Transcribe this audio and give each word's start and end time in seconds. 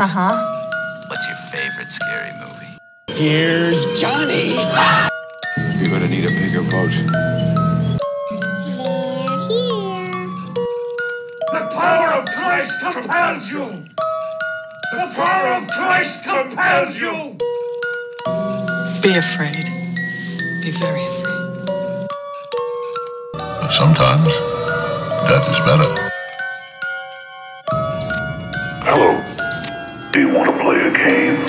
Uh 0.00 0.06
huh. 0.06 0.30
What's 1.08 1.26
your 1.26 1.36
favorite 1.50 1.90
scary 1.90 2.30
movie? 2.38 2.78
Here's 3.08 4.00
Johnny. 4.00 4.54
You're 5.76 5.90
gonna 5.90 6.06
need 6.06 6.24
a 6.24 6.30
bigger 6.30 6.62
boat. 6.62 6.92
The 11.50 11.68
power 11.72 12.12
of 12.14 12.26
Christ 12.26 12.80
compels 12.80 13.50
you. 13.50 13.66
The 14.92 15.10
power 15.16 15.60
of 15.60 15.66
Christ 15.66 16.22
compels 16.22 17.00
you. 17.00 17.36
Be 19.02 19.16
afraid. 19.18 19.64
Be 20.62 20.70
very 20.78 21.04
afraid. 21.04 22.06
But 23.32 23.70
sometimes 23.70 24.28
that 25.26 25.44
is 25.50 25.58
better. 25.66 26.07
Game? 31.08 31.42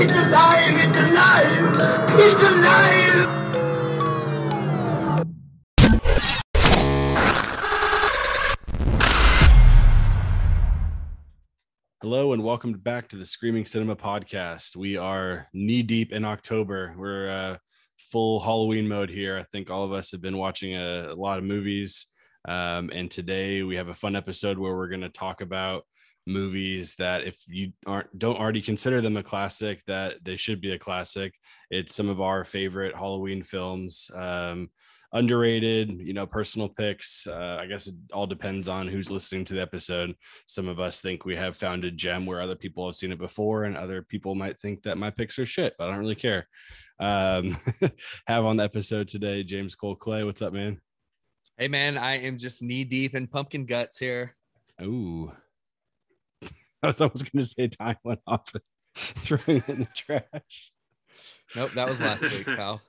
It's 0.00 0.12
alive! 0.12 0.76
It's 0.76 0.98
alive! 0.98 1.76
It's 2.18 2.42
alive! 2.42 3.26
Hello 12.02 12.34
and 12.34 12.44
welcome 12.44 12.74
back 12.74 13.08
to 13.08 13.16
the 13.16 13.24
Screaming 13.24 13.64
Cinema 13.64 13.96
Podcast. 13.96 14.76
We 14.76 14.96
are 14.96 15.48
knee 15.54 15.82
deep 15.82 16.12
in 16.12 16.24
October. 16.24 16.94
We're 16.96 17.30
uh, 17.30 17.56
full 17.96 18.38
Halloween 18.40 18.86
mode 18.86 19.08
here. 19.08 19.38
I 19.38 19.44
think 19.44 19.70
all 19.70 19.84
of 19.84 19.92
us 19.92 20.12
have 20.12 20.20
been 20.20 20.36
watching 20.36 20.76
a, 20.76 21.08
a 21.10 21.14
lot 21.14 21.38
of 21.38 21.44
movies, 21.44 22.06
um, 22.46 22.90
and 22.92 23.10
today 23.10 23.62
we 23.62 23.76
have 23.76 23.88
a 23.88 23.94
fun 23.94 24.14
episode 24.14 24.58
where 24.58 24.76
we're 24.76 24.88
going 24.88 25.00
to 25.00 25.08
talk 25.08 25.40
about 25.40 25.84
movies 26.26 26.94
that 26.96 27.24
if 27.24 27.36
you 27.46 27.72
aren't 27.86 28.18
don't 28.18 28.38
already 28.38 28.62
consider 28.62 29.00
them 29.00 29.16
a 29.16 29.22
classic, 29.22 29.82
that 29.86 30.24
they 30.24 30.36
should 30.36 30.60
be 30.60 30.72
a 30.72 30.78
classic. 30.78 31.34
It's 31.70 31.94
some 31.94 32.08
of 32.08 32.20
our 32.20 32.44
favorite 32.44 32.94
Halloween 32.94 33.42
films. 33.42 34.10
Um, 34.14 34.70
underrated 35.12 35.92
you 36.00 36.12
know 36.12 36.26
personal 36.26 36.68
picks 36.68 37.28
uh, 37.28 37.56
i 37.60 37.64
guess 37.64 37.86
it 37.86 37.94
all 38.12 38.26
depends 38.26 38.68
on 38.68 38.88
who's 38.88 39.08
listening 39.08 39.44
to 39.44 39.54
the 39.54 39.62
episode 39.62 40.12
some 40.46 40.68
of 40.68 40.80
us 40.80 41.00
think 41.00 41.24
we 41.24 41.34
have 41.34 41.56
found 41.56 41.84
a 41.84 41.90
gem 41.92 42.26
where 42.26 42.40
other 42.40 42.56
people 42.56 42.84
have 42.84 42.96
seen 42.96 43.12
it 43.12 43.18
before 43.18 43.64
and 43.64 43.76
other 43.76 44.02
people 44.02 44.34
might 44.34 44.58
think 44.58 44.82
that 44.82 44.98
my 44.98 45.08
picks 45.08 45.38
are 45.38 45.46
shit 45.46 45.74
but 45.78 45.88
i 45.88 45.90
don't 45.92 46.00
really 46.00 46.16
care 46.16 46.48
um 46.98 47.56
have 48.26 48.44
on 48.44 48.56
the 48.56 48.64
episode 48.64 49.06
today 49.06 49.44
james 49.44 49.76
cole 49.76 49.94
clay 49.94 50.24
what's 50.24 50.42
up 50.42 50.52
man 50.52 50.78
Hey 51.58 51.68
man, 51.68 51.96
I 51.96 52.18
am 52.18 52.36
just 52.36 52.62
knee 52.62 52.84
deep 52.84 53.14
in 53.14 53.26
pumpkin 53.26 53.64
guts 53.64 53.98
here. 53.98 54.36
Ooh. 54.82 55.32
i 56.82 56.88
was 56.88 57.00
almost 57.00 57.30
going 57.32 57.42
to 57.42 57.46
say 57.46 57.68
time 57.68 57.96
went 58.04 58.20
off 58.26 58.50
and 58.54 58.62
throwing 58.96 59.58
it 59.58 59.68
in 59.68 59.78
the 59.80 59.88
trash 59.94 60.72
Nope, 61.54 61.70
that 61.72 61.88
was 61.88 62.00
last 62.00 62.22
week, 62.22 62.44
pal. 62.56 62.82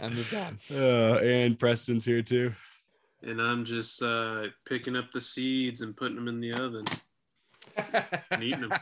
I 0.00 0.08
moved 0.08 0.34
on. 0.34 0.58
uh, 0.70 1.18
and 1.22 1.56
preston's 1.58 2.04
here 2.04 2.22
too 2.22 2.52
and 3.22 3.40
I'm 3.40 3.64
just 3.64 4.02
uh, 4.02 4.44
picking 4.68 4.94
up 4.96 5.06
the 5.12 5.20
seeds 5.20 5.80
and 5.80 5.96
putting 5.96 6.16
them 6.16 6.28
in 6.28 6.40
the 6.40 6.52
oven. 6.52 6.84
And 8.30 8.42
eating 8.42 8.64
'em. 8.64 8.72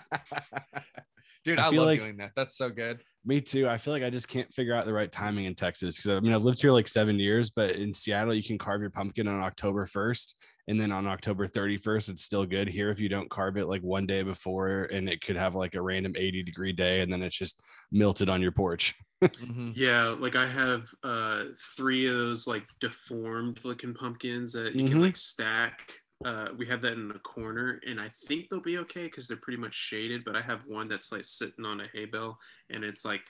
Dude, 1.44 1.58
I 1.58 1.66
I, 1.66 1.70
love 1.70 1.86
like- 1.86 2.00
doing 2.00 2.16
that. 2.18 2.32
That's 2.36 2.56
so 2.56 2.70
good. 2.70 3.02
Me 3.26 3.40
too. 3.40 3.66
I 3.66 3.78
feel 3.78 3.94
like 3.94 4.02
I 4.02 4.10
just 4.10 4.28
can't 4.28 4.52
figure 4.52 4.74
out 4.74 4.84
the 4.84 4.92
right 4.92 5.10
timing 5.10 5.46
in 5.46 5.54
Texas 5.54 5.96
because 5.96 6.10
I 6.10 6.20
mean 6.20 6.34
I've 6.34 6.42
lived 6.42 6.60
here 6.60 6.70
like 6.72 6.86
seven 6.88 7.18
years, 7.18 7.48
but 7.48 7.70
in 7.70 7.94
Seattle 7.94 8.34
you 8.34 8.42
can 8.42 8.58
carve 8.58 8.82
your 8.82 8.90
pumpkin 8.90 9.26
on 9.28 9.40
October 9.40 9.86
first, 9.86 10.34
and 10.68 10.78
then 10.78 10.92
on 10.92 11.06
October 11.06 11.46
thirty 11.46 11.78
first 11.78 12.10
it's 12.10 12.22
still 12.22 12.44
good. 12.44 12.68
Here, 12.68 12.90
if 12.90 13.00
you 13.00 13.08
don't 13.08 13.30
carve 13.30 13.56
it 13.56 13.64
like 13.66 13.80
one 13.82 14.04
day 14.06 14.22
before, 14.22 14.82
and 14.92 15.08
it 15.08 15.22
could 15.22 15.36
have 15.36 15.54
like 15.54 15.74
a 15.74 15.80
random 15.80 16.12
eighty 16.18 16.42
degree 16.42 16.72
day, 16.74 17.00
and 17.00 17.10
then 17.10 17.22
it's 17.22 17.36
just 17.38 17.62
melted 17.90 18.28
on 18.28 18.42
your 18.42 18.52
porch. 18.52 18.94
Mhm. 19.24 19.72
Yeah, 19.74 20.08
like 20.08 20.36
I 20.36 20.46
have 20.46 20.86
uh, 21.02 21.44
three 21.78 22.06
of 22.06 22.12
those 22.14 22.46
like 22.46 22.64
deformed 22.78 23.64
looking 23.64 23.94
pumpkins 23.94 24.52
that 24.52 24.74
you 24.74 24.84
Mhm. 24.84 24.88
can 24.90 25.00
like 25.00 25.16
stack. 25.16 25.94
Uh, 26.24 26.48
we 26.56 26.66
have 26.66 26.80
that 26.82 26.94
in 26.94 27.08
the 27.08 27.18
corner, 27.18 27.80
and 27.86 28.00
I 28.00 28.10
think 28.26 28.48
they'll 28.48 28.60
be 28.60 28.78
okay 28.78 29.04
because 29.04 29.28
they're 29.28 29.36
pretty 29.36 29.60
much 29.60 29.74
shaded. 29.74 30.24
But 30.24 30.36
I 30.36 30.42
have 30.42 30.60
one 30.66 30.88
that's 30.88 31.12
like 31.12 31.24
sitting 31.24 31.64
on 31.64 31.80
a 31.80 31.86
hay 31.92 32.06
bale, 32.06 32.38
and 32.70 32.82
it's 32.82 33.04
like 33.04 33.20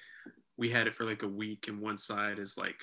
we 0.57 0.71
had 0.71 0.87
it 0.87 0.95
for 0.95 1.05
like 1.05 1.23
a 1.23 1.29
week, 1.29 1.67
and 1.69 1.81
one 1.81 1.99
side 1.99 2.39
is 2.39 2.57
like 2.57 2.77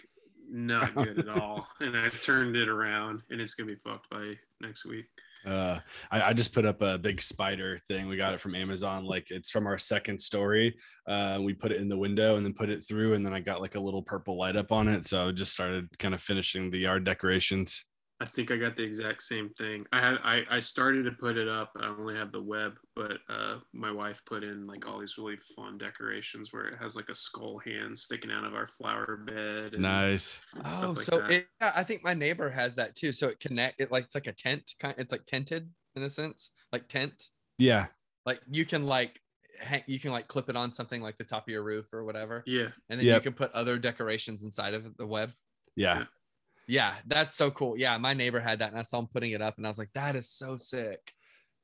not 0.49 0.93
good 0.95 1.19
at 1.19 1.29
all. 1.29 1.67
And 1.79 1.97
I 1.97 2.09
turned 2.09 2.55
it 2.55 2.67
around, 2.67 3.21
and 3.29 3.39
it's 3.39 3.55
gonna 3.55 3.71
be 3.71 3.75
fucked 3.75 4.09
by 4.09 4.33
next 4.59 4.85
week. 4.85 5.05
Uh, 5.45 5.79
I, 6.11 6.21
I 6.21 6.33
just 6.33 6.53
put 6.53 6.65
up 6.65 6.81
a 6.81 6.97
big 6.97 7.21
spider 7.21 7.79
thing. 7.87 8.07
We 8.07 8.17
got 8.17 8.33
it 8.33 8.39
from 8.39 8.53
Amazon. 8.53 9.05
Like 9.05 9.31
it's 9.31 9.49
from 9.49 9.65
our 9.65 9.77
second 9.77 10.21
story. 10.21 10.75
Uh, 11.07 11.39
we 11.41 11.53
put 11.53 11.71
it 11.71 11.81
in 11.81 11.89
the 11.89 11.97
window 11.97 12.35
and 12.35 12.45
then 12.45 12.53
put 12.53 12.69
it 12.69 12.83
through, 12.83 13.13
and 13.13 13.25
then 13.25 13.33
I 13.33 13.39
got 13.39 13.61
like 13.61 13.75
a 13.75 13.79
little 13.79 14.03
purple 14.03 14.37
light 14.37 14.55
up 14.55 14.71
on 14.71 14.87
it. 14.87 15.05
So 15.05 15.29
I 15.29 15.31
just 15.31 15.53
started 15.53 15.87
kind 15.99 16.13
of 16.13 16.21
finishing 16.21 16.69
the 16.69 16.79
yard 16.79 17.05
decorations. 17.05 17.85
I 18.21 18.25
think 18.25 18.51
I 18.51 18.57
got 18.57 18.75
the 18.75 18.83
exact 18.83 19.23
same 19.23 19.49
thing. 19.57 19.85
I 19.91 19.99
had 19.99 20.17
I, 20.23 20.43
I 20.49 20.59
started 20.59 21.05
to 21.05 21.11
put 21.11 21.37
it 21.37 21.47
up. 21.47 21.71
I 21.81 21.87
only 21.87 22.15
have 22.15 22.31
the 22.31 22.41
web, 22.41 22.73
but 22.95 23.17
uh, 23.27 23.55
my 23.73 23.91
wife 23.91 24.21
put 24.27 24.43
in 24.43 24.67
like 24.67 24.87
all 24.87 24.99
these 24.99 25.17
really 25.17 25.37
fun 25.55 25.79
decorations 25.79 26.53
where 26.53 26.67
it 26.67 26.77
has 26.79 26.95
like 26.95 27.09
a 27.09 27.15
skull 27.15 27.59
hand 27.65 27.97
sticking 27.97 28.31
out 28.31 28.45
of 28.45 28.53
our 28.53 28.67
flower 28.67 29.17
bed. 29.25 29.73
and 29.73 29.81
Nice. 29.81 30.39
Oh, 30.63 30.93
like 30.95 30.97
so 30.99 31.25
it, 31.25 31.47
yeah, 31.59 31.73
I 31.75 31.83
think 31.83 32.03
my 32.03 32.13
neighbor 32.13 32.49
has 32.51 32.75
that 32.75 32.93
too. 32.93 33.11
So 33.11 33.27
it 33.27 33.39
connect 33.39 33.81
it 33.81 33.91
like 33.91 34.03
it's 34.03 34.15
like 34.15 34.27
a 34.27 34.33
tent 34.33 34.75
kind. 34.79 34.93
It's 34.99 35.11
like 35.11 35.25
tented 35.25 35.71
in 35.95 36.03
a 36.03 36.09
sense, 36.09 36.51
like 36.71 36.87
tent. 36.87 37.29
Yeah. 37.57 37.87
Like 38.27 38.39
you 38.51 38.65
can 38.65 38.85
like 38.85 39.19
hang, 39.59 39.81
you 39.87 39.99
can 39.99 40.11
like 40.11 40.27
clip 40.27 40.47
it 40.47 40.55
on 40.55 40.71
something 40.71 41.01
like 41.01 41.17
the 41.17 41.23
top 41.23 41.47
of 41.47 41.51
your 41.51 41.63
roof 41.63 41.87
or 41.91 42.03
whatever, 42.03 42.43
yeah, 42.45 42.67
and 42.89 42.99
then 42.99 43.07
Yep. 43.07 43.15
you 43.15 43.31
can 43.31 43.33
put 43.33 43.51
other 43.53 43.79
decorations 43.79 44.43
inside 44.43 44.75
of 44.75 44.95
the 44.97 45.07
web. 45.07 45.31
Yeah. 45.75 45.99
Yeah, 45.99 46.05
that's 47.05 47.35
so 47.35 47.51
cool. 47.51 47.77
Yeah, 47.77 47.97
my 47.97 48.13
neighbor 48.13 48.39
had 48.39 48.59
that, 48.59 48.69
and 48.71 48.79
I 48.79 48.83
saw 48.83 48.99
him 48.99 49.07
putting 49.07 49.31
it 49.31 49.41
up, 49.41 49.57
and 49.57 49.65
I 49.65 49.69
was 49.69 49.77
like, 49.77 49.91
that 49.93 50.15
is 50.15 50.29
so 50.29 50.55
sick. 50.55 51.13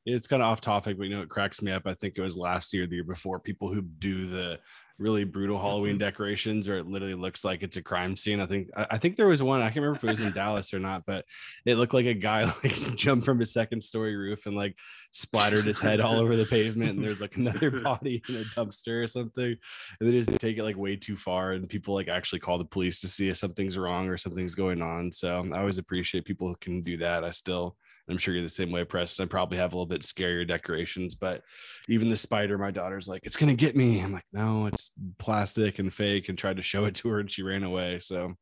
It's 0.07 0.27
kind 0.27 0.41
of 0.41 0.47
off 0.47 0.61
topic, 0.61 0.97
but 0.97 1.03
you 1.07 1.15
know, 1.15 1.21
it 1.21 1.29
cracks 1.29 1.61
me 1.61 1.71
up. 1.71 1.83
I 1.85 1.93
think 1.93 2.17
it 2.17 2.21
was 2.21 2.37
last 2.37 2.73
year, 2.73 2.87
the 2.87 2.95
year 2.95 3.03
before, 3.03 3.39
people 3.39 3.73
who 3.73 3.81
do 3.81 4.25
the 4.25 4.59
really 4.99 5.25
brutal 5.25 5.59
Halloween 5.59 5.93
mm-hmm. 5.93 5.99
decorations, 5.99 6.67
or 6.67 6.77
it 6.77 6.87
literally 6.87 7.13
looks 7.13 7.43
like 7.43 7.61
it's 7.61 7.77
a 7.77 7.83
crime 7.83 8.15
scene. 8.15 8.39
I 8.39 8.45
think, 8.45 8.69
I, 8.75 8.87
I 8.91 8.97
think 8.97 9.15
there 9.15 9.27
was 9.27 9.43
one, 9.43 9.61
I 9.61 9.65
can't 9.65 9.77
remember 9.77 9.97
if 9.97 10.03
it 10.03 10.09
was 10.09 10.21
in 10.21 10.31
Dallas 10.31 10.73
or 10.73 10.79
not, 10.79 11.05
but 11.05 11.25
it 11.65 11.75
looked 11.75 11.93
like 11.93 12.05
a 12.05 12.13
guy 12.13 12.45
like 12.63 12.95
jumped 12.95 13.25
from 13.25 13.41
a 13.41 13.45
second 13.45 13.81
story 13.81 14.15
roof 14.15 14.45
and 14.45 14.55
like 14.55 14.75
splattered 15.11 15.65
his 15.65 15.79
head 15.79 15.99
all 15.99 16.15
over 16.15 16.35
the 16.35 16.45
pavement. 16.45 16.91
And 16.91 17.03
there's 17.03 17.21
like 17.21 17.35
another 17.35 17.69
body 17.81 18.23
in 18.29 18.37
a 18.37 18.43
dumpster 18.55 19.03
or 19.03 19.07
something. 19.07 19.55
And 19.99 20.09
they 20.09 20.13
just 20.13 20.31
take 20.39 20.57
it 20.57 20.63
like 20.63 20.77
way 20.77 20.95
too 20.95 21.17
far. 21.17 21.51
And 21.51 21.69
people 21.69 21.93
like 21.93 22.07
actually 22.07 22.39
call 22.39 22.57
the 22.57 22.65
police 22.65 22.99
to 23.01 23.07
see 23.07 23.29
if 23.29 23.37
something's 23.37 23.77
wrong 23.77 24.07
or 24.07 24.17
something's 24.17 24.55
going 24.55 24.81
on. 24.81 25.11
So 25.11 25.45
I 25.53 25.59
always 25.59 25.79
appreciate 25.79 26.25
people 26.25 26.47
who 26.47 26.55
can 26.55 26.81
do 26.81 26.97
that. 26.97 27.23
I 27.23 27.31
still, 27.31 27.75
I'm 28.09 28.17
sure 28.17 28.33
you're 28.33 28.43
the 28.43 28.49
same 28.49 28.71
way, 28.71 28.83
Preston. 28.83 29.25
I 29.25 29.27
probably 29.27 29.57
have 29.57 29.73
a 29.73 29.75
little 29.75 29.85
bit 29.85 30.01
scarier 30.01 30.47
decorations, 30.47 31.15
but 31.15 31.43
even 31.89 32.09
the 32.09 32.17
spider, 32.17 32.57
my 32.57 32.71
daughter's 32.71 33.07
like, 33.07 33.25
it's 33.25 33.35
gonna 33.35 33.53
get 33.53 33.75
me. 33.75 33.99
I'm 33.99 34.13
like, 34.13 34.25
no, 34.31 34.67
it's 34.67 34.91
plastic 35.19 35.79
and 35.79 35.93
fake, 35.93 36.29
and 36.29 36.37
tried 36.37 36.57
to 36.57 36.63
show 36.63 36.85
it 36.85 36.95
to 36.95 37.09
her 37.09 37.19
and 37.19 37.29
she 37.29 37.43
ran 37.43 37.63
away. 37.63 37.99
So 37.99 38.33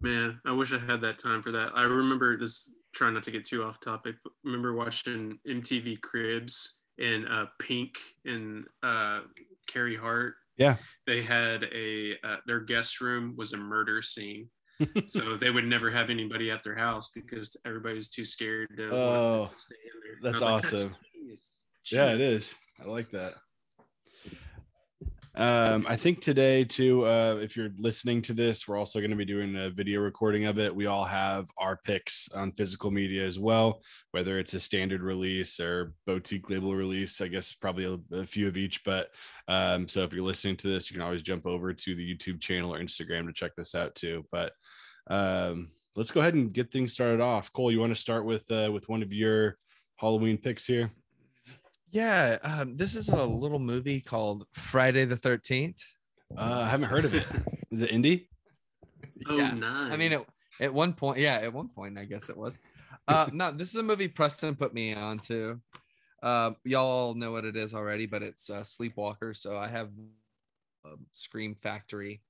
man, 0.00 0.40
I 0.44 0.52
wish 0.52 0.72
I 0.72 0.78
had 0.78 1.00
that 1.02 1.18
time 1.18 1.42
for 1.42 1.52
that. 1.52 1.72
I 1.74 1.82
remember 1.82 2.36
just 2.36 2.72
trying 2.94 3.14
not 3.14 3.22
to 3.24 3.30
get 3.30 3.44
too 3.44 3.64
off 3.64 3.80
topic. 3.80 4.16
But 4.22 4.32
remember 4.44 4.74
watching 4.74 5.38
MTV 5.46 6.00
Cribs 6.00 6.74
and 6.98 7.26
uh, 7.28 7.46
Pink 7.60 7.96
and 8.24 8.64
uh, 8.82 9.20
Carey 9.68 9.96
Hart. 9.96 10.34
Yeah. 10.56 10.76
they 11.06 11.22
had 11.22 11.64
a 11.72 12.14
uh, 12.24 12.36
their 12.46 12.58
guest 12.58 13.00
room 13.00 13.34
was 13.36 13.52
a 13.52 13.56
murder 13.56 14.02
scene. 14.02 14.48
So 15.06 15.36
they 15.36 15.50
would 15.50 15.64
never 15.66 15.90
have 15.90 16.10
anybody 16.10 16.50
at 16.50 16.62
their 16.62 16.76
house 16.76 17.10
because 17.14 17.56
everybody 17.66 17.96
was 17.96 18.08
too 18.08 18.24
scared 18.24 18.68
to, 18.76 18.90
Oh, 18.90 19.46
to 19.50 19.56
stay 19.56 19.74
in 19.84 20.00
there. 20.02 20.32
That's 20.32 20.40
was 20.40 20.42
like, 20.42 20.64
awesome. 20.64 20.96
genius. 21.14 21.58
yeah, 21.90 22.12
it 22.12 22.20
is. 22.20 22.54
I 22.80 22.84
like 22.88 23.10
that. 23.10 23.34
Um, 25.34 25.86
I 25.88 25.96
think 25.96 26.20
today 26.20 26.64
too, 26.64 27.06
uh, 27.06 27.38
if 27.40 27.56
you're 27.56 27.70
listening 27.78 28.22
to 28.22 28.32
this, 28.32 28.66
we're 28.66 28.76
also 28.76 28.98
going 28.98 29.10
to 29.10 29.16
be 29.16 29.24
doing 29.24 29.54
a 29.56 29.70
video 29.70 30.00
recording 30.00 30.46
of 30.46 30.58
it. 30.58 30.74
We 30.74 30.86
all 30.86 31.04
have 31.04 31.48
our 31.58 31.76
picks 31.84 32.28
on 32.34 32.52
physical 32.52 32.90
media 32.90 33.24
as 33.24 33.38
well, 33.38 33.80
whether 34.12 34.38
it's 34.38 34.54
a 34.54 34.60
standard 34.60 35.02
release 35.02 35.60
or 35.60 35.92
boutique 36.06 36.50
label 36.50 36.74
release. 36.74 37.20
I 37.20 37.28
guess 37.28 37.52
probably 37.52 37.84
a, 37.84 38.16
a 38.16 38.24
few 38.24 38.48
of 38.48 38.56
each. 38.56 38.82
But 38.84 39.10
um, 39.46 39.86
so 39.86 40.02
if 40.02 40.12
you're 40.12 40.24
listening 40.24 40.56
to 40.56 40.68
this, 40.68 40.90
you 40.90 40.94
can 40.94 41.02
always 41.02 41.22
jump 41.22 41.46
over 41.46 41.72
to 41.72 41.94
the 41.94 42.14
YouTube 42.14 42.40
channel 42.40 42.74
or 42.74 42.80
Instagram 42.80 43.26
to 43.26 43.32
check 43.32 43.52
this 43.56 43.74
out 43.74 43.94
too. 43.94 44.24
But 44.32 44.52
um, 45.08 45.70
let's 45.94 46.10
go 46.10 46.20
ahead 46.20 46.34
and 46.34 46.52
get 46.52 46.72
things 46.72 46.92
started 46.92 47.20
off. 47.20 47.52
Cole, 47.52 47.70
you 47.70 47.80
want 47.80 47.94
to 47.94 48.00
start 48.00 48.24
with 48.24 48.50
uh, 48.50 48.70
with 48.72 48.88
one 48.88 49.02
of 49.02 49.12
your 49.12 49.56
Halloween 49.96 50.38
picks 50.38 50.66
here? 50.66 50.90
Yeah, 51.90 52.36
um, 52.42 52.76
this 52.76 52.94
is 52.94 53.08
a 53.08 53.24
little 53.24 53.58
movie 53.58 54.00
called 54.00 54.46
Friday 54.52 55.04
the 55.04 55.16
Thirteenth. 55.16 55.78
Uh, 56.36 56.62
I 56.64 56.68
haven't 56.68 56.90
heard 56.90 57.04
of 57.06 57.14
it. 57.14 57.26
Is 57.70 57.82
it 57.82 57.90
indie? 57.90 58.26
Oh, 59.26 59.36
Yeah. 59.36 59.52
nice. 59.52 59.92
I 59.92 59.96
mean, 59.96 60.12
it, 60.12 60.26
at 60.60 60.72
one 60.74 60.92
point, 60.92 61.18
yeah, 61.18 61.36
at 61.36 61.52
one 61.52 61.68
point, 61.68 61.96
I 61.98 62.04
guess 62.04 62.28
it 62.28 62.36
was. 62.36 62.60
Uh, 63.06 63.28
no, 63.32 63.50
this 63.52 63.70
is 63.70 63.76
a 63.76 63.82
movie 63.82 64.08
Preston 64.08 64.54
put 64.54 64.74
me 64.74 64.92
on 64.92 65.18
to. 65.20 65.60
Um, 66.22 66.56
y'all 66.64 67.14
know 67.14 67.32
what 67.32 67.44
it 67.46 67.56
is 67.56 67.74
already, 67.74 68.04
but 68.06 68.22
it's 68.22 68.50
uh, 68.50 68.62
Sleepwalker. 68.62 69.34
So 69.34 69.56
I 69.56 69.68
have 69.68 69.88
um, 70.84 71.06
Scream 71.12 71.54
Factory 71.62 72.20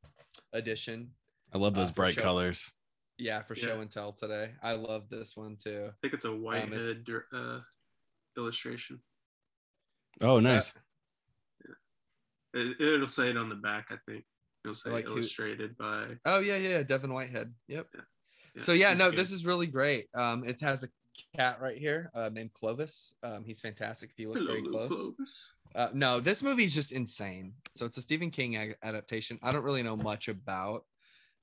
edition. 0.52 1.10
I 1.52 1.58
love 1.58 1.72
Uh, 1.76 1.80
those 1.80 1.88
for 1.90 1.94
bright 1.94 2.14
sure. 2.14 2.22
colors. 2.22 2.70
Yeah, 3.18 3.42
for 3.42 3.54
Yeah. 3.56 3.64
show 3.66 3.80
and 3.80 3.90
tell 3.90 4.12
today. 4.12 4.52
I 4.62 4.72
love 4.74 5.08
this 5.08 5.36
one 5.36 5.56
too. 5.56 5.88
I 5.88 5.94
think 6.02 6.14
it's 6.14 6.24
a 6.26 6.30
Um, 6.30 6.42
Whitehead 6.42 7.02
dir- 7.04 7.26
uh, 7.32 7.60
illustration. 8.36 9.00
Oh, 10.22 10.34
What's 10.34 10.44
nice. 10.44 10.72
that? 10.72 10.82
It, 12.54 12.80
it'll 12.80 13.06
say 13.06 13.30
it 13.30 13.36
on 13.36 13.48
the 13.48 13.54
back. 13.54 13.86
I 13.90 13.96
think 14.10 14.24
it'll 14.64 14.74
say 14.74 14.90
Like 14.90 15.04
who- 15.06 15.14
illustrated 15.16 15.76
by. 15.76 16.16
Oh 16.24 16.40
yeah, 16.40 16.56
yeah, 16.56 16.82
Devon 16.82 17.12
Whitehead. 17.12 17.52
Yep. 17.68 17.86
yeah, 17.94 18.62
so 18.62 18.72
yeah, 18.72 18.94
no, 18.94 19.10
good. 19.10 19.18
this 19.18 19.30
is 19.30 19.44
really 19.44 19.66
great. 19.66 20.06
Um, 20.14 20.44
it 20.44 20.60
has 20.60 20.84
a 20.84 20.88
cat 21.36 21.60
right 21.60 21.76
here 21.76 22.10
uh, 22.14 22.30
named 22.32 22.52
Clovis. 22.54 23.14
Um, 23.22 23.44
he's 23.44 23.60
fantastic. 23.60 24.10
If 24.10 24.18
you 24.18 24.28
look 24.28 24.38
Hello, 24.38 24.52
very 24.52 24.62
close. 24.62 24.88
Clovis. 24.88 25.52
Uh, 25.74 25.88
no, 25.92 26.18
this 26.20 26.42
movie's 26.42 26.74
just 26.74 26.92
insane. 26.92 27.52
So 27.74 27.84
it's 27.84 27.98
a 27.98 28.02
Stephen 28.02 28.30
King 28.30 28.56
a- 28.56 28.74
adaptation. 28.86 29.38
I 29.42 29.52
don't 29.52 29.64
really 29.64 29.82
know 29.82 29.96
much 29.96 30.28
about 30.28 30.84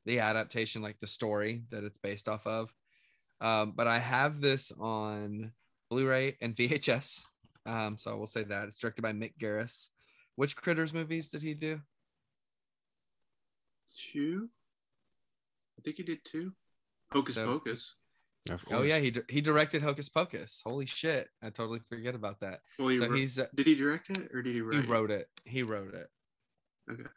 the 0.06 0.20
adaptation, 0.20 0.82
like 0.82 1.00
the 1.00 1.08
story 1.08 1.64
that 1.70 1.84
it's 1.84 1.98
based 2.00 2.28
off 2.28 2.46
of. 2.48 2.74
Um, 3.42 3.74
but 3.76 3.86
I 3.88 4.00
have 4.00 4.42
this 4.42 4.72
on 4.80 5.52
Blu-ray 5.92 6.38
and 6.42 6.56
VHS. 6.56 7.26
Um, 7.66 7.98
so 7.98 8.12
I 8.12 8.16
will 8.16 8.28
say 8.28 8.44
that 8.44 8.68
it's 8.68 8.78
directed 8.78 9.02
by 9.02 9.12
Mick 9.14 9.34
Garris. 9.40 9.90
Which 10.36 10.56
Critters 10.56 10.94
movies 10.94 11.30
did 11.30 11.42
he 11.42 11.54
do? 11.54 11.80
Two. 14.12 14.50
I 15.78 15.82
think 15.82 15.98
he 15.98 16.04
did 16.04 16.20
two. 16.26 16.52
Hocus 17.12 17.36
So- 17.36 17.46
Pocus. 17.60 17.96
Oh 18.70 18.84
yeah, 18.84 19.00
he 19.00 19.12
he 19.28 19.42
directed 19.42 19.82
Hocus 19.82 20.08
Pocus. 20.08 20.62
Holy 20.64 20.86
shit, 20.86 21.30
I 21.42 21.50
totally 21.50 21.80
forget 21.90 22.14
about 22.14 22.42
that. 22.42 22.62
Well, 22.78 22.90
he 22.90 22.98
so 22.98 23.08
wrote- 23.08 23.18
he's 23.18 23.40
uh, 23.40 23.48
did 23.56 23.66
he 23.66 23.74
direct 23.74 24.12
it 24.12 24.30
or 24.32 24.44
did 24.44 24.50
he 24.52 24.56
he 24.58 24.62
write? 24.62 24.84
it? 24.84 24.88
wrote 24.90 25.10
it. 25.10 25.30
He 25.46 25.64
wrote 25.64 25.96
it. 25.96 26.08
Okay. 26.92 27.10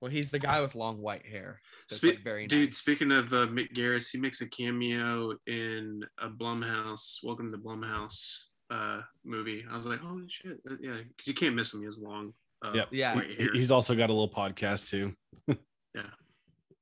Well, 0.00 0.10
he's 0.10 0.30
the 0.30 0.38
guy 0.38 0.60
with 0.62 0.74
long 0.74 1.02
white 1.02 1.26
hair. 1.26 1.60
That's 1.90 1.98
Spe- 2.00 2.04
like 2.04 2.24
very 2.24 2.46
Dude, 2.46 2.70
nice. 2.70 2.78
speaking 2.78 3.12
of 3.12 3.32
uh, 3.34 3.46
Mick 3.46 3.74
Garris, 3.74 4.10
he 4.10 4.16
makes 4.18 4.40
a 4.40 4.46
cameo 4.48 5.34
in 5.46 6.02
a 6.18 6.28
Blumhouse, 6.30 7.18
Welcome 7.22 7.50
to 7.50 7.56
the 7.58 7.62
Blumhouse 7.62 8.44
uh, 8.74 9.02
movie. 9.24 9.64
I 9.70 9.74
was 9.74 9.86
like, 9.86 10.00
oh 10.04 10.20
shit, 10.26 10.58
uh, 10.70 10.74
yeah, 10.80 10.96
because 11.08 11.26
you 11.26 11.34
can't 11.34 11.54
miss 11.54 11.72
him. 11.72 11.80
He 11.80 11.84
has 11.86 11.98
long, 11.98 12.32
uh, 12.64 12.72
Yep. 12.74 12.88
Yeah. 12.90 13.14
white 13.14 13.30
He- 13.38 13.48
He's 13.54 13.70
also 13.70 13.94
got 13.94 14.10
a 14.10 14.12
little 14.12 14.28
podcast 14.28 14.88
too. 14.88 15.14
Yeah, 15.94 16.02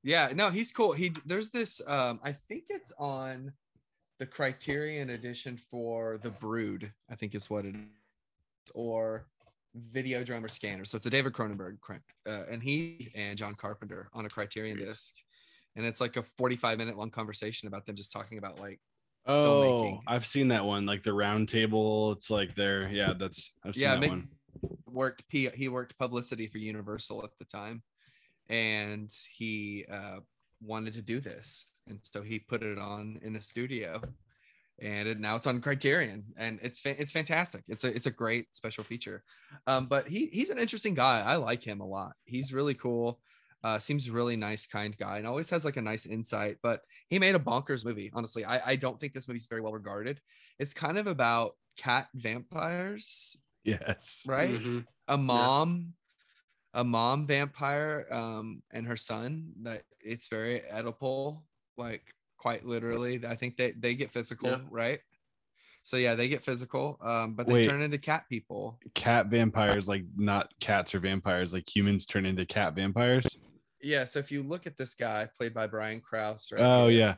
yeah. 0.01 0.31
no, 0.35 0.49
he's 0.49 0.71
cool. 0.71 0.91
He 0.93 1.11
there's 1.25 1.51
this 1.51 1.79
um 1.87 2.19
I 2.23 2.31
think 2.33 2.63
it's 2.69 2.91
on 2.97 3.53
the 4.19 4.25
Criterion 4.25 5.11
edition 5.11 5.55
for 5.69 6.17
The 6.23 6.31
Brood, 6.31 6.91
I 7.11 7.15
think 7.15 7.35
is 7.35 7.47
what 7.49 7.65
it 7.65 7.75
is, 7.75 8.71
or 8.73 9.27
Videodrome 9.93 10.43
or 10.43 10.47
Scanner. 10.47 10.85
So 10.85 10.95
it's 10.95 11.05
a 11.05 11.09
David 11.11 11.33
Cronenberg 11.33 11.77
uh, 12.27 12.43
and 12.49 12.61
he 12.63 13.11
and 13.15 13.37
John 13.37 13.53
Carpenter 13.55 14.09
on 14.13 14.25
a 14.25 14.29
Criterion 14.29 14.77
disc. 14.77 15.13
And 15.75 15.85
it's 15.85 16.01
like 16.01 16.17
a 16.17 16.23
45 16.37 16.77
minute 16.77 16.97
long 16.97 17.09
conversation 17.11 17.67
about 17.67 17.85
them 17.85 17.95
just 17.95 18.11
talking 18.11 18.37
about 18.39 18.59
like 18.59 18.79
Oh. 19.25 19.99
I've 20.05 20.25
seen 20.25 20.49
that 20.49 20.65
one, 20.65 20.85
like 20.85 21.03
the 21.03 21.13
round 21.13 21.47
table. 21.47 22.11
It's 22.11 22.29
like 22.29 22.55
there. 22.55 22.87
Yeah, 22.89 23.13
that's 23.17 23.53
I've 23.63 23.75
seen 23.75 23.83
yeah, 23.83 23.95
that 23.95 24.03
Mick 24.03 24.09
one. 24.09 24.27
worked 24.85 25.27
P 25.29 25.49
he 25.53 25.69
worked 25.69 25.97
publicity 25.97 26.47
for 26.47 26.57
Universal 26.57 27.23
at 27.23 27.31
the 27.39 27.45
time, 27.45 27.83
and 28.49 29.09
he 29.31 29.85
uh, 29.89 30.17
wanted 30.61 30.93
to 30.95 31.01
do 31.01 31.21
this, 31.21 31.71
and 31.87 31.99
so 32.01 32.21
he 32.21 32.39
put 32.39 32.63
it 32.63 32.77
on 32.77 33.19
in 33.23 33.37
a 33.37 33.41
studio, 33.41 34.01
and 34.81 35.07
it, 35.07 35.19
now 35.19 35.35
it's 35.37 35.47
on 35.47 35.61
Criterion, 35.61 36.25
and 36.35 36.59
it's 36.61 36.81
fa- 36.81 36.99
it's 37.01 37.13
fantastic. 37.13 37.63
It's 37.69 37.85
a 37.85 37.95
it's 37.95 38.07
a 38.07 38.11
great 38.11 38.53
special 38.53 38.83
feature, 38.83 39.23
um, 39.67 39.85
but 39.85 40.07
he 40.07 40.25
he's 40.33 40.49
an 40.49 40.57
interesting 40.57 40.95
guy. 40.95 41.21
I 41.21 41.37
like 41.37 41.63
him 41.63 41.79
a 41.79 41.87
lot. 41.87 42.11
He's 42.25 42.51
really 42.51 42.73
cool. 42.73 43.21
Uh, 43.63 43.79
seems 43.79 44.09
really 44.09 44.35
nice, 44.35 44.65
kind 44.65 44.97
guy, 44.97 45.17
and 45.19 45.25
always 45.27 45.49
has 45.49 45.63
like 45.63 45.77
a 45.77 45.81
nice 45.81 46.05
insight. 46.05 46.57
But 46.61 46.81
he 47.07 47.17
made 47.17 47.33
a 47.35 47.39
bonkers 47.39 47.85
movie. 47.85 48.11
Honestly, 48.13 48.43
I, 48.43 48.71
I 48.71 48.75
don't 48.75 48.99
think 48.99 49.13
this 49.13 49.27
movie's 49.27 49.45
very 49.47 49.61
well 49.61 49.71
regarded. 49.73 50.19
It's 50.59 50.73
kind 50.73 50.97
of 50.97 51.07
about 51.07 51.55
cat 51.77 52.09
vampires 52.13 53.37
Yes. 53.63 54.25
right? 54.27 54.49
Mhm. 54.49 54.85
A 55.07 55.17
mom, 55.17 55.93
a 56.73 56.83
mom 56.83 57.25
vampire, 57.25 58.05
um, 58.11 58.61
and 58.71 58.85
her 58.85 58.97
son. 58.97 59.53
That 59.61 59.83
it's 60.01 60.27
very 60.27 60.59
Oedipal, 60.71 61.41
like 61.77 62.13
quite 62.37 62.65
literally. 62.65 63.25
I 63.25 63.35
think 63.35 63.55
they 63.55 63.71
they 63.71 63.93
get 63.95 64.11
physical, 64.11 64.49
Yeah. 64.49 64.59
right? 64.69 64.99
So 65.83 65.97
yeah, 65.97 66.15
they 66.15 66.27
get 66.29 66.43
physical, 66.43 66.97
um, 67.01 67.33
but 67.35 67.47
they 67.47 67.53
Wait. 67.53 67.65
turn 67.65 67.81
into 67.81 67.97
cat 67.97 68.25
people. 68.29 68.79
Cat 68.93 69.27
vampires, 69.27 69.87
like 69.87 70.03
not 70.15 70.53
cats 70.59 70.93
or 70.95 70.99
vampires, 70.99 71.53
like 71.53 71.73
humans 71.73 72.05
turn 72.05 72.25
into 72.25 72.45
cat 72.45 72.73
vampires. 72.75 73.25
Yeah. 73.83 74.05
So 74.05 74.19
if 74.19 74.31
you 74.31 74.43
look 74.43 74.65
at 74.65 74.77
this 74.77 74.93
guy 74.93 75.27
played 75.37 75.53
by 75.53 75.67
Brian 75.67 76.01
Krause, 76.01 76.49
right? 76.51 76.61
Oh 76.61 76.87
here, 76.87 76.99
yeah. 76.99 77.15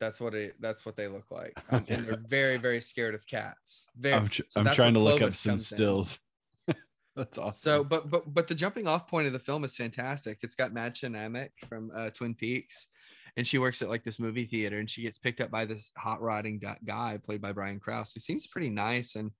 that's 0.00 0.20
what 0.20 0.34
it. 0.34 0.54
That's 0.60 0.84
what 0.84 0.96
they 0.96 1.08
look 1.08 1.30
like, 1.30 1.52
um, 1.70 1.84
and 1.88 2.06
they're 2.06 2.22
very 2.26 2.56
very 2.56 2.80
scared 2.80 3.14
of 3.14 3.26
cats. 3.26 3.88
Very, 3.96 4.14
I'm, 4.14 4.28
tr- 4.28 4.42
so 4.48 4.60
I'm 4.60 4.74
trying 4.74 4.94
to 4.94 5.00
look 5.00 5.22
up 5.22 5.32
some 5.32 5.58
stills. 5.58 6.18
that's 7.16 7.38
awesome. 7.38 7.52
So, 7.58 7.84
but 7.84 8.10
but 8.10 8.32
but 8.32 8.48
the 8.48 8.54
jumping 8.54 8.86
off 8.88 9.06
point 9.06 9.26
of 9.26 9.32
the 9.32 9.38
film 9.38 9.64
is 9.64 9.76
fantastic. 9.76 10.38
It's 10.42 10.54
got 10.54 10.72
Mädchen 10.72 11.12
Amick 11.16 11.50
from 11.68 11.90
uh, 11.94 12.10
Twin 12.10 12.34
Peaks, 12.34 12.88
and 13.36 13.46
she 13.46 13.58
works 13.58 13.82
at 13.82 13.88
like 13.88 14.04
this 14.04 14.18
movie 14.18 14.46
theater, 14.46 14.78
and 14.78 14.88
she 14.88 15.02
gets 15.02 15.18
picked 15.18 15.40
up 15.40 15.50
by 15.50 15.64
this 15.64 15.92
hot 15.96 16.20
rodding 16.20 16.60
guy 16.84 17.18
played 17.24 17.42
by 17.42 17.52
Brian 17.52 17.80
Krause, 17.80 18.12
who 18.12 18.20
seems 18.20 18.46
pretty 18.46 18.70
nice, 18.70 19.14
and 19.14 19.30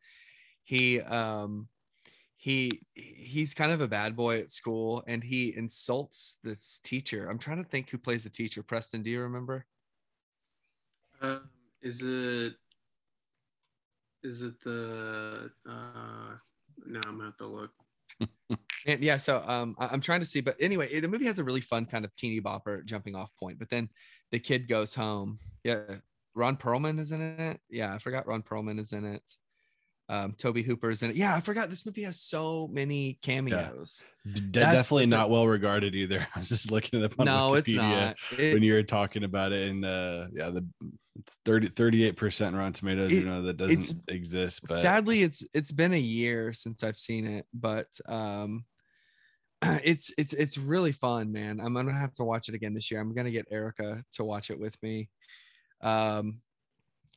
he 0.64 1.00
um 1.00 1.68
he 2.46 2.80
he's 2.94 3.54
kind 3.54 3.72
of 3.72 3.80
a 3.80 3.88
bad 3.88 4.14
boy 4.14 4.38
at 4.38 4.52
school, 4.52 5.02
and 5.08 5.24
he 5.24 5.52
insults 5.56 6.38
this 6.44 6.80
teacher. 6.84 7.28
I'm 7.28 7.40
trying 7.40 7.60
to 7.60 7.68
think 7.68 7.90
who 7.90 7.98
plays 7.98 8.22
the 8.22 8.30
teacher. 8.30 8.62
Preston, 8.62 9.02
do 9.02 9.10
you 9.10 9.20
remember? 9.22 9.66
Um, 11.20 11.50
is 11.82 12.02
it? 12.02 12.54
Is 14.22 14.42
it 14.42 14.62
the? 14.62 15.50
Uh, 15.68 16.36
no, 16.86 17.00
I'm 17.06 17.16
gonna 17.18 17.24
have 17.24 17.36
to 17.38 17.46
look. 17.46 17.72
And 18.88 19.02
yeah, 19.02 19.16
so 19.16 19.42
um, 19.44 19.74
I'm 19.80 20.00
trying 20.00 20.20
to 20.20 20.26
see, 20.26 20.40
but 20.40 20.54
anyway, 20.60 21.00
the 21.00 21.08
movie 21.08 21.24
has 21.24 21.40
a 21.40 21.44
really 21.44 21.60
fun 21.60 21.86
kind 21.86 22.04
of 22.04 22.14
teeny 22.14 22.40
bopper 22.40 22.84
jumping 22.84 23.16
off 23.16 23.34
point. 23.36 23.58
But 23.58 23.68
then 23.68 23.88
the 24.30 24.38
kid 24.38 24.68
goes 24.68 24.94
home. 24.94 25.40
Yeah, 25.64 25.96
Ron 26.36 26.56
Perlman 26.56 27.00
is 27.00 27.10
in 27.10 27.20
it. 27.20 27.58
Yeah, 27.68 27.92
I 27.92 27.98
forgot 27.98 28.28
Ron 28.28 28.44
Perlman 28.44 28.78
is 28.78 28.92
in 28.92 29.04
it. 29.04 29.24
Um, 30.08 30.34
Tobe 30.38 30.58
Hooper 30.58 30.90
is 30.90 31.02
in 31.02 31.10
it. 31.10 31.16
Yeah, 31.16 31.34
I 31.34 31.40
forgot 31.40 31.68
this 31.68 31.84
movie 31.84 32.04
has 32.04 32.20
so 32.20 32.68
many 32.68 33.18
cameos. 33.22 34.04
D- 34.24 34.40
that's 34.52 34.76
definitely 34.76 35.06
not 35.06 35.30
well 35.30 35.46
regarded 35.46 35.94
either. 35.96 36.26
I 36.34 36.38
was 36.38 36.48
just 36.48 36.70
looking 36.70 37.00
it 37.00 37.04
up 37.04 37.18
on 37.18 37.26
No, 37.26 37.54
it's 37.54 37.68
Wikipedia 37.68 37.76
not. 38.06 38.16
It- 38.38 38.54
when 38.54 38.62
you 38.62 38.74
were 38.74 38.82
talking 38.84 39.24
about 39.24 39.52
it, 39.52 39.68
and 39.68 39.84
uh, 39.84 40.26
yeah, 40.32 40.50
the 40.50 40.64
30 41.44 41.68
38 41.68 42.16
percent 42.16 42.54
Rotten 42.54 42.72
Tomatoes. 42.72 43.12
It- 43.12 43.20
you 43.20 43.26
know 43.26 43.42
that 43.42 43.56
doesn't 43.56 44.02
exist, 44.08 44.60
but 44.68 44.80
sadly 44.80 45.22
it's 45.22 45.42
it's 45.54 45.72
been 45.72 45.94
a 45.94 45.98
year 45.98 46.52
since 46.52 46.84
i've 46.84 46.98
seen 46.98 47.26
it 47.26 47.46
but 47.54 47.86
um 48.06 48.64
it's 49.82 50.12
it's 50.18 50.34
it's 50.34 50.58
really 50.58 50.92
fun 50.92 51.32
man 51.32 51.58
i'm 51.58 51.72
gonna 51.72 51.92
have 51.92 52.12
to 52.14 52.22
watch 52.24 52.50
it 52.50 52.54
again 52.54 52.74
this 52.74 52.90
year 52.90 53.00
i'm 53.00 53.14
gonna 53.14 53.30
get 53.30 53.46
erica 53.50 54.04
to 54.12 54.24
watch 54.24 54.50
it 54.50 54.60
with 54.60 54.76
me 54.82 55.08
um 55.82 56.40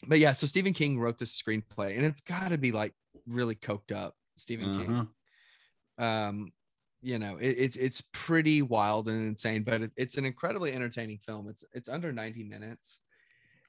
but 0.07 0.19
yeah 0.19 0.31
so 0.33 0.47
stephen 0.47 0.73
king 0.73 0.99
wrote 0.99 1.17
this 1.17 1.39
screenplay 1.41 1.95
and 1.97 2.05
it's 2.05 2.21
got 2.21 2.49
to 2.49 2.57
be 2.57 2.71
like 2.71 2.93
really 3.27 3.55
coked 3.55 3.95
up 3.95 4.15
stephen 4.37 4.73
king 4.77 5.09
Mhm. 5.99 6.03
um 6.03 6.51
you 7.01 7.19
know 7.19 7.37
it, 7.37 7.49
it's 7.49 7.75
it's 7.77 8.01
pretty 8.13 8.61
wild 8.61 9.07
and 9.09 9.27
insane 9.27 9.63
but 9.63 9.81
it, 9.81 9.91
it's 9.95 10.15
an 10.17 10.25
incredibly 10.25 10.71
entertaining 10.73 11.17
film 11.17 11.47
it's 11.47 11.63
it's 11.73 11.89
under 11.89 12.11
90 12.11 12.43
minutes 12.43 13.01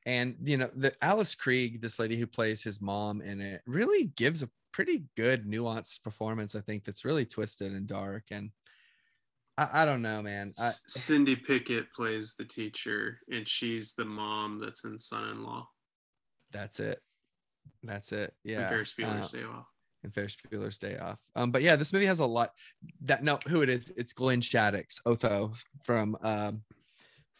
and 0.06 0.36
you 0.42 0.56
know 0.56 0.70
the 0.74 0.92
alice 1.04 1.34
krige 1.34 1.80
this 1.80 1.98
lady 1.98 2.16
who 2.16 2.26
plays 2.26 2.62
his 2.62 2.80
mom 2.80 3.20
in 3.20 3.40
it 3.40 3.62
really 3.66 4.04
gives 4.16 4.42
a 4.42 4.50
pretty 4.72 5.04
good 5.16 5.46
nuanced 5.46 6.02
performance 6.02 6.54
i 6.54 6.60
think 6.60 6.84
that's 6.84 7.04
really 7.04 7.24
twisted 7.26 7.72
and 7.72 7.86
dark 7.86 8.24
and 8.30 8.50
i, 9.58 9.82
I 9.82 9.84
don't 9.84 10.02
know 10.02 10.22
man 10.22 10.52
I, 10.58 10.66
S- 10.68 10.82
Cindy 10.86 11.36
Pickett 11.36 11.92
plays 11.92 12.34
the 12.34 12.44
teacher, 12.44 13.18
and 13.28 13.46
she's 13.48 13.94
the 13.94 14.04
mom 14.04 14.58
that's 14.60 14.84
in 14.84 14.96
Son-in-Law. 14.98 15.68
That's 16.52 16.80
it 16.80 17.00
that's 17.82 18.12
it 18.12 18.34
Yeah. 18.44 18.54
and 18.54 18.62
yeah 18.62 18.68
Ferris 18.68 18.94
Bueller's 18.98 19.34
uh, 19.34 19.38
Day 19.38 19.44
Off. 19.44 19.66
and 20.04 20.14
Ferris 20.14 20.36
Bueller's 20.50 20.78
Day 20.78 20.98
Off. 20.98 21.18
Um, 21.36 21.50
but 21.50 21.62
yeah, 21.62 21.76
this 21.76 21.92
movie 21.92 22.06
has 22.06 22.18
a 22.18 22.26
lot. 22.26 22.52
That 23.02 23.22
no, 23.24 23.38
who 23.48 23.62
it 23.62 23.68
is? 23.70 23.92
It's 23.96 24.12
Glenn 24.12 24.40
Shadix, 24.40 25.00
Otho 25.06 25.52
from 25.84 26.16
um, 26.22 26.62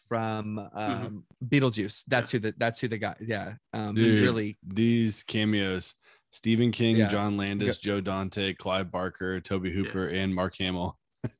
from 0.07 0.59
um, 0.73 1.23
Beetlejuice. 1.45 2.03
That's 2.07 2.31
who 2.31 2.39
the 2.39 2.53
that's 2.57 2.79
who 2.79 2.87
the 2.87 2.97
guy. 2.97 3.15
Yeah, 3.19 3.53
um, 3.73 3.95
Dude, 3.95 4.23
really. 4.23 4.57
these 4.65 5.23
cameos: 5.23 5.93
Stephen 6.31 6.71
King, 6.71 6.97
Yeah. 6.97 7.09
John 7.09 7.37
Landis, 7.37 7.77
Joe 7.77 8.01
Dante, 8.01 8.53
Clive 8.53 8.91
Barker, 8.91 9.39
Tobe 9.39 9.67
Hooper, 9.67 10.07
and 10.07 10.33
Mark 10.33 10.55
Hamill. 10.57 10.97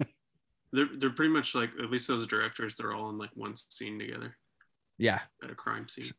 They're 0.73 0.87
they're 0.97 1.09
pretty 1.09 1.33
much 1.33 1.53
like 1.53 1.69
at 1.83 1.89
least 1.91 2.07
those 2.07 2.25
directors. 2.27 2.75
They're 2.77 2.93
all 2.93 3.09
in 3.09 3.17
like 3.17 3.31
one 3.33 3.55
scene 3.57 3.99
together 3.99 4.37
Yeah, 4.97 5.19
at 5.43 5.51
a 5.51 5.55
crime 5.55 5.89
scene. 5.89 6.11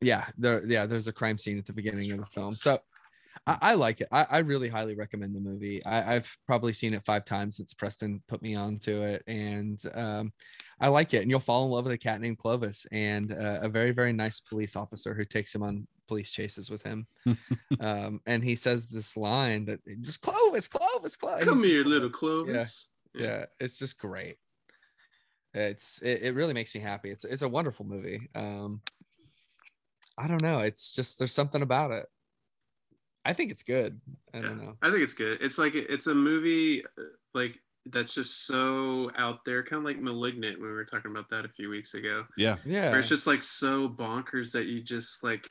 Yeah, 0.00 0.26
there. 0.36 0.64
Yeah, 0.66 0.86
there's 0.86 1.08
a 1.08 1.12
crime 1.12 1.38
scene 1.38 1.58
at 1.58 1.66
the 1.66 1.72
beginning 1.72 2.12
of 2.12 2.18
the 2.18 2.26
film. 2.26 2.54
So, 2.54 2.78
I, 3.46 3.58
I 3.60 3.74
like 3.74 4.00
it. 4.00 4.08
I, 4.12 4.26
I 4.30 4.38
really 4.38 4.68
highly 4.68 4.94
recommend 4.94 5.34
the 5.34 5.40
movie. 5.40 5.84
I, 5.84 6.14
I've 6.16 6.36
probably 6.46 6.72
seen 6.72 6.94
it 6.94 7.04
five 7.04 7.24
times 7.24 7.56
since 7.56 7.74
Preston 7.74 8.22
put 8.28 8.42
me 8.42 8.54
onto 8.54 9.02
it, 9.02 9.22
and 9.26 9.80
um, 9.94 10.32
I 10.80 10.88
like 10.88 11.14
it. 11.14 11.22
And 11.22 11.30
you'll 11.30 11.40
fall 11.40 11.64
in 11.64 11.70
love 11.70 11.84
with 11.84 11.94
a 11.94 11.98
cat 11.98 12.20
named 12.20 12.38
Clovis 12.38 12.86
and 12.92 13.32
uh, 13.32 13.60
a 13.62 13.68
very 13.68 13.92
very 13.92 14.12
nice 14.12 14.40
police 14.40 14.76
officer 14.76 15.14
who 15.14 15.24
takes 15.24 15.54
him 15.54 15.62
on 15.62 15.86
police 16.06 16.32
chases 16.32 16.70
with 16.70 16.82
him. 16.82 17.06
um, 17.80 18.20
and 18.26 18.42
he 18.42 18.56
says 18.56 18.86
this 18.86 19.16
line 19.16 19.64
that 19.66 19.80
just 20.00 20.22
Clovis, 20.22 20.68
Clovis, 20.68 21.16
Clovis. 21.16 21.44
Come 21.44 21.62
here, 21.62 21.82
just 21.82 21.86
little 21.86 22.08
like- 22.08 22.12
Clovis. 22.16 22.88
yeah 23.14 23.46
it's 23.58 23.78
just 23.78 23.98
great 23.98 24.36
it's 25.54 25.98
it, 26.02 26.22
it 26.22 26.34
really 26.34 26.52
makes 26.52 26.74
me 26.74 26.80
happy 26.80 27.10
it's 27.10 27.24
it's 27.24 27.42
a 27.42 27.48
wonderful 27.48 27.86
movie 27.86 28.28
um 28.34 28.80
i 30.18 30.26
don't 30.26 30.42
know 30.42 30.58
it's 30.58 30.90
just 30.90 31.18
there's 31.18 31.32
something 31.32 31.62
about 31.62 31.90
it 31.90 32.06
i 33.24 33.32
think 33.32 33.50
it's 33.50 33.62
good 33.62 34.00
i 34.34 34.40
don't 34.40 34.58
know 34.58 34.76
I 34.82 34.90
think 34.90 35.02
it's 35.02 35.12
good. 35.12 35.38
It's 35.40 35.58
like 35.58 35.74
it's 35.74 36.06
a 36.06 36.14
movie 36.14 36.84
uh, 36.84 37.02
like 37.34 37.58
that's 37.86 38.14
just 38.14 38.46
so 38.46 39.10
out 39.16 39.44
there, 39.44 39.62
kind 39.62 39.80
of 39.80 39.84
like 39.84 40.00
Malignant 40.00 40.60
when 40.60 40.68
we 40.68 40.74
were 40.74 40.84
talking 40.84 41.10
about 41.10 41.30
that 41.30 41.44
a 41.44 41.48
few 41.48 41.70
weeks 41.70 41.94
ago. 41.94 42.24
Yeah. 42.36 42.56
yeah 42.64 42.90
Where 42.90 42.98
it's 42.98 43.08
just 43.08 43.26
like 43.26 43.42
so 43.42 43.88
bonkers 43.88 44.52
that 44.52 44.66
you 44.66 44.82
just 44.82 45.22
like 45.24 45.48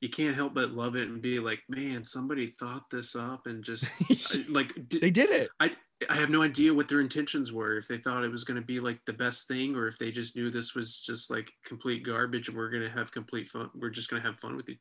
you 0.00 0.08
can't 0.08 0.36
help 0.36 0.54
but 0.54 0.70
love 0.70 0.96
it 0.96 1.08
and 1.08 1.22
be 1.22 1.38
like, 1.38 1.60
man, 1.68 2.04
somebody 2.04 2.46
thought 2.46 2.90
this 2.90 3.14
up 3.16 3.46
and 3.46 3.64
just 3.64 3.88
like 4.48 4.72
d- 4.88 4.98
they 4.98 5.10
did 5.10 5.30
it 5.30 5.48
I 5.60 5.72
I 6.08 6.16
have 6.16 6.30
no 6.30 6.42
idea 6.42 6.74
what 6.74 6.88
their 6.88 7.00
intentions 7.00 7.52
were. 7.52 7.76
If 7.76 7.88
they 7.88 7.98
thought 7.98 8.24
it 8.24 8.30
was 8.30 8.44
going 8.44 8.60
to 8.60 8.66
be 8.66 8.80
like 8.80 9.00
the 9.04 9.12
best 9.12 9.48
thing, 9.48 9.76
or 9.76 9.86
if 9.86 9.98
they 9.98 10.10
just 10.10 10.36
knew 10.36 10.50
this 10.50 10.74
was 10.74 11.00
just 11.00 11.30
like 11.30 11.52
complete 11.64 12.04
garbage, 12.04 12.48
and 12.48 12.56
we're 12.56 12.70
going 12.70 12.82
to 12.82 12.90
have 12.90 13.12
complete 13.12 13.48
fun. 13.48 13.70
We're 13.74 13.90
just 13.90 14.10
going 14.10 14.22
to 14.22 14.28
have 14.28 14.38
fun 14.38 14.56
with 14.56 14.68
it, 14.68 14.78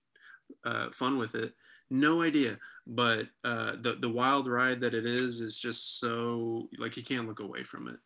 uh, 0.66 0.92
fun 0.92 1.18
with 1.18 1.36
it. 1.36 1.54
No 1.90 2.22
idea. 2.22 2.58
But 2.88 3.28
uh, 3.44 3.74
the 3.82 3.98
the 4.00 4.10
wild 4.10 4.48
ride 4.48 4.82
that 4.82 4.94
it 4.94 5.06
is 5.06 5.42
is 5.42 5.58
just 5.58 6.00
so 6.00 6.70
like 6.78 6.98
you 6.98 7.04
can't 7.04 7.28
look 7.28 7.40
away 7.40 7.64
from 7.64 7.88
it. 7.88 7.98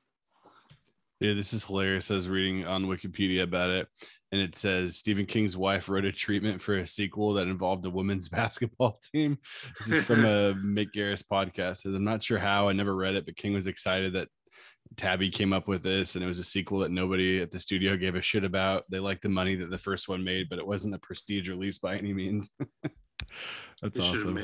Yeah, 1.19 1.33
this 1.33 1.53
is 1.53 1.63
hilarious. 1.63 2.11
I 2.11 2.15
was 2.15 2.29
reading 2.29 2.65
on 2.65 2.85
Wikipedia 2.85 3.41
about 3.43 3.71
it, 3.71 3.87
and 4.31 4.39
it 4.39 4.55
says 4.55 4.97
Stephen 4.97 5.25
King's 5.25 5.57
wife 5.57 5.89
wrote 5.89 6.05
a 6.05 6.11
treatment 6.11 6.61
for 6.61 6.77
a 6.77 6.85
sequel 6.85 7.33
that 7.33 7.47
involved 7.47 7.85
a 7.85 7.89
women's 7.89 8.29
basketball 8.29 8.99
team. 9.11 9.37
This 9.79 9.89
is 9.89 10.03
from 10.03 10.25
a 10.25 10.53
Mick 10.53 10.89
Garris 10.95 11.23
podcast. 11.23 11.71
It 11.71 11.77
Says 11.79 11.95
I'm 11.95 12.03
not 12.03 12.23
sure 12.23 12.37
how. 12.37 12.69
I 12.69 12.73
never 12.73 12.95
read 12.95 13.15
it, 13.15 13.25
but 13.25 13.35
King 13.35 13.53
was 13.53 13.67
excited 13.67 14.13
that 14.13 14.27
Tabby 14.95 15.29
came 15.29 15.53
up 15.53 15.67
with 15.67 15.83
this, 15.83 16.15
and 16.15 16.23
it 16.23 16.27
was 16.27 16.39
a 16.39 16.43
sequel 16.43 16.79
that 16.79 16.91
nobody 16.91 17.41
at 17.41 17.51
the 17.51 17.59
studio 17.59 17.97
gave 17.97 18.15
a 18.15 18.21
shit 18.21 18.43
about. 18.43 18.83
They 18.89 18.99
liked 18.99 19.23
the 19.23 19.29
money 19.29 19.55
that 19.55 19.69
the 19.69 19.77
first 19.77 20.07
one 20.07 20.23
made, 20.23 20.49
but 20.49 20.59
it 20.59 20.67
wasn't 20.67 20.95
a 20.95 20.99
prestige 20.99 21.49
release 21.49 21.79
by 21.79 21.97
any 21.97 22.13
means. 22.13 22.49
That's 23.81 23.99
awesome. 23.99 24.37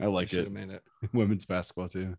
I 0.00 0.06
like 0.06 0.32
it. 0.32 0.50
made 0.50 0.70
it 0.70 0.82
women's 1.12 1.44
basketball 1.44 1.88
too. 1.88 2.16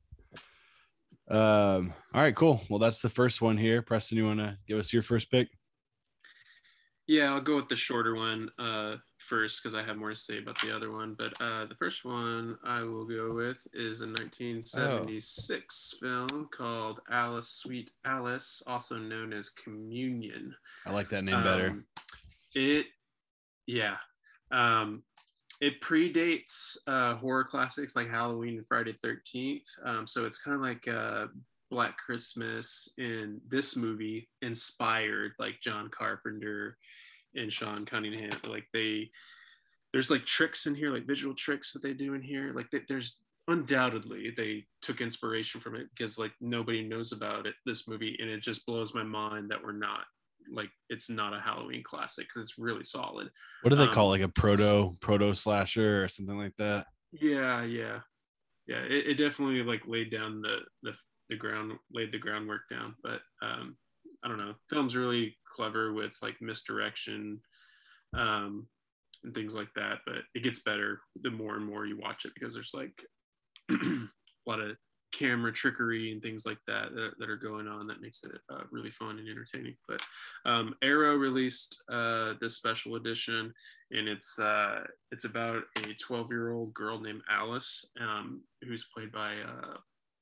Um, 1.29 1.94
all 2.13 2.22
right, 2.22 2.36
cool. 2.36 2.62
Well, 2.70 2.79
that's 2.79 3.01
the 3.01 3.10
first 3.10 3.41
one 3.41 3.58
here. 3.58 3.82
Preston, 3.82 4.17
you 4.17 4.25
want 4.25 4.39
to 4.39 4.58
give 4.67 4.77
us 4.77 4.94
your 4.94 5.01
first 5.01 5.32
pick? 5.32 5.50
Yeah, 7.08 7.34
I'll 7.34 7.41
go 7.41 7.55
with 7.55 7.70
the 7.70 7.75
shorter 7.75 8.15
one 8.15 8.50
uh, 8.58 8.96
first 9.17 9.62
because 9.62 9.75
I 9.75 9.84
have 9.84 9.98
more 9.98 10.10
to 10.10 10.15
say 10.15 10.39
about 10.39 10.60
the 10.62 10.75
other 10.75 10.91
one. 10.91 11.15
But 11.15 11.39
uh, 11.39 11.65
the 11.65 11.75
first 11.75 12.03
one 12.03 12.58
I 12.63 12.82
will 12.82 13.05
go 13.05 13.32
with 13.34 13.65
is 13.74 14.01
a 14.01 14.08
1976 14.08 15.96
film 16.00 16.50
called 16.51 17.01
Alice 17.12 17.50
Sweet 17.50 17.91
Alice, 18.05 18.63
also 18.65 18.98
known 18.98 19.34
as 19.34 19.50
Communion. 19.50 20.55
I 20.88 20.91
like 20.91 21.10
that 21.10 21.24
name 21.24 21.44
better. 21.44 21.70
Um, 21.70 21.86
it, 22.55 22.88
yeah. 23.67 23.98
Um, 24.51 25.03
it 25.62 25.82
predates 25.82 26.78
uh, 26.88 27.16
horror 27.16 27.44
classics 27.44 27.96
like 27.96 28.10
Halloween 28.10 28.58
and 28.58 28.68
Friday 28.68 28.94
Thirteenth. 28.94 29.68
Um, 29.84 30.06
so 30.08 30.26
it's 30.26 30.42
kind 30.42 30.56
of 30.56 30.62
like 30.62 30.88
uh, 30.88 31.28
Black 31.72 31.98
Christmas. 31.98 32.90
In 32.98 33.42
this 33.48 33.76
movie, 33.76 34.30
inspired 34.42 35.32
like 35.40 35.62
John 35.62 35.90
Carpenter 35.90 36.78
and 37.36 37.52
Sean 37.52 37.86
Cunningham. 37.86 38.32
Like 38.48 38.66
they, 38.74 39.10
there's 39.94 40.10
like 40.10 40.26
tricks 40.26 40.68
in 40.68 40.76
here, 40.76 40.92
like 40.92 41.08
visual 41.08 41.36
tricks 41.36 41.74
that 41.74 41.82
they 41.82 41.94
do 41.94 42.14
in 42.14 42.22
here. 42.22 42.52
Like 42.54 42.70
they, 42.72 42.82
there's 42.88 43.18
undoubtedly 43.48 44.34
they 44.36 44.66
took 44.82 45.02
inspiration 45.02 45.62
from 45.62 45.76
it 45.76 45.88
because 45.96 46.18
like 46.18 46.32
nobody 46.42 46.84
knows 46.84 47.12
about 47.12 47.46
it. 47.46 47.56
This 47.66 47.88
movie, 47.88 48.18
and 48.20 48.30
it 48.30 48.42
just 48.42 48.66
blows 48.66 48.94
my 48.94 49.04
mind 49.04 49.52
that 49.52 49.64
we're 49.64 49.72
not 49.72 50.06
like 50.52 50.70
it's 50.90 51.10
not 51.10 51.34
a 51.34 51.40
Halloween 51.40 51.84
classic 51.84 52.28
because 52.28 52.42
it's 52.50 52.58
really 52.58 52.84
solid. 52.84 53.30
What 53.62 53.70
do 53.70 53.75
they 53.75 53.84
um, 53.84 53.94
call 53.94 54.08
it? 54.08 54.20
like 54.20 54.30
a 54.30 54.32
proto 54.32 54.96
proto 55.02 55.34
slasher 55.34 56.04
or 56.04 56.08
something 56.08 56.38
like 56.38 56.56
that? 56.58 56.88
Yeah, 57.12 57.64
yeah, 57.64 58.00
yeah. 58.68 58.80
It, 58.80 59.08
it 59.08 59.14
definitely 59.16 59.64
like 59.64 59.84
laid 59.88 60.12
down 60.12 60.42
the 60.42 60.60
the 60.84 60.96
the 61.30 61.36
ground, 61.36 61.74
laid 61.92 62.12
the 62.12 62.20
groundwork 62.20 62.62
down. 62.70 62.96
But 63.04 63.22
um, 63.42 63.78
I 64.24 64.28
don't 64.28 64.38
know. 64.38 64.56
Film's 64.70 64.96
really 64.96 65.38
clever 65.48 65.94
with 65.94 66.16
like 66.22 66.36
misdirection, 66.42 67.42
um, 68.16 68.68
and 69.24 69.34
things 69.34 69.56
like 69.56 69.70
that. 69.75 70.00
But 70.06 70.24
it 70.34 70.44
gets 70.44 70.60
better 70.60 71.02
the 71.22 71.32
more 71.32 71.56
and 71.56 71.66
more 71.66 71.86
you 71.86 71.98
watch 71.98 72.25
it 72.25 72.34
because 72.36 72.54
there's 72.54 72.74
like 72.74 73.04
a 73.72 74.08
lot 74.46 74.60
of 74.60 74.75
camera 75.17 75.51
trickery 75.51 76.12
and 76.12 76.22
things 76.22 76.45
like 76.45 76.57
that 76.67 76.93
that, 76.93 77.12
that 77.19 77.29
are 77.29 77.38
going 77.38 77.67
on 77.67 77.88
that 77.88 78.01
makes 78.01 78.24
it 78.24 78.31
uh, 78.50 78.63
really 78.72 78.89
fun 78.89 79.17
and 79.19 79.29
entertaining. 79.29 79.75
But 79.88 80.01
um, 80.45 80.75
arrow 80.81 81.15
released 81.15 81.81
uh, 81.91 82.34
this 82.41 82.55
special 82.55 82.95
edition 82.95 83.53
and 83.91 84.07
it's 84.07 84.39
uh, 84.39 84.84
it's 85.12 85.25
about 85.25 85.63
a 85.77 85.93
12 85.93 86.31
year 86.31 86.51
old 86.51 86.74
girl 86.74 87.00
named 87.00 87.22
alice 87.29 87.86
um, 88.00 88.41
who's 88.63 88.88
played 88.93 89.12
by 89.12 89.34
uh, 89.36 89.77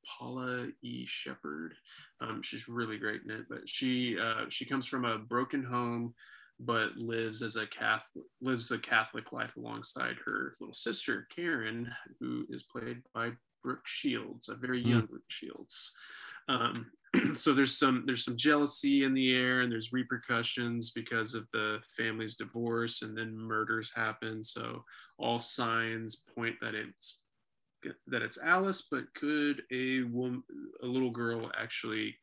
paula 0.06 0.68
e. 0.82 1.06
Sheppard 1.06 1.74
um, 2.22 2.42
she's 2.44 2.68
really 2.68 2.98
great 2.98 3.22
in 3.24 3.32
it 3.32 3.46
but 3.50 3.68
she 3.68 4.18
uh, 4.22 4.46
she 4.50 4.66
comes 4.66 4.86
from 4.86 5.06
a 5.06 5.18
broken 5.18 5.64
home 5.64 6.14
but 6.60 6.96
lives 6.98 7.42
as 7.42 7.56
a 7.56 7.66
Catholic 7.68 8.26
lives 8.42 8.72
a 8.72 8.78
Catholic 8.78 9.32
life 9.32 9.56
alongside 9.56 10.16
her 10.26 10.56
little 10.60 10.74
sister 10.74 11.28
Karen, 11.36 11.92
who 12.20 12.46
is 12.50 12.64
played 12.64 13.02
by 13.14 13.32
Brooke 13.64 13.88
Shields, 13.88 14.50
a 14.50 14.56
very 14.56 14.82
young 14.82 15.06
Brooke 15.06 15.22
Shields. 15.30 15.92
Um, 16.50 16.92
so 17.34 17.54
there's 17.54 17.78
some 17.78 18.04
there's 18.06 18.26
some 18.26 18.38
jealousy 18.38 19.04
in 19.04 19.14
the 19.14 19.36
air, 19.36 19.62
and 19.62 19.72
there's 19.72 19.94
repercussions 19.94 20.92
because 20.92 21.36
of 21.36 21.48
the 21.54 21.80
family's 21.96 22.36
divorce, 22.36 23.02
and 23.02 23.18
then 23.18 23.38
murders 23.38 23.92
happen. 23.96 24.44
So 24.44 24.84
all 25.18 25.40
signs 25.40 26.16
point 26.36 26.56
that 26.62 26.76
it's 26.76 27.20
that 28.08 28.22
it's 28.22 28.38
Alice, 28.38 28.84
but 28.90 29.14
could 29.14 29.64
a 29.72 30.04
woman, 30.04 30.44
a 30.82 30.86
little 30.86 31.12
girl, 31.12 31.52
actually 31.58 32.16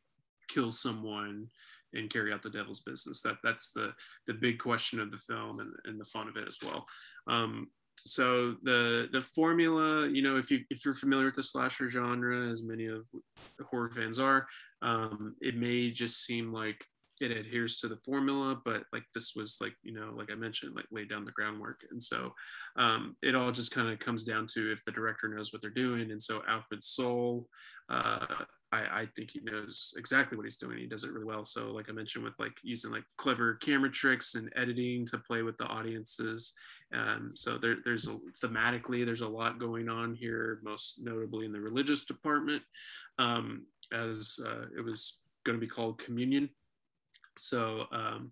kill 0.47 0.71
someone 0.71 1.47
and 1.93 2.09
carry 2.09 2.31
out 2.33 2.41
the 2.41 2.49
devil's 2.49 2.81
business. 2.81 3.21
That 3.21 3.37
that's 3.43 3.71
the 3.71 3.93
the 4.27 4.33
big 4.33 4.59
question 4.59 4.99
of 4.99 5.11
the 5.11 5.17
film 5.17 5.59
and, 5.59 5.73
and 5.85 5.99
the 5.99 6.05
fun 6.05 6.27
of 6.27 6.37
it 6.37 6.47
as 6.47 6.57
well. 6.63 6.85
Um, 7.27 7.69
so 8.05 8.55
the 8.63 9.07
the 9.11 9.21
formula, 9.21 10.07
you 10.07 10.21
know, 10.21 10.37
if 10.37 10.49
you 10.51 10.61
if 10.69 10.83
you're 10.83 10.93
familiar 10.93 11.25
with 11.25 11.35
the 11.35 11.43
slasher 11.43 11.89
genre, 11.89 12.51
as 12.51 12.63
many 12.63 12.87
of 12.87 13.05
horror 13.69 13.89
fans 13.89 14.19
are, 14.19 14.47
um, 14.81 15.35
it 15.41 15.55
may 15.55 15.91
just 15.91 16.25
seem 16.25 16.51
like 16.51 16.83
it 17.19 17.31
adheres 17.31 17.77
to 17.77 17.87
the 17.87 17.97
formula, 17.97 18.59
but 18.65 18.83
like 18.91 19.03
this 19.13 19.33
was 19.35 19.57
like 19.61 19.73
you 19.83 19.93
know, 19.93 20.13
like 20.15 20.31
I 20.31 20.35
mentioned, 20.35 20.75
like 20.75 20.87
laid 20.91 21.09
down 21.09 21.25
the 21.25 21.31
groundwork, 21.31 21.81
and 21.91 22.01
so 22.01 22.33
um, 22.77 23.15
it 23.21 23.35
all 23.35 23.51
just 23.51 23.71
kind 23.71 23.89
of 23.89 23.99
comes 23.99 24.23
down 24.23 24.47
to 24.53 24.71
if 24.71 24.83
the 24.83 24.91
director 24.91 25.27
knows 25.27 25.53
what 25.53 25.61
they're 25.61 25.71
doing. 25.71 26.11
And 26.11 26.21
so 26.21 26.41
Alfred 26.47 26.83
Sole, 26.83 27.47
uh, 27.89 28.25
I, 28.71 29.01
I 29.01 29.07
think 29.15 29.31
he 29.31 29.41
knows 29.41 29.93
exactly 29.97 30.37
what 30.37 30.45
he's 30.45 30.57
doing. 30.57 30.77
He 30.77 30.85
does 30.85 31.03
it 31.03 31.11
really 31.11 31.25
well. 31.25 31.43
So 31.43 31.71
like 31.71 31.89
I 31.89 31.91
mentioned, 31.91 32.23
with 32.23 32.39
like 32.39 32.53
using 32.63 32.91
like 32.91 33.03
clever 33.17 33.55
camera 33.55 33.91
tricks 33.91 34.35
and 34.35 34.51
editing 34.55 35.05
to 35.07 35.17
play 35.17 35.41
with 35.41 35.57
the 35.57 35.65
audiences. 35.65 36.53
Um, 36.93 37.31
so 37.35 37.57
there, 37.57 37.77
there's 37.83 38.07
a, 38.07 38.17
thematically 38.41 39.05
there's 39.05 39.21
a 39.21 39.27
lot 39.27 39.59
going 39.59 39.89
on 39.89 40.15
here, 40.15 40.59
most 40.63 40.99
notably 41.01 41.45
in 41.45 41.51
the 41.51 41.59
religious 41.59 42.05
department, 42.05 42.63
um, 43.19 43.65
as 43.93 44.39
uh, 44.45 44.65
it 44.77 44.83
was 44.83 45.19
going 45.45 45.57
to 45.57 45.65
be 45.65 45.69
called 45.69 45.99
communion. 45.99 46.49
So 47.37 47.85
um, 47.91 48.31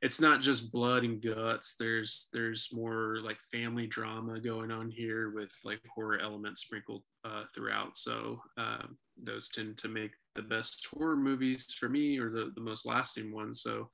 it's 0.00 0.20
not 0.20 0.42
just 0.42 0.70
blood 0.70 1.02
and 1.04 1.20
guts. 1.20 1.74
There's 1.78 2.28
there's 2.32 2.68
more 2.72 3.18
like 3.22 3.40
family 3.40 3.86
drama 3.86 4.40
going 4.40 4.70
on 4.70 4.90
here 4.90 5.30
with 5.30 5.52
like 5.64 5.80
horror 5.92 6.20
elements 6.20 6.60
sprinkled 6.60 7.02
uh, 7.24 7.44
throughout. 7.52 7.96
So 7.96 8.40
um, 8.56 8.96
those 9.20 9.48
tend 9.48 9.76
to 9.78 9.88
make 9.88 10.12
the 10.34 10.42
best 10.42 10.86
horror 10.92 11.16
movies 11.16 11.74
for 11.78 11.88
me, 11.88 12.18
or 12.18 12.30
the, 12.30 12.52
the 12.54 12.60
most 12.60 12.86
lasting 12.86 13.32
ones. 13.32 13.62
So 13.62 13.90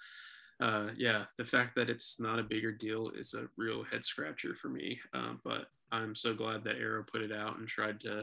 uh, 0.61 0.88
yeah, 0.96 1.25
the 1.38 1.44
fact 1.44 1.75
that 1.76 1.88
it's 1.88 2.20
not 2.20 2.38
a 2.38 2.44
bigger 2.44 2.73
deal 2.73 3.11
is 3.16 3.34
a 3.34 3.49
real 3.56 3.82
head 3.84 4.04
scratcher 4.04 4.54
for 4.54 4.68
me. 4.68 5.00
Um, 5.14 5.40
but 5.42 5.66
I'm 5.90 6.14
so 6.14 6.34
glad 6.34 6.64
that 6.64 6.76
Arrow 6.76 7.04
put 7.11 7.23
it 7.23 7.32
out 7.32 7.58
and 7.58 7.66
tried 7.66 8.00
to 8.00 8.23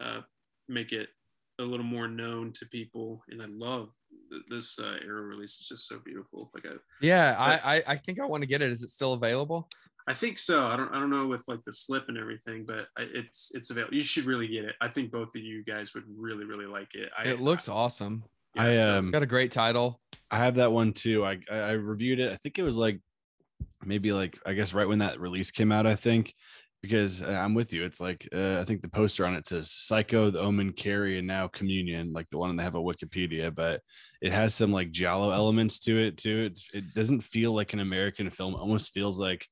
uh, 0.00 0.20
make 0.68 0.92
it 0.92 1.08
a 1.58 1.62
little 1.62 1.86
more 1.86 2.08
known 2.08 2.52
to 2.54 2.66
people. 2.66 3.22
And 3.28 3.40
I 3.40 3.46
love 3.46 3.90
this 4.50 4.78
uh, 4.78 4.96
Arrow 5.04 5.22
release. 5.22 5.60
is 5.60 5.66
just 5.68 5.88
so 5.88 5.98
beautiful. 6.04 6.50
Like 6.54 6.64
I, 6.66 6.76
Yeah, 7.00 7.36
I, 7.38 7.76
I 7.76 7.82
I 7.88 7.96
think 7.96 8.20
I 8.20 8.26
want 8.26 8.42
to 8.42 8.46
get 8.46 8.62
it. 8.62 8.70
Is 8.70 8.82
it 8.82 8.90
still 8.90 9.12
available? 9.14 9.68
I 10.08 10.14
think 10.14 10.38
so. 10.38 10.66
I 10.66 10.76
don't 10.76 10.90
I 10.92 10.98
don't 10.98 11.10
know 11.10 11.26
with 11.28 11.46
like 11.48 11.62
the 11.64 11.72
slip 11.72 12.08
and 12.08 12.18
everything, 12.18 12.64
but 12.66 12.88
I- 12.98 13.06
it's 13.14 13.52
it's 13.54 13.70
available. 13.70 13.94
You 13.94 14.02
should 14.02 14.24
really 14.24 14.48
get 14.48 14.64
it. 14.64 14.74
I 14.80 14.88
think 14.88 15.12
both 15.12 15.34
of 15.36 15.42
you 15.42 15.62
guys 15.64 15.94
would 15.94 16.04
really 16.16 16.44
really 16.44 16.66
like 16.66 16.88
it. 16.94 17.10
I, 17.16 17.28
It 17.28 17.40
looks 17.40 17.68
awesome. 17.68 18.24
yeah, 18.56 18.62
I 18.62 18.74
so- 18.74 18.98
um 18.98 19.10
Got 19.10 19.22
a 19.22 19.26
great 19.26 19.52
title. 19.52 20.00
I 20.30 20.38
have 20.38 20.54
that 20.56 20.72
one 20.72 20.92
too. 20.92 21.24
I, 21.24 21.38
I 21.50 21.56
I 21.56 21.70
reviewed 21.72 22.18
it. 22.20 22.32
I 22.32 22.36
think 22.36 22.58
it 22.58 22.62
was 22.62 22.76
like 22.76 23.00
maybe 23.84 24.12
like 24.12 24.38
I 24.46 24.54
guess 24.54 24.74
right 24.74 24.88
when 24.88 24.98
that 25.00 25.20
release 25.20 25.50
came 25.50 25.70
out. 25.72 25.86
I 25.86 25.94
think 25.94 26.34
because 26.82 27.22
uh, 27.22 27.28
I'm 27.30 27.54
with 27.54 27.72
you. 27.72 27.84
It's 27.84 28.00
like 28.00 28.28
uh, 28.34 28.58
I 28.60 28.64
think 28.64 28.82
the 28.82 28.88
poster 28.88 29.24
on 29.24 29.34
it 29.34 29.46
says 29.46 29.70
Psycho, 29.70 30.30
The 30.30 30.40
Omen, 30.40 30.72
Carrie, 30.72 31.18
and 31.18 31.26
now 31.26 31.46
Communion, 31.48 32.12
like 32.12 32.28
the 32.28 32.38
one 32.38 32.54
that 32.56 32.62
have 32.64 32.74
a 32.74 32.78
Wikipedia, 32.78 33.54
but 33.54 33.80
it 34.20 34.32
has 34.32 34.54
some 34.54 34.72
like 34.72 34.90
Giallo 34.90 35.30
elements 35.30 35.78
to 35.80 35.96
it 35.98 36.18
too. 36.18 36.50
It 36.50 36.60
it 36.74 36.94
doesn't 36.94 37.20
feel 37.20 37.52
like 37.52 37.72
an 37.72 37.80
American 37.80 38.28
film. 38.30 38.54
It 38.54 38.58
almost 38.58 38.92
feels 38.92 39.18
like 39.18 39.46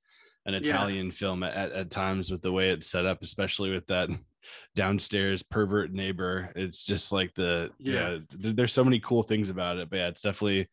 an 0.46 0.54
Yeah. 0.54 0.60
Italian 0.60 1.10
film 1.12 1.42
at, 1.42 1.54
at, 1.54 1.72
at 1.72 1.90
times 1.90 2.30
with 2.30 2.42
the 2.42 2.52
way 2.52 2.70
it's 2.70 2.88
set 2.88 3.06
up, 3.06 3.22
especially 3.22 3.70
with 3.70 3.86
that 3.86 4.10
downstairs 4.74 5.42
pervert 5.42 5.92
neighbor. 5.92 6.50
It's 6.56 6.84
just 6.84 7.12
like 7.12 7.32
the 7.34 7.70
yeah. 7.78 7.92
Yeah. 8.12 8.18
th- 8.42 8.56
there's 8.56 8.72
so 8.72 8.84
many 8.84 8.98
cool 8.98 9.22
things 9.22 9.50
about 9.50 9.78
it, 9.78 9.88
but 9.88 9.98
yeah, 9.98 10.08
it's 10.08 10.22
definitely 10.22 10.68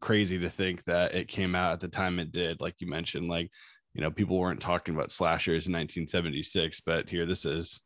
crazy 0.00 0.38
to 0.38 0.48
think 0.48 0.84
that 0.84 1.14
it 1.14 1.26
came 1.26 1.56
out 1.56 1.72
at 1.72 1.80
the 1.80 1.88
time 1.88 2.20
it 2.20 2.30
did. 2.30 2.60
Like 2.60 2.76
you 2.78 2.86
mentioned, 2.86 3.28
like 3.28 3.50
you 3.98 4.04
know, 4.04 4.12
people 4.12 4.38
weren't 4.38 4.60
talking 4.60 4.94
about 4.94 5.10
slashers 5.10 5.66
in 5.66 5.72
1976, 5.72 6.78
but 6.86 7.10
here 7.10 7.26
this 7.26 7.44
is. 7.44 7.80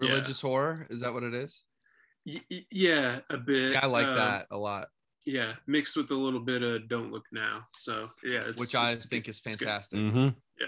Yeah. 0.00 0.08
Religious 0.08 0.40
horror. 0.40 0.86
Is 0.88 1.00
that 1.00 1.12
what 1.12 1.24
it 1.24 1.34
is? 1.34 1.62
Y- 2.24 2.40
y- 2.50 2.64
yeah, 2.70 3.20
a 3.28 3.36
bit. 3.36 3.72
Yeah, 3.72 3.80
I 3.82 3.86
like 3.86 4.06
uh, 4.06 4.14
that 4.14 4.46
a 4.50 4.56
lot, 4.56 4.88
Yeah, 5.26 5.52
mixed 5.66 5.94
with 5.94 6.10
a 6.10 6.14
little 6.14 6.40
bit 6.40 6.62
of 6.62 6.88
"Don't 6.88 7.12
Look 7.12 7.24
Now." 7.32 7.66
So 7.74 8.08
yeah, 8.24 8.44
it's, 8.48 8.58
which 8.58 8.74
I 8.74 8.92
it's- 8.92 9.06
think 9.08 9.28
is 9.28 9.42
it's 9.44 9.56
good. 9.56 9.66
fantastic. 9.66 9.98
Yeah, 10.00 10.66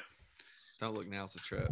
Don't 0.80 0.94
look 0.94 1.08
Now" 1.08 1.24
is 1.24 1.34
a 1.34 1.38
trip. 1.38 1.68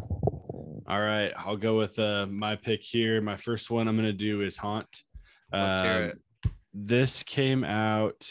All 0.88 1.00
right, 1.00 1.32
I'll 1.36 1.58
go 1.58 1.76
with 1.76 1.98
uh, 1.98 2.26
my 2.30 2.56
pick 2.56 2.82
here. 2.82 3.20
My 3.20 3.36
first 3.36 3.70
one 3.70 3.88
I'm 3.88 3.96
going 3.96 4.06
to 4.06 4.12
do 4.14 4.40
is 4.40 4.56
Haunt. 4.56 5.02
Let's 5.52 5.80
hear 5.80 5.92
Um, 5.92 6.02
it. 6.04 6.18
This 6.72 7.22
came 7.22 7.62
out. 7.62 8.30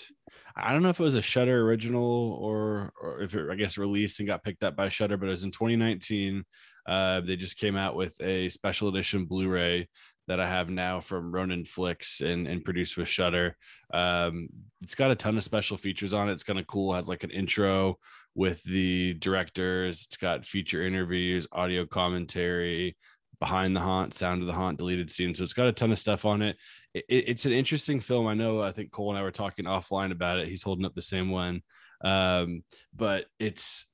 I 0.58 0.72
don't 0.72 0.84
know 0.84 0.90
if 0.90 1.00
it 1.00 1.04
was 1.04 1.16
a 1.16 1.22
Shudder 1.22 1.62
original 1.68 2.38
or 2.42 2.94
or 3.02 3.22
if 3.22 3.36
it 3.36 3.50
I 3.52 3.56
guess 3.56 3.78
released 3.78 4.20
and 4.20 4.28
got 4.28 4.44
picked 4.44 4.64
up 4.64 4.76
by 4.76 4.90
Shudder, 4.90 5.18
but 5.18 5.28
it 5.28 5.32
was 5.32 5.44
in 5.44 5.52
2019. 5.52 6.44
Uh, 6.88 7.20
they 7.22 7.36
just 7.36 7.58
came 7.58 7.76
out 7.76 7.96
with 7.96 8.16
a 8.22 8.48
special 8.50 8.88
edition 8.88 9.26
Blu-ray 9.26 9.88
that 10.28 10.40
I 10.40 10.48
have 10.48 10.70
now 10.70 11.00
from 11.00 11.32
Ronin 11.32 11.66
Flix 11.66 12.22
and, 12.22 12.48
and 12.48 12.64
produced 12.64 12.98
with 12.98 13.08
Shudder. 13.08 13.56
Um, 13.94 14.50
it's 14.82 14.96
got 14.96 15.12
a 15.12 15.16
ton 15.16 15.38
of 15.38 15.44
special 15.44 15.78
features 15.78 16.14
on 16.14 16.30
it. 16.30 16.34
It's 16.34 16.44
kind 16.44 16.60
of 16.60 16.68
cool. 16.68 16.94
It 16.94 16.98
has 16.98 17.10
like 17.10 17.24
an 17.24 17.32
intro 17.32 17.98
with 18.34 18.64
the 18.64 19.14
directors. 19.16 20.06
It's 20.08 20.18
got 20.18 20.46
feature 20.46 20.86
interviews, 20.86 21.48
audio 21.52 21.86
commentary, 21.86 22.98
behind 23.46 23.76
the 23.76 23.80
haunt, 23.80 24.12
sound 24.16 24.42
of 24.42 24.48
the 24.48 24.54
haunt, 24.54 24.80
deleted 24.80 25.12
scenes. 25.12 25.38
So 25.38 25.44
it's 25.44 25.54
got 25.54 25.68
a 25.68 25.72
ton 25.72 25.92
of 25.92 26.00
stuff 26.00 26.26
on 26.26 26.42
it. 26.42 26.58
it. 26.96 27.06
It's 27.08 27.46
an 27.46 27.52
interesting 27.52 28.00
film. 28.00 28.26
I 28.26 28.34
know. 28.34 28.60
I 28.60 28.72
think 28.72 28.92
Cole 28.92 29.12
and 29.12 29.20
I 29.20 29.22
were 29.22 29.30
talking 29.30 29.66
offline 29.66 30.12
about 30.12 30.40
it. 30.40 30.48
He's 30.48 30.64
holding 30.64 30.84
up 30.84 30.96
the 30.96 31.02
same 31.04 31.30
one. 31.30 31.62
Um, 32.04 32.64
but 32.96 33.26
it's. 33.40 33.86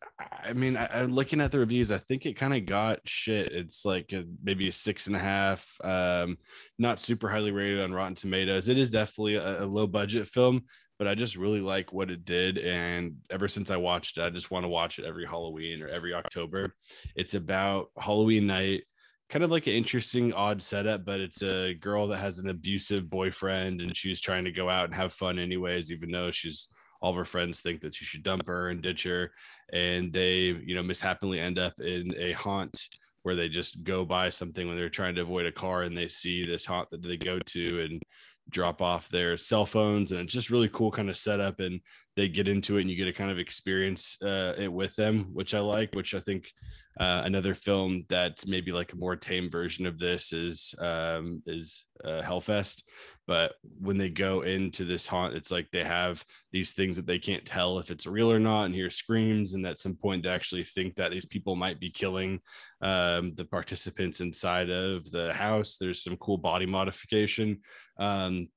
I 0.41 0.53
mean, 0.53 0.77
I, 0.77 0.88
I'm 1.01 1.13
looking 1.13 1.41
at 1.41 1.51
the 1.51 1.60
reviews. 1.60 1.91
I 1.91 1.98
think 1.98 2.25
it 2.25 2.38
kind 2.38 2.53
of 2.53 2.65
got 2.65 3.00
shit. 3.05 3.51
It's 3.51 3.84
like 3.84 4.13
a, 4.13 4.24
maybe 4.41 4.70
a 4.70 4.72
six 4.72 5.08
and 5.08 5.17
a 5.17 5.20
half. 5.20 5.67
Um, 5.84 6.38
not 6.79 7.00
super 7.00 7.27
highly 7.27 7.51
rated 7.51 7.81
on 7.81 7.93
Rotten 7.93 8.15
Tomatoes. 8.15 8.70
It 8.70 8.77
is 8.77 8.89
definitely 8.89 9.36
a, 9.36 9.63
a 9.63 9.65
low 9.65 9.86
budget 9.86 10.27
film, 10.27 10.63
but 10.98 11.10
I 11.10 11.15
just 11.15 11.36
really 11.36 11.60
like 11.60 11.91
what 11.91 12.10
it 12.10 12.24
did. 12.24 12.58
And 12.58 13.15
ever 13.29 13.50
since 13.50 13.70
I 13.70 13.75
watched 13.77 14.17
it, 14.17 14.24
I 14.24 14.29
just 14.29 14.50
want 14.50 14.63
to 14.63 14.70
watch 14.70 14.98
it 14.98 15.05
every 15.05 15.25
Halloween 15.25 15.81
or 15.81 15.89
every 15.89 16.13
October. 16.13 16.74
It's 17.17 17.34
about 17.34 17.88
Halloween 17.97 18.47
night, 18.47 18.84
kind 19.32 19.46
of 19.46 19.50
like 19.50 19.65
an 19.65 19.74
interesting, 19.74 20.34
odd 20.34 20.62
setup, 20.62 21.06
but 21.06 21.22
it's 21.22 21.41
a 21.41 21.74
girl 21.76 22.06
that 22.06 22.17
has 22.17 22.38
an 22.38 22.50
abusive 22.50 23.10
boyfriend 23.10 23.80
and 23.80 23.96
she's 23.96 24.20
trying 24.20 24.44
to 24.44 24.52
go 24.52 24.70
out 24.70 24.86
and 24.86 24.94
have 24.94 25.13
fun 25.13 25.39
anyways, 25.39 25.89
even 25.89 26.12
though 26.12 26.30
she's 26.32 26.67
all 27.02 27.12
of 27.12 27.15
her 27.15 27.24
friends 27.24 27.62
think 27.62 27.80
that 27.82 27.96
she 27.96 28.04
should 28.04 28.24
dump 28.24 28.46
her 28.46 28.70
and 28.70 28.84
ditch 28.84 29.04
her. 29.04 29.32
And 29.72 30.12
they, 30.12 30.58
you 30.65 30.76
know, 30.76 30.84
mishappily 30.84 31.39
end 31.39 31.58
up 31.58 31.80
in 31.80 32.13
a 32.20 32.34
haunt 32.34 32.89
where 33.24 33.36
they 33.36 33.48
just 33.48 33.82
go 33.86 34.04
by 34.04 34.28
something 34.28 34.67
when 34.67 34.78
they're 34.78 34.89
trying 34.89 35.15
to 35.15 35.22
avoid 35.22 35.46
a 35.46 35.52
car 35.52 35.84
and 35.84 35.98
they 35.98 36.10
see 36.10 36.46
this 36.46 36.65
haunt 36.65 36.89
that 36.91 37.02
they 37.02 37.15
go 37.15 37.39
to 37.39 37.82
and 37.84 38.04
drop 38.49 38.82
off 38.82 39.10
their 39.10 39.38
cell 39.38 39.65
phones 39.65 40.12
and 40.12 40.21
it's 40.21 40.34
just 40.34 40.49
really 40.49 40.69
cool 40.69 40.91
kind 40.91 41.10
of 41.10 41.17
setup 41.17 41.60
and 41.60 41.80
they 42.15 42.27
get 42.27 42.47
into 42.47 42.77
it 42.77 42.82
and 42.82 42.89
you 42.89 42.97
get 42.97 43.06
to 43.06 43.13
kind 43.13 43.32
of 43.32 43.39
experience 43.39 44.17
uh, 44.23 44.54
it 44.58 44.71
with 44.71 44.95
them 44.95 45.30
which 45.34 45.54
i 45.54 45.60
like 45.60 45.93
which 45.93 46.13
i 46.13 46.19
think 46.19 46.51
uh, 46.99 47.21
another 47.23 47.54
film 47.54 48.06
that's 48.10 48.45
maybe 48.45 48.71
like 48.71 48.91
a 48.91 48.97
more 48.97 49.15
tame 49.15 49.49
version 49.49 49.86
of 49.86 49.97
this 49.97 50.34
is 50.34 50.75
um, 50.80 51.41
is 51.45 51.86
uh, 52.04 52.22
hellfest 52.22 52.84
but 53.28 53.54
when 53.80 53.98
they 53.98 54.10
go 54.10 54.42
into 54.42 54.84
this 54.84 55.08
haunt 55.08 55.36
it's 55.36 55.52
like 55.52 55.70
they 55.72 55.84
have 55.84 56.24
these 56.52 56.72
things 56.72 56.96
that 56.96 57.06
they 57.06 57.20
can't 57.20 57.46
tell 57.46 57.80
if 57.80 57.92
it's 57.92 58.08
real 58.08 58.32
or 58.32 58.40
not 58.40 58.64
and 58.64 58.76
hear 58.76 58.90
screams 58.90 59.54
and 59.54 59.66
at 59.66 59.80
some 59.80 59.96
point 59.96 60.24
they 60.24 60.30
actually 60.30 60.64
think 60.64 60.96
that 60.96 61.12
these 61.12 61.26
people 61.26 61.56
might 61.56 61.80
be 61.80 61.90
killing 61.90 62.40
um, 62.82 63.34
the 63.36 63.46
participants 63.46 64.22
inside 64.22 64.70
of 64.70 65.10
the 65.12 65.32
house. 65.34 65.78
There's 65.80 66.04
some 66.04 66.18
cool 66.18 66.38
body 66.38 66.66
modification. 66.66 67.62
Um, 67.98 68.50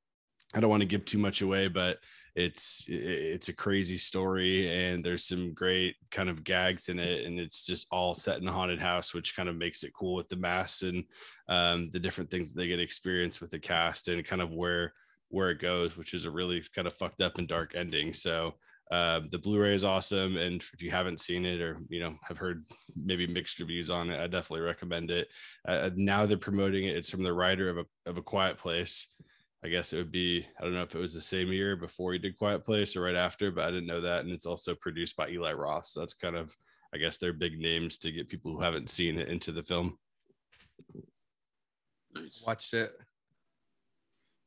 I 0.54 0.60
don't 0.60 0.70
want 0.70 0.80
to 0.80 0.86
give 0.86 1.04
too 1.04 1.18
much 1.18 1.42
away, 1.42 1.68
but 1.68 1.98
it's 2.36 2.84
it's 2.88 3.48
a 3.48 3.52
crazy 3.52 3.96
story 3.96 4.68
and 4.68 5.04
there's 5.04 5.24
some 5.24 5.54
great 5.54 5.94
kind 6.10 6.28
of 6.28 6.42
gags 6.42 6.88
in 6.88 6.98
it 6.98 7.24
and 7.24 7.38
it's 7.38 7.64
just 7.64 7.86
all 7.92 8.14
set 8.14 8.40
in 8.40 8.48
a 8.48 8.52
haunted 8.52 8.80
house 8.80 9.14
which 9.14 9.36
kind 9.36 9.48
of 9.48 9.54
makes 9.54 9.84
it 9.84 9.94
cool 9.94 10.14
with 10.14 10.28
the 10.28 10.36
masks 10.36 10.82
and 10.82 11.04
um, 11.48 11.90
the 11.92 12.00
different 12.00 12.30
things 12.30 12.52
that 12.52 12.58
they 12.58 12.66
get 12.66 12.80
experience 12.80 13.40
with 13.40 13.50
the 13.50 13.58
cast 13.58 14.08
and 14.08 14.24
kind 14.24 14.42
of 14.42 14.50
where 14.50 14.92
where 15.28 15.50
it 15.50 15.60
goes 15.60 15.96
which 15.96 16.12
is 16.12 16.24
a 16.24 16.30
really 16.30 16.62
kind 16.74 16.88
of 16.88 16.94
fucked 16.94 17.22
up 17.22 17.38
and 17.38 17.46
dark 17.46 17.74
ending. 17.76 18.12
So 18.12 18.54
uh, 18.90 19.20
the 19.30 19.38
blu-ray 19.38 19.74
is 19.74 19.84
awesome 19.84 20.36
and 20.36 20.60
if 20.72 20.82
you 20.82 20.90
haven't 20.90 21.20
seen 21.20 21.46
it 21.46 21.60
or 21.60 21.78
you 21.88 22.00
know 22.00 22.14
have 22.22 22.36
heard 22.36 22.66
maybe 22.96 23.26
mixed 23.26 23.58
reviews 23.58 23.88
on 23.88 24.10
it 24.10 24.20
i 24.20 24.26
definitely 24.26 24.60
recommend 24.60 25.10
it. 25.10 25.28
Uh, 25.66 25.90
now 25.94 26.26
they're 26.26 26.36
promoting 26.36 26.84
it 26.86 26.96
it's 26.96 27.10
from 27.10 27.22
the 27.22 27.32
writer 27.32 27.70
of 27.70 27.78
a, 27.78 27.84
of 28.06 28.18
a 28.18 28.22
quiet 28.22 28.58
place 28.58 29.08
I 29.64 29.68
guess 29.68 29.92
it 29.92 29.96
would 29.96 30.12
be, 30.12 30.46
I 30.58 30.62
don't 30.62 30.74
know 30.74 30.82
if 30.82 30.94
it 30.94 31.00
was 31.00 31.14
the 31.14 31.22
same 31.22 31.50
year 31.50 31.74
before 31.74 32.12
he 32.12 32.18
did 32.18 32.36
Quiet 32.36 32.64
Place 32.64 32.96
or 32.96 33.00
right 33.00 33.14
after, 33.14 33.50
but 33.50 33.64
I 33.64 33.70
didn't 33.70 33.86
know 33.86 34.02
that. 34.02 34.20
And 34.20 34.30
it's 34.30 34.44
also 34.44 34.74
produced 34.74 35.16
by 35.16 35.30
Eli 35.30 35.54
Roth. 35.54 35.86
So 35.86 36.00
that's 36.00 36.12
kind 36.12 36.36
of, 36.36 36.54
I 36.94 36.98
guess, 36.98 37.16
their 37.16 37.32
big 37.32 37.58
names 37.58 37.96
to 37.98 38.12
get 38.12 38.28
people 38.28 38.52
who 38.52 38.60
haven't 38.60 38.90
seen 38.90 39.18
it 39.18 39.28
into 39.28 39.52
the 39.52 39.62
film. 39.62 39.98
Watched 42.46 42.74
it. 42.74 42.92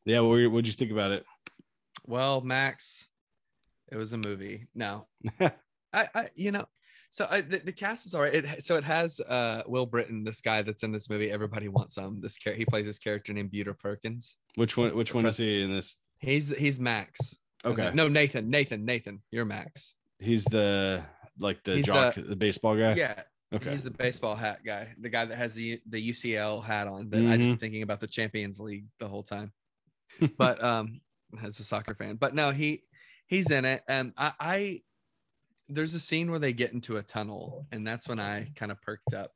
Yeah. 0.05 0.19
What 0.19 0.51
would 0.51 0.67
you 0.67 0.73
think 0.73 0.91
about 0.91 1.11
it? 1.11 1.25
Well, 2.05 2.41
Max, 2.41 3.07
it 3.91 3.97
was 3.97 4.13
a 4.13 4.17
movie. 4.17 4.67
No, 4.75 5.07
I, 5.39 5.51
I, 5.93 6.27
you 6.35 6.51
know, 6.51 6.65
so 7.09 7.27
I, 7.29 7.41
the, 7.41 7.57
the 7.59 7.71
cast 7.71 8.05
is 8.05 8.13
all 8.15 8.21
right. 8.21 8.33
It, 8.35 8.63
so 8.63 8.75
it 8.75 8.83
has 8.83 9.19
uh 9.21 9.63
Will 9.67 9.87
Brittain, 9.87 10.25
this 10.25 10.41
guy 10.41 10.61
that's 10.61 10.83
in 10.83 10.91
this 10.91 11.09
movie. 11.09 11.31
Everybody 11.31 11.67
wants 11.67 11.97
him. 11.97 12.19
This 12.21 12.37
character, 12.37 12.59
he 12.59 12.65
plays 12.65 12.85
this 12.85 12.99
character 12.99 13.33
named 13.33 13.51
Buter 13.51 13.77
Perkins. 13.77 14.37
Which 14.55 14.75
one? 14.77 14.95
Which 14.95 15.13
one 15.13 15.25
is 15.25 15.37
he 15.37 15.61
in 15.63 15.71
this? 15.71 15.95
He's 16.19 16.49
he's 16.49 16.79
Max. 16.79 17.37
Okay. 17.65 17.91
No, 17.93 18.07
Nathan. 18.07 18.49
Nathan. 18.49 18.85
Nathan. 18.85 19.21
You're 19.31 19.45
Max. 19.45 19.95
He's 20.19 20.43
the 20.45 21.03
like 21.39 21.63
the 21.63 21.75
He's 21.75 21.85
jock, 21.85 22.15
the- 22.15 22.21
the, 22.21 22.35
baseball 22.35 22.75
guy. 22.75 22.95
Yeah. 22.95 23.21
Okay. 23.53 23.71
He's 23.71 23.83
the 23.83 23.91
baseball 23.91 24.35
hat 24.35 24.59
guy, 24.65 24.89
the 24.99 25.09
guy 25.09 25.25
that 25.25 25.37
has 25.37 25.53
the 25.53 25.79
the 25.87 26.09
UCL 26.11 26.63
hat 26.63 26.87
on. 26.87 27.09
That 27.09 27.25
I 27.27 27.37
just 27.37 27.53
Mhm. 27.53 27.59
thinking 27.59 27.81
about 27.83 27.99
the 28.01 28.07
Champions 28.07 28.59
League 28.59 28.85
the 28.99 29.07
whole 29.07 29.23
time. 29.23 29.53
but 30.37 30.61
um, 30.63 30.99
as 31.43 31.59
a 31.59 31.63
soccer 31.63 31.93
fan, 31.95 32.15
but 32.15 32.33
no, 32.35 32.51
he 32.51 32.81
he's 33.27 33.49
in 33.51 33.63
it, 33.65 33.83
and 33.87 34.13
I, 34.17 34.31
I 34.39 34.81
there's 35.69 35.93
a 35.93 35.99
scene 35.99 36.29
where 36.31 36.39
they 36.39 36.53
get 36.53 36.73
into 36.73 36.97
a 36.97 37.03
tunnel, 37.03 37.67
and 37.71 37.85
that's 37.85 38.07
when 38.07 38.19
I 38.19 38.51
kind 38.55 38.71
of 38.71 38.81
perked 38.81 39.13
up, 39.13 39.31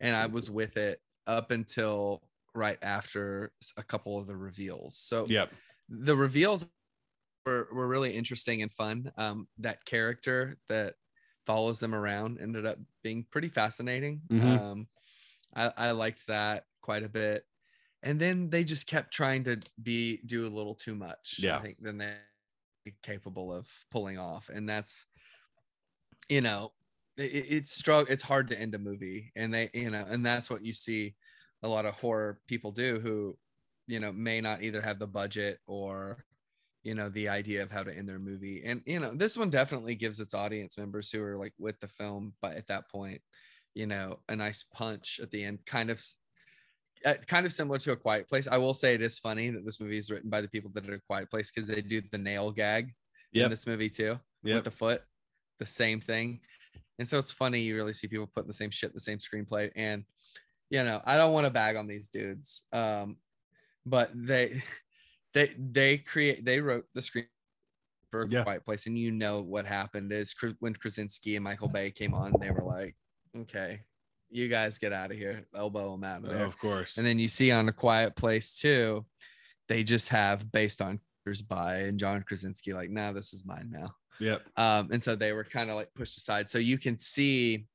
and 0.00 0.16
I 0.16 0.26
was 0.26 0.50
with 0.50 0.76
it 0.76 1.00
up 1.26 1.50
until 1.50 2.28
right 2.54 2.78
after 2.82 3.52
a 3.76 3.82
couple 3.82 4.18
of 4.18 4.26
the 4.26 4.36
reveals. 4.36 4.96
So 4.98 5.26
Yep. 5.26 5.52
the 5.88 6.16
reveals 6.16 6.70
were, 7.46 7.68
were 7.72 7.88
really 7.88 8.14
interesting 8.14 8.62
and 8.62 8.72
fun. 8.72 9.12
Um, 9.16 9.48
that 9.58 9.84
character 9.84 10.58
that 10.68 10.96
follows 11.46 11.80
them 11.80 11.94
around 11.94 12.40
ended 12.40 12.66
up 12.66 12.78
being 13.02 13.24
pretty 13.30 13.48
fascinating. 13.48 14.22
Mhm. 14.30 14.58
Um, 14.58 14.88
I, 15.54 15.72
I 15.76 15.90
liked 15.92 16.26
that 16.28 16.66
quite 16.82 17.02
a 17.04 17.08
bit. 17.08 17.44
And 18.02 18.20
then 18.20 18.50
they 18.50 18.64
just 18.64 18.86
kept 18.86 19.12
trying 19.12 19.44
to 19.44 19.60
be 19.82 20.18
do 20.26 20.46
a 20.46 20.50
little 20.50 20.74
too 20.74 20.94
much. 20.94 21.36
Yeah. 21.40 21.58
I 21.58 21.62
think 21.62 21.78
than 21.80 21.98
they're 21.98 22.22
capable 23.02 23.52
of 23.52 23.68
pulling 23.90 24.18
off. 24.18 24.48
And 24.48 24.68
that's, 24.68 25.06
you 26.28 26.40
know, 26.40 26.72
it, 27.16 27.22
it's 27.50 27.72
struggle. 27.72 28.12
It's 28.12 28.24
hard 28.24 28.48
to 28.50 28.60
end 28.60 28.74
a 28.74 28.78
movie, 28.78 29.32
and 29.36 29.52
they, 29.52 29.70
you 29.74 29.90
know, 29.90 30.04
and 30.08 30.24
that's 30.24 30.50
what 30.50 30.64
you 30.64 30.72
see 30.72 31.14
a 31.62 31.68
lot 31.68 31.86
of 31.86 31.94
horror 31.94 32.40
people 32.46 32.72
do 32.72 33.00
who, 33.00 33.38
you 33.86 34.00
know, 34.00 34.12
may 34.12 34.40
not 34.40 34.62
either 34.62 34.82
have 34.82 34.98
the 34.98 35.06
budget 35.06 35.60
or, 35.66 36.24
you 36.82 36.94
know 36.94 37.08
the 37.08 37.28
idea 37.28 37.62
of 37.62 37.70
how 37.72 37.82
to 37.82 37.92
end 37.92 38.08
their 38.08 38.18
movie 38.20 38.62
and 38.64 38.80
you 38.86 39.00
know 39.00 39.10
this 39.12 39.36
one 39.36 39.50
definitely 39.50 39.94
gives 39.96 40.20
its 40.20 40.34
audience 40.34 40.78
members 40.78 41.10
who 41.10 41.20
are 41.22 41.36
like 41.36 41.52
with 41.58 41.78
the 41.80 41.88
film 41.88 42.32
but 42.40 42.56
at 42.56 42.68
that 42.68 42.88
point 42.88 43.20
you 43.74 43.86
know 43.86 44.20
a 44.28 44.36
nice 44.36 44.62
punch 44.62 45.18
at 45.20 45.30
the 45.32 45.42
end 45.42 45.58
kind 45.66 45.90
of 45.90 46.00
uh, 47.04 47.14
kind 47.26 47.44
of 47.44 47.52
similar 47.52 47.78
to 47.78 47.92
a 47.92 47.96
quiet 47.96 48.28
place 48.28 48.48
i 48.48 48.56
will 48.56 48.74
say 48.74 48.94
it 48.94 49.02
is 49.02 49.18
funny 49.18 49.50
that 49.50 49.64
this 49.64 49.80
movie 49.80 49.98
is 49.98 50.10
written 50.10 50.30
by 50.30 50.40
the 50.40 50.48
people 50.48 50.70
that 50.72 50.84
did 50.84 50.94
a 50.94 51.00
quiet 51.00 51.30
place 51.30 51.50
because 51.50 51.68
they 51.68 51.80
do 51.80 52.00
the 52.12 52.18
nail 52.18 52.50
gag 52.50 52.92
in 53.44 53.50
this 53.50 53.66
movie 53.66 53.90
too 53.90 54.18
Yep. 54.42 54.54
with 54.56 54.64
the 54.64 54.70
foot 54.70 55.02
the 55.58 55.66
same 55.66 56.00
thing. 56.00 56.40
And 56.98 57.08
so 57.08 57.18
it's 57.18 57.32
funny 57.32 57.60
you 57.60 57.76
really 57.76 57.92
see 57.92 58.08
people 58.08 58.26
putting 58.26 58.48
the 58.48 58.54
same 58.54 58.70
shit 58.70 58.90
in 58.90 58.94
the 58.94 59.00
same 59.00 59.18
screenplay. 59.18 59.70
And 59.76 60.04
you 60.68 60.82
know 60.82 61.00
i 61.04 61.16
don't 61.16 61.32
want 61.32 61.44
to 61.46 61.50
bag 61.50 61.76
on 61.76 61.86
these 61.86 62.08
dudes 62.08 62.64
um 62.72 63.16
but 63.84 64.10
they 64.12 64.60
they 65.32 65.52
they 65.56 65.96
create 65.96 66.44
they 66.44 66.60
wrote 66.60 66.86
the 66.92 67.00
screen 67.00 67.26
for 68.10 68.22
a 68.22 68.28
Yeah. 68.28 68.42
quiet 68.42 68.64
place 68.64 68.86
and 68.88 68.98
you 68.98 69.12
know 69.12 69.40
what 69.42 69.64
happened 69.64 70.10
is 70.10 70.34
when 70.58 70.74
krasinski 70.74 71.36
and 71.36 71.44
michael 71.44 71.68
bay 71.68 71.92
came 71.92 72.14
on 72.14 72.32
they 72.40 72.50
were 72.50 72.64
like 72.64 72.96
okay 73.36 73.80
you 74.28 74.48
guys 74.48 74.76
get 74.76 74.92
out 74.92 75.12
of 75.12 75.16
here. 75.16 75.46
Elbow 75.54 75.92
them 75.92 76.02
out 76.02 76.24
of 76.24 76.32
Oh, 76.32 76.42
of 76.42 76.58
course. 76.58 76.98
and 76.98 77.06
then 77.06 77.20
you 77.20 77.28
see 77.28 77.52
on 77.52 77.68
a 77.68 77.72
quiet 77.72 78.16
place 78.16 78.58
too 78.58 79.06
they 79.68 79.84
just 79.84 80.08
have 80.08 80.50
based 80.50 80.82
on 80.82 80.98
by 81.48 81.76
and 81.76 81.96
john 81.96 82.24
krasinski 82.26 82.72
like 82.72 82.90
now 82.90 83.12
this 83.12 83.32
is 83.32 83.44
mine 83.46 83.68
now 83.72 83.94
yep. 84.20 84.42
um, 84.56 84.88
and 84.92 85.02
so 85.02 85.14
they 85.14 85.32
were 85.32 85.44
kind 85.44 85.70
of 85.70 85.76
like 85.76 85.92
pushed 85.94 86.16
aside. 86.16 86.48
So 86.50 86.58
you 86.58 86.78
can 86.78 86.96
see, 86.98 87.66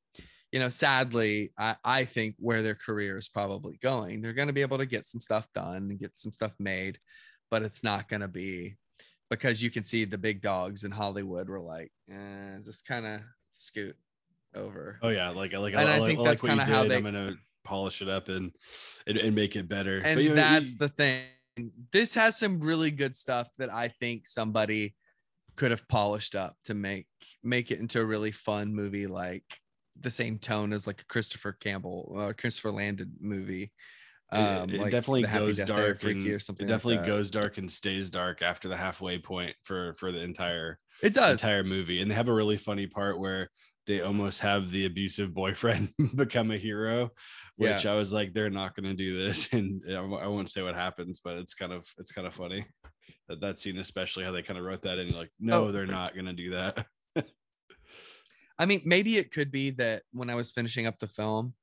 you 0.52 0.60
know, 0.60 0.70
sadly, 0.70 1.52
I, 1.58 1.76
I 1.84 2.06
think 2.06 2.36
where 2.40 2.62
their 2.62 2.76
career 2.76 3.18
is 3.18 3.30
probably 3.30 3.78
going. 3.82 4.22
They're 4.22 4.34
going 4.34 4.48
to 4.48 4.54
be 4.54 4.62
able 4.62 4.78
to 4.78 4.86
get 4.86 5.06
some 5.06 5.22
stuff 5.22 5.48
done 5.54 5.76
and 5.90 6.00
get 6.00 6.12
some 6.16 6.32
stuff 6.32 6.54
made, 6.60 7.00
but 7.50 7.64
it's 7.64 7.84
not 7.84 8.08
going 8.10 8.22
to 8.22 8.28
be 8.28 8.76
because 9.30 9.64
you 9.64 9.70
can 9.72 9.84
see 9.84 10.04
the 10.06 10.18
big 10.18 10.42
dogs 10.42 10.84
in 10.84 10.92
Hollywood 10.92 11.48
were 11.50 11.62
like, 11.62 11.92
eh, 12.12 12.58
just 12.66 12.86
kind 12.86 13.06
of 13.06 13.22
scoot 13.54 13.96
over. 14.56 15.00
Oh 15.02 15.10
yeah, 15.10 15.30
like 15.30 15.54
like 15.54 15.74
And 15.74 15.90
I 15.90 16.00
like, 16.00 16.08
think 16.10 16.20
like 16.20 16.28
that's 16.28 16.44
what 16.44 16.52
you 16.52 16.58
kinda 16.58 16.74
how 16.74 16.84
they- 16.86 16.98
I'm 16.98 17.04
gonna 17.04 17.36
polish 17.64 18.02
it 18.02 18.10
up 18.10 18.28
and 18.28 18.52
and, 19.08 19.18
and 19.18 19.34
make 19.34 19.56
it 19.56 19.70
better. 19.70 20.00
and 20.02 20.16
But, 20.18 20.24
you 20.24 20.30
know, 20.32 20.36
that's 20.36 20.72
you- 20.72 20.78
the 20.80 20.90
thing. 20.90 21.24
This 21.92 22.14
has 22.16 22.38
some 22.38 22.60
really 22.60 22.92
good 22.92 23.16
stuff 23.16 23.48
that 23.58 23.72
I 23.74 23.88
think 23.88 24.28
somebody 24.28 24.96
could 25.62 25.70
have 25.70 25.88
polished 25.88 26.34
up 26.36 26.56
to 26.66 26.74
make 26.74 27.06
make 27.44 27.70
it 27.70 27.80
into 27.80 28.02
a 28.02 28.06
really 28.06 28.32
fun 28.32 28.74
movie, 28.74 29.06
like 29.06 29.44
the 30.00 30.10
same 30.10 30.40
tone 30.40 30.74
as 30.74 30.88
like 30.88 31.02
a 31.02 31.06
Christopher 31.06 31.52
Campbell 31.54 32.12
or 32.16 32.34
Christopher 32.34 32.72
Landon 32.72 33.12
movie. 33.20 33.72
it- 34.34 34.38
Um, 34.40 34.70
it, 34.72 34.80
like 34.82 34.90
definitely 34.92 35.22
goes 35.22 35.60
dark 35.60 36.04
and 36.04 36.26
or 36.26 36.40
something. 36.40 36.66
it 36.66 36.70
definitely 36.70 36.98
that. 36.98 37.06
goes 37.06 37.30
dark 37.30 37.60
and 37.60 37.70
stays 37.72 38.10
dark 38.10 38.42
after 38.42 38.68
the 38.70 38.76
halfway 38.76 39.20
point 39.20 39.56
for 39.62 39.94
for 40.00 40.12
the 40.12 40.24
entire 40.24 40.80
It 41.04 41.14
does. 41.14 41.44
entire 41.44 41.64
movie. 41.64 42.02
And 42.02 42.10
they 42.10 42.16
have 42.16 42.28
a 42.30 42.34
really 42.34 42.58
funny 42.58 42.88
part 42.88 43.20
where 43.20 43.48
they 43.86 44.02
almost 44.02 44.40
have 44.40 44.72
the 44.72 44.86
abusive 44.88 45.32
boyfriend 45.32 45.94
become 46.16 46.50
a 46.50 46.58
hero, 46.58 47.12
which 47.58 47.86
I 47.86 47.94
was 47.94 48.12
like, 48.12 48.34
they're 48.34 48.50
not 48.50 48.76
going 48.76 48.90
to 48.90 48.96
do 49.06 49.16
this, 49.24 49.50
and 49.54 49.84
I 49.88 50.28
won't 50.28 50.50
say 50.50 50.64
what 50.64 50.74
happens, 50.76 51.22
but 51.24 51.38
it's 51.38 51.54
kind 51.54 51.72
of 51.74 51.86
it's 52.00 52.12
kind 52.12 52.26
of 52.26 52.34
funny 52.34 52.66
that 53.32 53.40
that 53.42 53.60
scene, 53.60 53.78
especially 53.78 54.24
how 54.24 54.32
they 54.32 54.42
kind 54.44 54.60
of 54.60 54.66
wrote 54.66 54.82
that 54.84 55.00
in, 55.00 55.06
like, 55.18 55.32
no, 55.40 55.66
Oh. 55.66 55.72
they're 55.72 55.86
not 55.86 56.14
going 56.14 56.26
to 56.26 56.34
do 56.34 56.52
that. 56.52 56.86
I 58.60 58.66
mean, 58.66 58.82
maybe 58.86 59.18
it 59.18 59.32
could 59.32 59.52
be 59.52 59.72
that 59.72 60.04
when 60.12 60.30
I 60.30 60.36
was 60.36 60.52
finishing 60.52 60.86
up 60.86 61.00
the 61.00 61.08
film, 61.08 61.54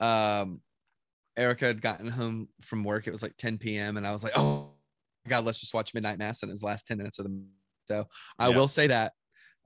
um, 0.00 0.60
Erica 1.36 1.64
had 1.66 1.82
gotten 1.82 2.08
home 2.08 2.48
from 2.62 2.84
work. 2.84 3.06
It 3.06 3.10
was 3.10 3.22
like 3.22 3.36
10 3.36 3.58
p.m. 3.58 3.96
and 3.96 4.06
I 4.06 4.12
was 4.12 4.22
like, 4.22 4.36
oh 4.36 4.70
my 5.24 5.30
God, 5.30 5.44
let's 5.44 5.58
just 5.60 5.74
watch 5.74 5.92
Midnight 5.92 6.18
Mass 6.18 6.42
in 6.42 6.48
his 6.48 6.62
last 6.62 6.86
10 6.86 6.98
minutes 6.98 7.18
of 7.18 7.24
the 7.26 7.42
so 7.88 8.06
I 8.38 8.48
Yeah. 8.48 8.56
will 8.56 8.68
say 8.68 8.86
that. 8.88 9.12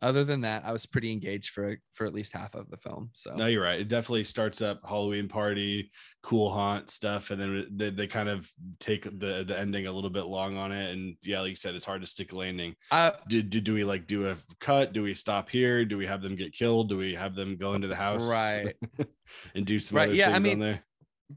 Other 0.03 0.25
than 0.25 0.41
that, 0.41 0.65
I 0.65 0.73
was 0.73 0.87
pretty 0.87 1.13
engaged 1.13 1.51
for 1.51 1.77
for 1.93 2.07
at 2.07 2.15
least 2.15 2.33
half 2.33 2.55
of 2.55 2.71
the 2.71 2.79
film. 2.79 3.11
So 3.13 3.35
No, 3.35 3.47
you're 3.47 3.63
right. 3.63 3.81
It 3.81 3.89
definitely 3.89 4.25
starts 4.25 4.63
up 4.63 4.81
Halloween 4.89 5.29
party, 5.29 5.91
cool 6.23 6.51
haunt 6.51 6.89
stuff, 6.91 7.31
and 7.31 7.41
then 7.41 7.67
they, 7.71 7.91
they 7.91 8.07
kind 8.07 8.29
of 8.29 8.51
take 8.79 9.05
the 9.05 9.45
the 9.47 9.59
ending 9.59 9.87
a 9.87 9.93
little 9.93 10.09
bit 10.11 10.25
long 10.25 10.57
on 10.57 10.73
it. 10.73 10.93
And 10.93 11.17
yeah, 11.23 11.41
like 11.41 11.51
you 11.51 11.57
said, 11.57 11.75
it's 11.75 11.85
hard 11.85 12.01
to 12.01 12.07
stick 12.07 12.33
a 12.33 12.37
landing. 12.37 12.75
I 12.91 13.13
Do, 13.29 13.43
do, 13.43 13.61
do 13.61 13.75
we 13.75 13.85
like 13.85 14.07
do 14.07 14.31
a 14.31 14.37
cut? 14.59 14.93
Do 14.95 15.03
we 15.03 15.13
stop 15.13 15.51
here? 15.51 15.85
Do 15.85 15.99
we 15.99 16.07
have 16.07 16.23
them 16.23 16.35
get 16.35 16.55
killed? 16.55 16.89
Do 16.89 16.97
we 16.97 17.15
have 17.15 17.35
them 17.35 17.57
go 17.57 17.75
into 17.75 17.89
the 17.89 17.97
house? 17.97 18.27
right. 18.27 18.75
and 19.55 19.67
do 19.67 19.79
some 19.79 19.97
Right, 19.97 20.15
yeah, 20.15 20.31
I 20.31 20.39
mean- 20.39 20.59
there 20.61 20.83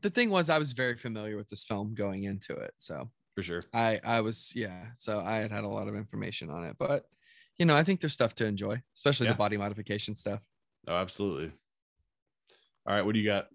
The 0.01 0.09
thing 0.09 0.29
was 0.29 0.49
I 0.49 0.57
was 0.57 0.71
very 0.71 0.95
familiar 0.95 1.37
with 1.37 1.49
this 1.49 1.63
film 1.63 1.93
going 1.93 2.23
into 2.23 2.55
it. 2.55 2.73
So 2.77 3.09
for 3.35 3.43
sure. 3.43 3.61
I 3.73 3.99
I 4.03 4.21
was 4.21 4.53
yeah, 4.55 4.85
so 4.95 5.19
I 5.19 5.37
had 5.37 5.51
had 5.51 5.63
a 5.63 5.67
lot 5.67 5.87
of 5.87 5.95
information 5.95 6.49
on 6.49 6.63
it. 6.65 6.75
But 6.79 7.03
you 7.63 7.67
know, 7.67 7.77
I 7.77 7.83
think 7.85 8.01
there's 8.01 8.11
stuff 8.11 8.35
to 8.35 8.45
enjoy, 8.45 8.81
especially 8.93 9.27
Yeah. 9.27 9.31
the 9.31 9.37
body 9.37 9.55
modification 9.55 10.17
stuff. 10.17 10.41
Oh, 10.85 10.97
absolutely. 10.97 11.49
All 12.85 12.93
right, 12.93 13.01
what 13.05 13.13
do 13.13 13.19
you 13.21 13.25
got? 13.25 13.47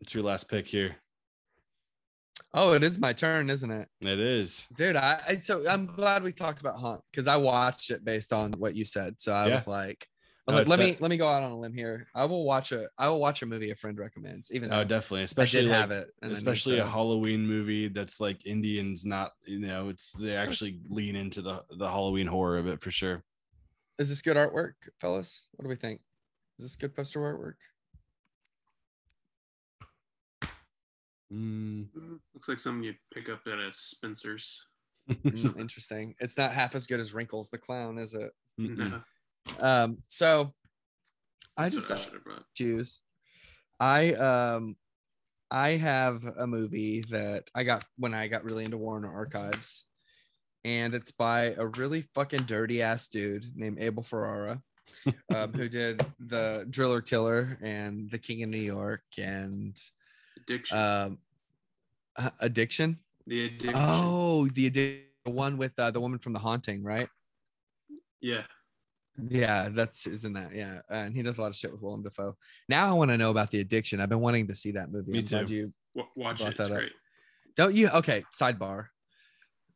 It's 0.00 0.14
your 0.14 0.24
last 0.24 0.48
pick 0.48 0.66
here. 0.66 0.96
Oh, 2.54 2.72
it 2.72 2.82
is 2.82 2.98
my 2.98 3.12
turn, 3.12 3.50
isn't 3.50 3.70
it? 3.70 3.90
It 4.00 4.18
is. 4.18 4.66
dude 4.74 4.96
I, 4.96 5.20
I 5.28 5.36
so 5.36 5.68
i'm 5.68 5.84
glad 5.84 6.22
we 6.22 6.32
talked 6.32 6.60
about 6.60 6.80
hunt 6.80 7.02
because 7.10 7.26
i 7.26 7.36
watched 7.36 7.90
it 7.90 8.04
based 8.06 8.32
on 8.32 8.52
what 8.54 8.74
you 8.74 8.86
said 8.86 9.20
so 9.20 9.34
i 9.34 9.46
Yeah. 9.48 9.54
was 9.54 9.66
like 9.66 10.06
No, 10.48 10.58
like, 10.58 10.68
let 10.68 10.76
de- 10.76 10.84
me 10.92 10.96
let 11.00 11.10
me 11.10 11.16
go 11.16 11.26
out 11.26 11.42
on 11.42 11.50
a 11.50 11.58
limb 11.58 11.74
here 11.74 12.06
i 12.14 12.24
will 12.24 12.44
watch 12.44 12.70
a 12.70 12.86
i 12.98 13.08
will 13.08 13.18
watch 13.18 13.42
a 13.42 13.46
movie 13.46 13.70
a 13.72 13.74
friend 13.74 13.98
recommends 13.98 14.52
even 14.52 14.70
Oh, 14.72 14.78
though 14.78 14.84
definitely. 14.84 15.20
i 15.22 15.24
Especially 15.24 15.62
did 15.62 15.70
like, 15.70 15.78
have 15.80 15.90
it 15.90 16.12
and 16.22 16.32
especially 16.32 16.78
a 16.78 16.86
Halloween 16.86 17.44
movie 17.44 17.88
that's 17.88 18.20
like 18.20 18.46
Indians, 18.46 19.04
not 19.04 19.32
you 19.44 19.58
know, 19.58 19.88
it's 19.88 20.12
they 20.12 20.36
actually 20.36 20.78
lean 20.88 21.16
into 21.16 21.42
the 21.42 21.64
the 21.76 21.88
Halloween 21.88 22.28
horror 22.28 22.58
of 22.58 22.68
it 22.68 22.80
for 22.80 22.92
sure. 22.92 23.24
is 23.98 24.08
this 24.08 24.22
good 24.22 24.36
artwork 24.36 24.74
fellas 25.00 25.46
what 25.54 25.64
do 25.64 25.68
we 25.68 25.74
think 25.76 26.00
is 26.58 26.64
this 26.64 26.76
good 26.76 26.94
poster 26.94 27.18
artwork 27.20 27.56
Mm, 31.32 31.88
Looks 32.34 32.48
like 32.48 32.60
something 32.60 32.84
you'd 32.84 32.98
pick 33.12 33.28
up 33.28 33.40
at 33.48 33.58
a 33.58 33.72
Spencer's. 33.72 34.64
Mm, 35.10 35.58
interesting 35.58 36.14
it's 36.20 36.36
not 36.38 36.52
half 36.52 36.74
as 36.76 36.86
good 36.86 37.00
as 37.00 37.12
wrinkles 37.14 37.48
the 37.50 37.58
clown 37.58 37.96
is 37.98 38.14
it 38.14 38.30
mm-mm. 38.60 38.76
No, 38.76 39.02
um 39.60 39.98
so 40.06 40.52
i 41.56 41.68
that's 41.68 41.74
just 41.74 41.90
I 41.92 41.96
have 41.96 42.42
choose. 42.54 43.00
I 43.78 44.14
um 44.14 44.76
I 45.50 45.70
have 45.70 46.24
a 46.24 46.46
movie 46.46 47.04
that 47.10 47.44
I 47.54 47.62
got 47.62 47.84
when 47.98 48.14
I 48.14 48.26
got 48.28 48.44
really 48.44 48.64
into 48.64 48.78
Warner 48.78 49.12
Archives, 49.12 49.86
and 50.64 50.94
it's 50.94 51.12
by 51.12 51.54
a 51.56 51.66
really 51.66 52.02
fucking 52.14 52.42
dirty 52.44 52.82
ass 52.82 53.08
dude 53.08 53.46
named 53.54 53.78
Abel 53.78 54.02
Ferrara, 54.02 54.60
um, 55.34 55.52
who 55.52 55.68
did 55.68 56.04
the 56.18 56.66
Driller 56.68 57.00
Killer 57.00 57.58
and 57.62 58.10
The 58.10 58.18
King 58.18 58.42
of 58.42 58.48
New 58.48 58.58
York 58.58 59.04
and 59.18 59.78
Addiction. 60.36 60.78
um 60.78 61.18
uh, 62.16 62.30
Addiction. 62.40 62.98
the 63.26 63.44
addiction. 63.46 63.72
Oh, 63.76 64.48
the 64.48 64.66
addiction, 64.66 65.04
the 65.26 65.30
one 65.30 65.58
with 65.58 65.78
uh, 65.78 65.90
the 65.90 66.00
woman 66.00 66.18
from 66.18 66.32
The 66.32 66.38
Haunting, 66.38 66.82
right? 66.82 67.08
yeah. 68.20 68.42
Yeah, 69.28 69.70
that's 69.70 70.06
isn't 70.06 70.32
that 70.34 70.54
yeah, 70.54 70.80
and 70.90 71.14
he 71.14 71.22
does 71.22 71.38
a 71.38 71.42
lot 71.42 71.48
of 71.48 71.56
shit 71.56 71.72
with 71.72 71.80
Willem 71.80 72.02
Dafoe. 72.02 72.36
Now 72.68 72.88
I 72.88 72.92
want 72.92 73.10
to 73.10 73.16
know 73.18 73.30
about 73.30 73.50
the 73.50 73.60
addiction. 73.60 74.00
I've 74.00 74.08
been 74.10 74.20
wanting 74.20 74.46
to 74.48 74.54
see 74.54 74.72
that 74.72 74.90
movie. 74.92 75.12
Me 75.12 75.22
too. 75.22 75.44
You 75.48 75.72
W- 75.94 76.10
watch 76.16 76.40
it. 76.40 76.44
that 76.44 76.50
It's 76.50 76.60
up. 76.60 76.68
great. 76.70 76.92
don't 77.56 77.74
you? 77.74 77.88
Okay, 77.88 78.24
sidebar. 78.34 78.88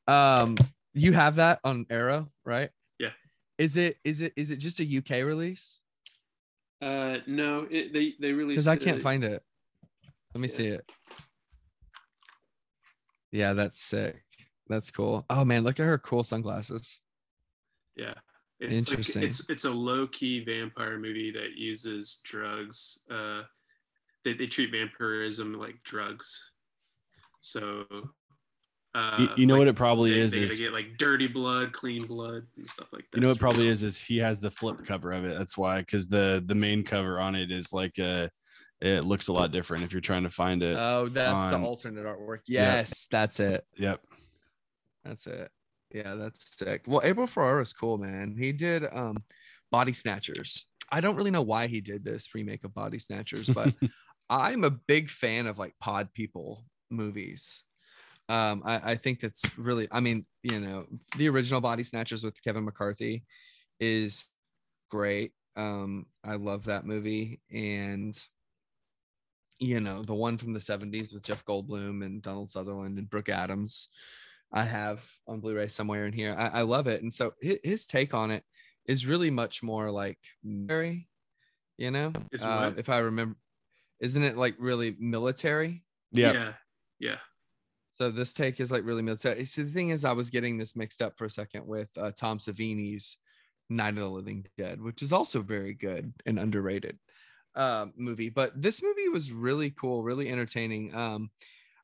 Um, 0.07 0.57
you 0.93 1.13
have 1.13 1.37
that 1.37 1.61
on 1.65 1.87
Arrow, 1.89 2.31
right? 2.45 2.71
Yeah. 2.99 3.11
Is 3.59 3.77
it 3.77 3.97
is 4.05 4.21
it 4.21 4.33
is 4.37 4.51
it 4.51 4.57
just 4.59 4.81
a 4.81 4.85
UK 4.99 5.25
release? 5.25 5.81
Uh, 6.83 7.19
no, 7.27 7.67
it, 7.71 7.93
they 7.93 8.15
they 8.21 8.33
released. 8.33 8.57
Because 8.57 8.69
I 8.69 8.77
can't 8.77 8.99
it- 8.99 9.03
find 9.03 9.25
it. 9.25 9.43
Let 10.35 10.41
me 10.41 10.49
Yeah. 10.49 10.55
see 10.55 10.67
it. 10.67 10.91
Yeah, 13.33 13.53
that's 13.53 13.81
sick. 13.81 14.23
That's 14.69 14.91
cool. 14.91 15.25
Oh 15.31 15.45
man, 15.45 15.63
look 15.65 15.81
at 15.81 15.87
her 15.87 15.99
cool 15.99 16.25
sunglasses. 16.25 17.01
Yeah. 17.97 18.15
It's 18.61 18.89
Interesting. 18.91 19.23
Like, 19.23 19.31
it's 19.31 19.49
it's 19.49 19.65
a 19.65 19.71
low 19.71 20.07
key 20.07 20.45
vampire 20.45 20.99
movie 20.99 21.31
that 21.33 21.57
uses 21.57 22.21
drugs. 22.25 22.99
Uh, 23.11 23.43
they 24.25 24.35
they 24.35 24.47
treat 24.47 24.71
vampirism 24.71 25.55
like 25.55 25.83
drugs. 25.83 26.51
So. 27.41 27.85
Uh, 28.93 29.17
You, 29.21 29.29
you 29.37 29.47
know 29.47 29.57
what 29.57 29.69
it 29.69 29.77
probably 29.77 30.15
they, 30.15 30.19
is 30.19 30.33
they 30.33 30.41
is 30.41 30.59
get 30.59 30.73
like 30.73 30.99
dirty 30.99 31.29
blood, 31.29 31.73
clean 31.73 32.05
blood, 32.07 32.45
and 32.57 32.69
stuff 32.69 32.89
like 32.93 33.05
that. 33.11 33.19
you 33.19 33.23
know 33.23 33.29
what 33.29 33.37
It's 33.37 33.41
probably 33.41 33.69
is 33.69 33.85
is 33.85 33.97
he 33.99 34.19
has 34.19 34.41
the 34.41 34.51
flip 34.51 34.85
cover 34.85 35.13
of 35.13 35.25
it. 35.25 35.39
That's 35.39 35.57
why 35.57 35.79
because 35.79 36.09
the 36.09 36.43
the 36.45 36.57
main 36.57 36.83
cover 36.83 37.21
on 37.21 37.37
it 37.37 37.53
is 37.53 37.73
like 37.73 37.99
a 37.99 38.31
it 38.81 39.05
looks 39.05 39.29
a 39.29 39.33
lot 39.33 39.53
different 39.53 39.85
if 39.85 39.93
you're 39.93 40.01
trying 40.01 40.25
to 40.25 40.31
find 40.31 40.63
it. 40.65 40.77
Oh, 40.77 41.07
that's 41.07 41.53
on- 41.53 41.63
the 41.63 41.69
alternate 41.69 42.05
artwork. 42.05 42.41
Yeah. 42.47 42.79
Yes, 42.79 43.07
that's 43.11 43.39
it. 43.39 43.65
yep. 43.77 44.03
That's 45.05 45.27
it. 45.29 45.51
Yeah, 45.93 46.15
that's 46.15 46.57
sick. 46.57 46.85
Well, 46.87 47.01
Abel 47.05 47.27
Ferrara 47.27 47.63
is 47.63 47.73
cool, 47.73 47.99
man. 47.99 48.37
He 48.39 48.53
did 48.53 48.85
um 48.93 49.25
Body 49.71 49.93
Snatchers. 49.93 50.67
I 50.93 51.01
don't 51.01 51.17
really 51.17 51.31
know 51.31 51.43
why 51.43 51.67
he 51.67 51.81
did 51.81 52.05
this 52.05 52.35
remake 52.35 52.65
of 52.65 52.75
Body 52.75 52.99
Snatchers, 52.99 53.49
but 53.49 53.73
I'm 54.31 54.65
a 54.65 54.71
big 54.71 55.09
fan 55.09 55.47
of 55.47 55.59
like 55.59 55.75
pod 55.81 56.13
people 56.13 56.65
movies. 56.91 57.65
Um, 58.29 58.63
I, 58.65 58.93
I 58.93 58.95
think 58.95 59.21
that's 59.21 59.43
really, 59.59 59.89
I 59.91 59.99
mean, 59.99 60.25
you 60.45 60.61
know, 60.61 60.87
the 61.17 61.29
original 61.29 61.61
Body 61.61 61.83
Snatchers 61.83 62.23
with 62.23 62.43
Kevin 62.43 62.65
McCarthy 62.65 63.25
is 63.81 64.29
great. 64.89 65.33
Um, 65.57 66.07
I 66.25 66.37
love 66.37 66.67
that 66.67 66.87
movie. 66.87 67.41
And, 67.53 68.17
you 69.59 69.81
know, 69.81 70.03
the 70.03 70.15
one 70.15 70.39
from 70.39 70.53
the 70.53 70.61
70s 70.61 71.13
with 71.13 71.25
Jeff 71.25 71.45
Goldblum 71.45 72.05
and 72.05 72.23
Donald 72.23 72.51
Sutherland 72.51 72.99
and 72.99 73.11
Brooke 73.11 73.31
Adams, 73.31 73.89
I 74.53 74.65
have 74.65 75.03
on 75.27 75.41
Blu 75.41 75.55
ray 75.55 75.69
somewhere 75.69 76.07
in 76.07 76.13
here. 76.13 76.35
I, 76.37 76.61
I 76.61 76.63
love 76.63 76.87
it. 76.87 77.03
And 77.03 77.13
so 77.13 77.35
his, 77.41 77.59
his 77.63 77.87
take 77.87 78.15
on 78.15 78.31
it 78.31 78.45
is 78.87 79.07
really 79.07 79.31
much 79.31 79.63
more 79.63 79.91
like 79.91 80.19
very, 80.43 81.09
you 81.79 81.91
know, 81.91 82.13
uh, 82.43 82.73
if 82.77 82.89
I 82.89 82.99
remember, 82.99 83.37
isn't 84.01 84.23
it 84.23 84.37
like 84.37 84.57
really 84.59 84.97
military? 84.99 85.85
Yeah. 86.13 86.33
Yeah. 86.33 86.53
Yeah. 86.99 87.17
So 87.97 88.11
this 88.11 88.33
take 88.33 88.61
is 88.61 88.73
like 88.73 88.85
really 88.85 89.03
military. 89.03 89.45
See, 89.45 89.63
the 89.63 89.71
thing 89.71 89.91
is, 89.91 90.05
I 90.05 90.13
was 90.13 90.31
getting 90.31 90.57
this 90.57 90.75
mixed 90.75 91.03
up 91.03 91.19
for 91.19 91.27
a 91.27 91.31
second 91.31 91.67
with 91.67 91.89
uh, 91.99 92.11
Tom 92.17 92.39
Savini's 92.39 93.19
Night 93.69 93.91
of 93.91 94.01
the 94.01 94.09
Living 94.09 94.47
Dead, 94.57 94.81
which 94.81 95.03
is 95.03 95.13
also 95.13 95.43
very 95.43 95.75
good 95.75 96.13
and 96.25 96.39
underrated 96.39 96.99
uh, 97.55 97.87
movie. 97.97 98.31
But 98.31 98.61
this 98.61 98.83
movie 98.83 99.09
was 99.11 99.33
really 99.33 99.71
cool, 99.71 100.03
really 100.03 100.31
entertaining. 100.31 100.95
Um, 100.95 101.31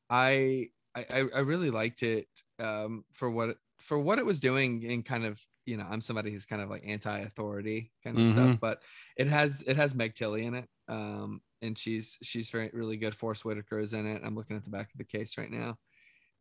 I, 0.09 0.69
I 1.09 1.19
I 1.35 1.39
really 1.39 1.69
liked 1.71 2.03
it 2.03 2.27
um, 2.59 3.05
for 3.13 3.29
what 3.29 3.57
for 3.79 3.99
what 3.99 4.19
it 4.19 4.25
was 4.25 4.39
doing 4.39 4.85
and 4.89 5.05
kind 5.05 5.25
of 5.25 5.39
you 5.65 5.77
know 5.77 5.85
I'm 5.89 6.01
somebody 6.01 6.31
who's 6.31 6.45
kind 6.45 6.61
of 6.61 6.69
like 6.69 6.83
anti-authority 6.85 7.91
kind 8.03 8.17
of 8.19 8.27
stuff, 8.27 8.49
Mhm. 8.55 8.59
but 8.59 8.81
it 9.17 9.27
has 9.27 9.61
it 9.67 9.77
has 9.77 9.93
Meg 9.95 10.15
Tilly 10.15 10.45
in 10.45 10.53
it, 10.55 10.67
um, 10.87 11.41
and 11.61 11.77
she's 11.77 12.17
she's 12.21 12.49
very 12.49 12.69
really 12.73 12.97
good. 12.97 13.15
Forest 13.15 13.45
Whitaker 13.45 13.79
is 13.79 13.93
in 13.93 14.05
it. 14.05 14.21
I'm 14.23 14.35
looking 14.35 14.55
at 14.55 14.63
the 14.63 14.69
back 14.69 14.91
of 14.93 14.97
the 14.97 15.03
case 15.03 15.37
right 15.37 15.51
now, 15.51 15.77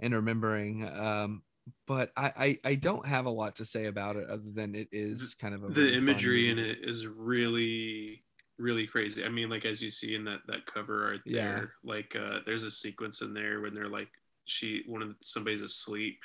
and 0.01 0.15
remembering. 0.15 0.89
Um, 0.89 1.43
but 1.89 2.13
I, 2.17 2.33
I 2.65 2.71
I 2.71 2.75
don't 2.77 3.05
have 3.07 3.27
a 3.27 3.31
lot 3.31 3.57
to 3.57 3.65
say 3.65 3.87
about 3.87 4.15
it 4.17 4.29
other 4.29 4.51
than 4.55 4.75
it 4.77 4.89
is 4.93 5.35
kind 5.35 5.55
of 5.55 5.65
a 5.65 5.69
the 5.71 5.81
really 5.81 5.97
imagery 5.97 6.51
in 6.51 6.59
it 6.61 6.79
is 6.83 7.07
really 7.07 8.23
really 8.59 8.87
crazy 8.87 9.23
i 9.23 9.29
mean 9.29 9.51
like 9.51 9.67
as 9.67 9.83
you 9.83 9.91
see 9.91 10.15
in 10.15 10.25
that 10.25 10.41
that 10.47 10.65
cover 10.65 11.05
art 11.09 11.21
Yeah. 11.27 11.65
like 11.85 12.17
uh 12.17 12.39
there's 12.47 12.63
a 12.63 12.71
sequence 12.71 13.21
in 13.21 13.35
there 13.35 13.61
when 13.61 13.75
they're 13.75 13.89
like 13.89 14.09
she 14.47 14.83
one 14.87 15.03
of 15.03 15.15
somebody's 15.23 15.63
asleep 15.63 16.19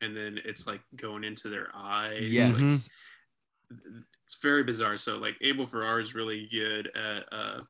and 0.00 0.16
then 0.16 0.38
it's 0.44 0.66
like 0.66 0.80
going 0.96 1.24
into 1.24 1.48
their 1.48 1.68
eyes 1.74 2.28
Yes. 2.30 2.52
like, 2.52 2.62
Mhm. 2.62 4.04
it's 4.24 4.36
very 4.42 4.62
bizarre 4.64 4.98
so 4.98 5.16
like 5.18 5.36
abel 5.40 5.66
ferrar 5.66 6.00
is 6.00 6.14
really 6.14 6.48
good 6.50 6.88
at 6.96 7.32
uh 7.32 7.60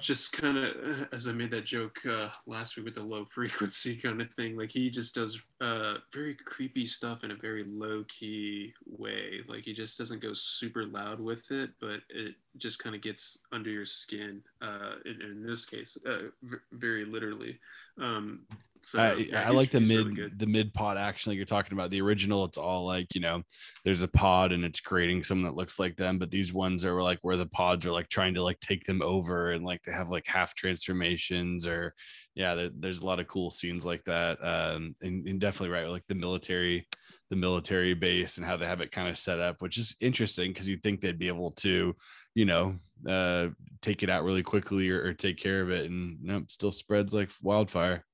just 0.00 0.32
kind 0.32 0.58
of 0.58 1.08
as 1.12 1.28
i 1.28 1.32
made 1.32 1.50
that 1.50 1.64
joke 1.64 1.98
uh 2.06 2.28
last 2.46 2.76
week 2.76 2.84
with 2.84 2.94
the 2.94 3.02
low 3.02 3.24
frequency 3.30 3.96
kind 3.96 4.20
of 4.20 4.30
thing 4.34 4.56
like 4.56 4.70
he 4.70 4.90
just 4.90 5.14
does 5.14 5.40
uh 5.60 5.94
very 6.12 6.34
creepy 6.34 6.86
stuff 6.86 7.24
in 7.24 7.30
a 7.30 7.36
very 7.36 7.64
low 7.64 8.04
key 8.08 8.72
way. 8.86 9.40
Like 9.48 9.64
he 9.64 9.72
just 9.72 9.98
doesn't 9.98 10.22
go 10.22 10.32
super 10.32 10.86
loud 10.86 11.20
with 11.20 11.50
it 11.50 11.70
but 11.80 12.00
it 12.08 12.34
just 12.56 12.78
kind 12.78 12.94
of 12.94 13.02
gets 13.02 13.38
under 13.52 13.70
your 13.70 13.86
skin 13.86 14.42
uh 14.60 14.94
in, 15.04 15.20
in 15.22 15.46
this 15.46 15.64
case 15.64 15.96
uh 16.06 16.28
very 16.72 17.04
literally. 17.04 17.58
Um 18.00 18.46
so 18.82 18.98
I, 18.98 19.14
yeah, 19.14 19.48
I 19.48 19.50
like 19.50 19.70
the 19.70 19.80
mid 19.80 20.18
really 20.18 20.30
the 20.36 20.46
mid 20.46 20.74
pod 20.74 20.96
action 20.96 21.30
like 21.30 21.36
you're 21.36 21.46
talking 21.46 21.72
about. 21.72 21.90
The 21.90 22.00
original, 22.00 22.44
it's 22.44 22.58
all 22.58 22.84
like 22.84 23.14
you 23.14 23.20
know, 23.20 23.42
there's 23.84 24.02
a 24.02 24.08
pod 24.08 24.52
and 24.52 24.64
it's 24.64 24.80
creating 24.80 25.22
someone 25.22 25.50
that 25.50 25.56
looks 25.56 25.78
like 25.78 25.96
them. 25.96 26.18
But 26.18 26.30
these 26.30 26.52
ones 26.52 26.84
are 26.84 27.02
like 27.02 27.18
where 27.22 27.36
the 27.36 27.46
pods 27.46 27.86
are 27.86 27.92
like 27.92 28.08
trying 28.08 28.34
to 28.34 28.42
like 28.42 28.60
take 28.60 28.84
them 28.84 29.02
over 29.02 29.52
and 29.52 29.64
like 29.64 29.82
they 29.82 29.92
have 29.92 30.08
like 30.08 30.26
half 30.26 30.54
transformations 30.54 31.66
or 31.66 31.94
yeah, 32.34 32.54
there, 32.54 32.70
there's 32.74 33.00
a 33.00 33.06
lot 33.06 33.20
of 33.20 33.28
cool 33.28 33.50
scenes 33.50 33.84
like 33.84 34.04
that. 34.04 34.42
Um, 34.42 34.96
and, 35.02 35.26
and 35.26 35.40
definitely 35.40 35.74
right, 35.74 35.88
like 35.88 36.06
the 36.08 36.14
military, 36.14 36.88
the 37.30 37.36
military 37.36 37.94
base 37.94 38.36
and 38.36 38.46
how 38.46 38.56
they 38.56 38.66
have 38.66 38.80
it 38.80 38.92
kind 38.92 39.08
of 39.08 39.18
set 39.18 39.38
up, 39.38 39.60
which 39.60 39.78
is 39.78 39.94
interesting 40.00 40.52
because 40.52 40.68
you'd 40.68 40.82
think 40.82 41.00
they'd 41.00 41.18
be 41.18 41.28
able 41.28 41.52
to, 41.52 41.94
you 42.34 42.44
know, 42.46 42.74
uh, 43.08 43.48
take 43.80 44.02
it 44.02 44.10
out 44.10 44.24
really 44.24 44.42
quickly 44.42 44.88
or, 44.90 45.04
or 45.04 45.12
take 45.12 45.36
care 45.36 45.60
of 45.60 45.70
it, 45.70 45.90
and 45.90 46.18
nope, 46.22 46.50
still 46.50 46.72
spreads 46.72 47.12
like 47.12 47.30
wildfire. 47.42 48.04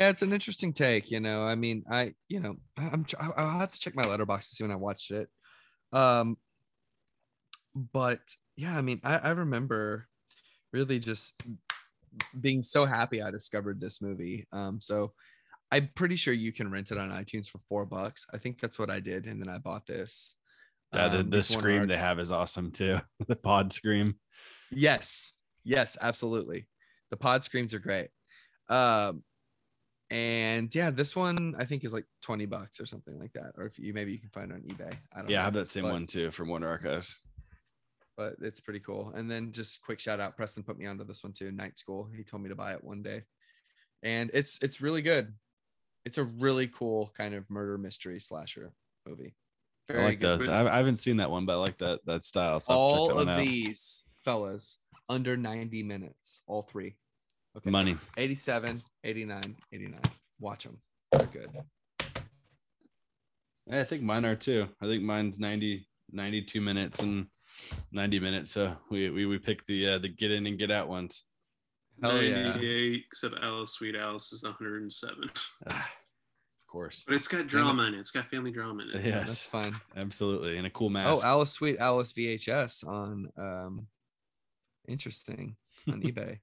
Yeah, 0.00 0.08
it's 0.08 0.22
an 0.22 0.32
interesting 0.32 0.72
take. 0.72 1.10
You 1.10 1.20
know, 1.20 1.42
I 1.42 1.54
mean, 1.54 1.84
I, 1.90 2.14
you 2.28 2.40
know, 2.40 2.56
I'm, 2.78 3.04
I'll 3.20 3.58
have 3.58 3.72
to 3.72 3.78
check 3.78 3.94
my 3.94 4.04
letterboxd 4.04 4.48
to 4.48 4.54
see 4.56 4.64
when 4.64 4.70
I 4.70 4.76
watched 4.76 5.10
it. 5.10 5.28
Um, 5.92 6.38
but 7.74 8.20
yeah, 8.56 8.76
I 8.76 8.80
mean, 8.80 9.02
I, 9.04 9.18
I 9.18 9.30
remember 9.30 10.06
really 10.72 10.98
just 11.00 11.34
being 12.40 12.62
so 12.62 12.86
happy 12.86 13.20
I 13.20 13.30
discovered 13.30 13.78
this 13.78 14.00
movie. 14.00 14.46
Um, 14.52 14.80
so 14.80 15.12
I'm 15.70 15.90
pretty 15.94 16.16
sure 16.16 16.32
you 16.32 16.52
can 16.52 16.70
rent 16.70 16.90
it 16.90 16.98
on 16.98 17.10
iTunes 17.10 17.48
for 17.48 17.60
four 17.68 17.84
bucks. 17.84 18.24
I 18.32 18.38
think 18.38 18.58
that's 18.58 18.78
what 18.78 18.90
I 18.90 19.00
did, 19.00 19.26
and 19.26 19.40
then 19.40 19.50
I 19.50 19.58
bought 19.58 19.86
this. 19.86 20.34
Yeah, 20.94 21.08
the, 21.08 21.20
Um, 21.20 21.30
the 21.30 21.42
scream 21.42 21.86
they 21.86 21.98
have 21.98 22.18
is 22.18 22.32
awesome 22.32 22.72
too. 22.72 22.98
the 23.28 23.36
pod 23.36 23.72
scream. 23.72 24.14
Yes. 24.72 25.34
Yes, 25.62 25.98
absolutely. 26.00 26.68
The 27.10 27.16
pod 27.18 27.44
screams 27.44 27.74
are 27.74 27.78
great. 27.78 28.08
Um 28.70 29.22
and 30.10 30.74
yeah, 30.74 30.90
this 30.90 31.14
one 31.14 31.54
I 31.58 31.64
think 31.64 31.84
is 31.84 31.92
like 31.92 32.06
20 32.22 32.46
bucks 32.46 32.80
or 32.80 32.86
something 32.86 33.18
like 33.18 33.32
that. 33.34 33.52
Or 33.56 33.66
if 33.66 33.78
you 33.78 33.94
maybe 33.94 34.12
you 34.12 34.18
can 34.18 34.30
find 34.30 34.50
it 34.50 34.54
on 34.54 34.62
eBay. 34.62 34.92
I 35.14 35.20
don't 35.20 35.30
Yeah, 35.30 35.40
I 35.40 35.44
have 35.44 35.54
that 35.54 35.68
same 35.68 35.84
but- 35.84 35.92
one 35.92 36.06
too 36.06 36.30
from 36.30 36.48
Warner 36.48 36.68
Archives. 36.68 37.20
But 38.16 38.34
it's 38.42 38.60
pretty 38.60 38.80
cool. 38.80 39.12
And 39.14 39.30
then 39.30 39.50
just 39.50 39.82
quick 39.82 39.98
shout 39.98 40.20
out, 40.20 40.36
Preston 40.36 40.62
put 40.62 40.76
me 40.78 40.86
onto 40.86 41.04
this 41.04 41.22
one 41.22 41.32
too. 41.32 41.50
Night 41.52 41.78
School. 41.78 42.10
He 42.14 42.22
told 42.22 42.42
me 42.42 42.50
to 42.50 42.54
buy 42.54 42.72
it 42.72 42.84
one 42.84 43.02
day. 43.02 43.22
And 44.02 44.30
it's 44.34 44.58
it's 44.60 44.80
really 44.82 45.00
good. 45.00 45.32
It's 46.04 46.18
a 46.18 46.24
really 46.24 46.66
cool 46.66 47.12
kind 47.16 47.34
of 47.34 47.48
murder 47.48 47.78
mystery 47.78 48.20
slasher 48.20 48.72
movie. 49.06 49.34
I 49.88 50.04
like 50.04 50.20
those. 50.20 50.48
I, 50.48 50.66
I 50.72 50.76
haven't 50.76 50.96
seen 50.96 51.16
that 51.16 51.30
one, 51.30 51.46
but 51.46 51.54
I 51.54 51.56
like 51.56 51.78
that 51.78 52.00
that 52.06 52.24
style. 52.24 52.60
So 52.60 52.72
I'll 52.72 52.88
have 52.88 52.96
to 52.98 53.06
check 53.06 53.14
all 53.14 53.18
of 53.22 53.28
out. 53.28 53.38
these 53.38 54.04
fellas 54.24 54.78
under 55.08 55.36
90 55.36 55.82
minutes 55.82 56.42
all 56.46 56.62
three 56.62 56.96
okay 57.56 57.70
money. 57.70 57.96
87 58.16 58.82
89 59.04 59.56
89 59.72 60.00
watch 60.38 60.64
them 60.64 60.78
they're 61.12 61.26
good 61.26 61.50
I 63.72 63.84
think 63.84 64.02
mine 64.02 64.24
are 64.24 64.34
too. 64.34 64.66
I 64.82 64.86
think 64.86 65.04
mine's 65.04 65.38
90, 65.38 65.86
92 66.10 66.60
minutes 66.60 67.00
and 67.02 67.26
90 67.92 68.18
minutes. 68.18 68.50
So 68.50 68.74
we 68.90 69.10
we, 69.10 69.26
we 69.26 69.38
pick 69.38 69.64
the 69.66 69.90
uh, 69.90 69.98
the 69.98 70.08
get 70.08 70.32
in 70.32 70.46
and 70.46 70.58
get 70.58 70.72
out 70.72 70.88
ones. 70.88 71.22
Hell 72.02 72.20
yeah. 72.20 72.48
98 72.54 73.04
except 73.12 73.34
alice 73.42 73.70
sweet 73.70 73.94
alice 73.94 74.32
is 74.32 74.42
107 74.42 75.30
Ah, 75.68 75.72
of 75.72 76.66
course. 76.66 77.04
but 77.06 77.14
it's 77.14 77.28
got 77.28 77.46
drama 77.46 77.84
in 77.84 77.94
it 77.94 77.98
it's 78.00 78.10
got 78.10 78.26
family 78.26 78.50
drama 78.50 78.82
in 78.82 78.88
it 78.88 78.92
that's 78.94 79.06
Yes, 79.06 79.42
fine 79.46 79.76
absolutely. 79.96 80.56
And 80.56 80.66
a 80.66 80.70
cool 80.70 80.90
match. 80.90 81.06
oh 81.08 81.22
alice 81.22 81.52
sweet 81.52 81.78
alice 81.78 82.12
vhs 82.14 82.84
on 82.88 83.28
um 83.38 83.86
interesting 84.88 85.56
on 85.86 86.00
ebay 86.08 86.40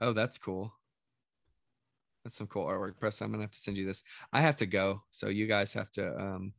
oh 0.00 0.12
that's 0.12 0.38
cool 0.38 0.72
that's 2.24 2.36
some 2.36 2.46
cool 2.46 2.66
artwork 2.66 2.98
press 2.98 3.20
i'm 3.20 3.30
gonna 3.30 3.42
have 3.42 3.50
to 3.50 3.58
send 3.58 3.76
you 3.76 3.86
this 3.86 4.02
i 4.32 4.40
have 4.40 4.56
to 4.56 4.66
go 4.66 5.02
so 5.10 5.28
you 5.28 5.46
guys 5.46 5.72
have 5.72 5.90
to 5.90 6.14
um 6.16 6.52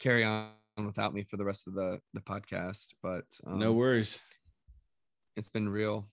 carry 0.00 0.24
on 0.24 0.50
without 0.84 1.12
me 1.14 1.24
for 1.24 1.36
the 1.36 1.44
rest 1.44 1.66
of 1.66 1.74
the 1.74 2.00
the 2.14 2.20
podcast 2.20 2.94
but 3.02 3.24
um, 3.46 3.58
no 3.58 3.72
worries. 3.72 4.20
It's 5.38 5.50
been 5.50 5.68
real. 5.68 6.08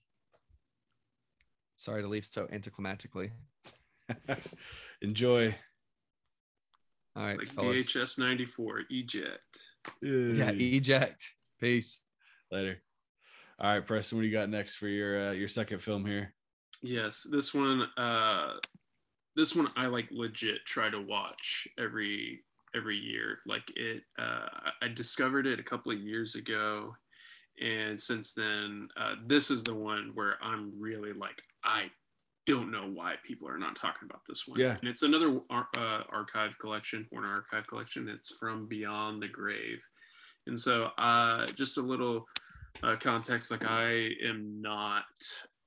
Sorry 1.76 2.00
to 2.00 2.06
leave 2.06 2.24
so 2.24 2.46
anticlimactically. 2.46 3.32
Enjoy. 5.02 5.52
All 7.16 7.24
right, 7.24 7.36
like 7.36 7.48
fellas. 7.48 7.88
vhs 7.88 8.18
94 8.20 8.82
eject 8.90 9.60
Yeah, 10.00 10.50
eject. 10.50 11.32
Peace. 11.58 12.02
Later. 12.52 12.80
All 13.58 13.72
right, 13.72 13.86
Preston, 13.86 14.18
what 14.18 14.22
do 14.22 14.28
you 14.28 14.34
got 14.34 14.50
next 14.50 14.74
for 14.74 14.88
your 14.88 15.28
uh, 15.28 15.32
your 15.32 15.48
second 15.48 15.80
film 15.80 16.04
here? 16.04 16.34
Yes, 16.82 17.26
this 17.30 17.54
one 17.54 17.88
uh 17.96 18.54
this 19.34 19.54
one 19.54 19.68
I 19.76 19.86
like 19.86 20.08
legit 20.10 20.64
try 20.66 20.90
to 20.90 21.00
watch 21.00 21.66
every 21.78 22.40
every 22.74 22.98
year. 22.98 23.38
Like 23.46 23.64
it 23.74 24.02
uh 24.18 24.46
I 24.82 24.88
discovered 24.88 25.46
it 25.46 25.58
a 25.58 25.64
couple 25.64 25.92
of 25.92 25.98
years 25.98 26.34
ago 26.34 26.94
and 27.58 27.98
since 27.98 28.34
then 28.34 28.88
uh 29.00 29.14
this 29.26 29.50
is 29.50 29.64
the 29.64 29.74
one 29.74 30.10
where 30.14 30.36
I'm 30.42 30.72
really 30.78 31.14
like 31.14 31.42
I 31.64 31.90
don't 32.46 32.70
know 32.70 32.88
why 32.92 33.14
people 33.26 33.48
are 33.48 33.58
not 33.58 33.74
talking 33.74 34.06
about 34.08 34.20
this 34.28 34.46
one. 34.46 34.60
Yeah. 34.60 34.76
And 34.78 34.88
it's 34.88 35.02
another 35.02 35.40
ar- 35.50 35.68
uh, 35.76 36.02
archive 36.12 36.56
collection, 36.60 37.08
Warner 37.10 37.28
Archive 37.32 37.66
collection. 37.66 38.08
It's 38.08 38.36
from 38.38 38.68
Beyond 38.68 39.20
the 39.22 39.28
Grave. 39.28 39.82
And 40.46 40.60
so 40.60 40.90
uh 40.98 41.46
just 41.48 41.78
a 41.78 41.82
little 41.82 42.26
uh, 42.82 42.96
context 43.00 43.50
like 43.50 43.64
i 43.64 44.10
am 44.24 44.60
not 44.60 45.04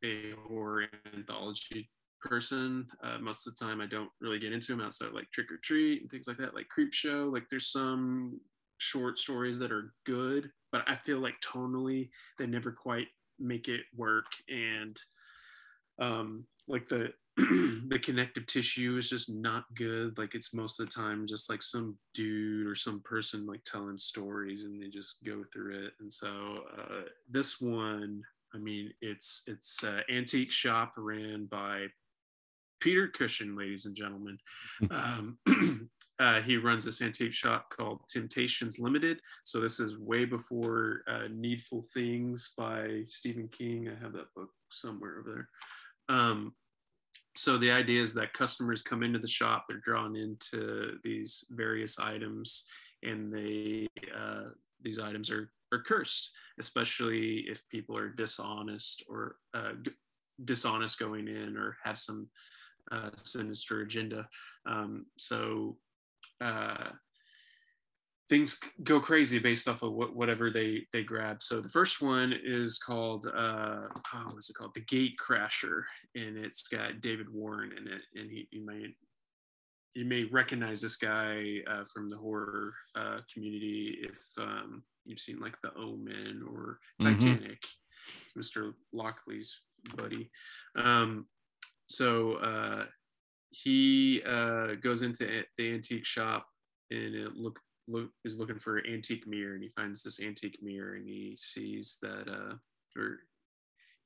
a 0.03 0.31
horror 0.47 0.85
anthology 1.15 1.89
person. 2.21 2.85
Uh, 3.03 3.17
most 3.19 3.47
of 3.47 3.55
the 3.55 3.65
time 3.65 3.81
i 3.81 3.85
don't 3.85 4.09
really 4.19 4.39
get 4.39 4.53
into 4.53 4.67
them 4.67 4.81
outside 4.81 5.07
of 5.07 5.13
like 5.13 5.29
trick 5.31 5.51
or 5.51 5.57
treat 5.63 6.01
and 6.01 6.11
things 6.11 6.27
like 6.27 6.37
that 6.37 6.53
like 6.53 6.67
creep 6.67 6.93
show. 6.93 7.29
Like 7.31 7.43
there's 7.49 7.71
some 7.71 8.39
short 8.77 9.19
stories 9.19 9.59
that 9.59 9.73
are 9.73 9.93
good 10.05 10.49
but 10.71 10.81
i 10.87 10.95
feel 10.95 11.19
like 11.19 11.35
tonally 11.41 12.09
they 12.37 12.45
never 12.45 12.71
quite 12.71 13.07
make 13.39 13.67
it 13.67 13.81
work. 13.95 14.25
And 14.47 14.97
um 15.99 16.45
like 16.67 16.87
the 16.87 17.09
the 17.89 17.99
connective 17.99 18.45
tissue 18.45 18.97
is 18.97 19.09
just 19.09 19.29
not 19.33 19.63
good. 19.75 20.17
Like 20.17 20.35
it's 20.35 20.53
most 20.53 20.79
of 20.79 20.87
the 20.87 20.93
time 20.93 21.25
just 21.27 21.49
like 21.49 21.63
some 21.63 21.97
dude 22.13 22.67
or 22.67 22.75
some 22.75 23.01
person 23.01 23.45
like 23.45 23.63
telling 23.65 23.97
stories 23.97 24.63
and 24.65 24.81
they 24.81 24.89
just 24.89 25.23
go 25.25 25.43
through 25.53 25.85
it. 25.85 25.93
And 25.99 26.11
so 26.11 26.63
uh 26.77 27.01
this 27.29 27.59
one 27.61 28.21
i 28.53 28.57
mean 28.57 28.91
it's 29.01 29.43
it's 29.47 29.83
uh, 29.83 30.01
antique 30.09 30.51
shop 30.51 30.93
ran 30.97 31.45
by 31.45 31.85
peter 32.79 33.07
cushing 33.07 33.55
ladies 33.55 33.85
and 33.85 33.95
gentlemen. 33.95 34.37
Um 34.91 35.37
uh, 36.19 36.41
he 36.41 36.57
runs 36.57 36.83
this 36.83 37.01
antique 37.01 37.33
shop 37.33 37.69
called 37.69 38.01
temptations 38.09 38.77
limited. 38.77 39.21
So 39.45 39.61
this 39.61 39.79
is 39.79 39.97
way 39.97 40.25
before 40.25 41.03
uh, 41.07 41.27
needful 41.31 41.85
things 41.93 42.51
by 42.57 43.03
stephen 43.07 43.47
king. 43.47 43.87
I 43.89 44.03
have 44.03 44.13
that 44.13 44.33
book 44.35 44.49
somewhere 44.69 45.19
over 45.19 45.31
there. 45.33 45.49
Um, 46.09 46.53
so 47.39 47.57
the 47.57 47.71
idea 47.71 48.01
is 48.01 48.13
that 48.13 48.33
customers 48.33 48.81
come 48.81 49.03
into 49.03 49.19
the 49.19 49.27
shop 49.27 49.65
they're 49.67 49.77
drawn 49.77 50.15
into 50.15 50.97
these 51.03 51.45
various 51.51 51.97
items 51.97 52.65
and 53.03 53.33
they 53.33 53.87
uh, 54.17 54.49
these 54.81 54.99
items 54.99 55.29
are, 55.29 55.49
are 55.71 55.81
cursed 55.81 56.31
especially 56.59 57.45
if 57.47 57.67
people 57.69 57.97
are 57.97 58.09
dishonest 58.09 59.03
or 59.09 59.37
uh, 59.53 59.71
g- 59.81 59.91
dishonest 60.43 60.99
going 60.99 61.27
in 61.27 61.57
or 61.57 61.77
have 61.83 61.97
some 61.97 62.27
uh, 62.91 63.09
sinister 63.23 63.81
agenda. 63.81 64.27
Um, 64.65 65.05
so 65.17 65.77
uh, 66.41 66.89
things 68.29 68.59
go 68.83 68.99
crazy 68.99 69.39
based 69.39 69.67
off 69.67 69.81
of 69.81 69.93
what, 69.93 70.15
whatever 70.15 70.51
they 70.51 70.85
they 70.93 71.03
grab. 71.03 71.41
So 71.41 71.61
the 71.61 71.69
first 71.69 72.01
one 72.01 72.33
is 72.43 72.77
called 72.77 73.25
uh, 73.25 73.87
oh, 74.13 74.27
what's 74.31 74.49
it 74.49 74.55
called? 74.55 74.75
The 74.75 74.81
Gate 74.81 75.15
Crasher, 75.19 75.83
and 76.15 76.37
it's 76.37 76.63
got 76.63 77.01
David 77.01 77.27
Warner 77.31 77.75
in 77.75 77.87
it, 77.87 78.01
and 78.15 78.29
he 78.29 78.47
you 78.51 78.65
may 78.65 78.93
you 79.95 80.05
may 80.05 80.25
recognize 80.25 80.81
this 80.81 80.95
guy 80.95 81.57
uh, 81.69 81.83
from 81.91 82.09
the 82.09 82.17
horror 82.17 82.73
uh, 82.95 83.17
community 83.33 83.97
if 84.03 84.19
um, 84.37 84.83
you've 85.05 85.19
seen 85.19 85.39
like 85.39 85.59
The 85.61 85.73
Omen 85.75 86.43
or 86.49 86.79
Titanic, 87.01 87.61
mm-hmm. 87.63 88.39
Mr. 88.39 88.73
Lockley's 88.93 89.59
buddy. 89.95 90.29
Um, 90.77 91.25
so 91.87 92.33
uh, 92.33 92.85
he 93.49 94.21
uh, 94.27 94.75
goes 94.75 95.01
into 95.01 95.43
the 95.57 95.73
antique 95.73 96.05
shop 96.05 96.45
and 96.91 97.15
it 97.15 97.35
look 97.35 97.59
look, 97.89 98.11
is 98.23 98.37
looking 98.37 98.59
for 98.59 98.77
an 98.77 98.85
antique 98.93 99.27
mirror 99.27 99.53
and 99.55 99.63
he 99.63 99.69
finds 99.69 100.03
this 100.03 100.19
antique 100.21 100.59
mirror 100.61 100.95
and 100.95 101.07
he 101.07 101.35
sees 101.37 101.97
that 102.01 102.27
uh 102.27 102.55
or 102.99 103.19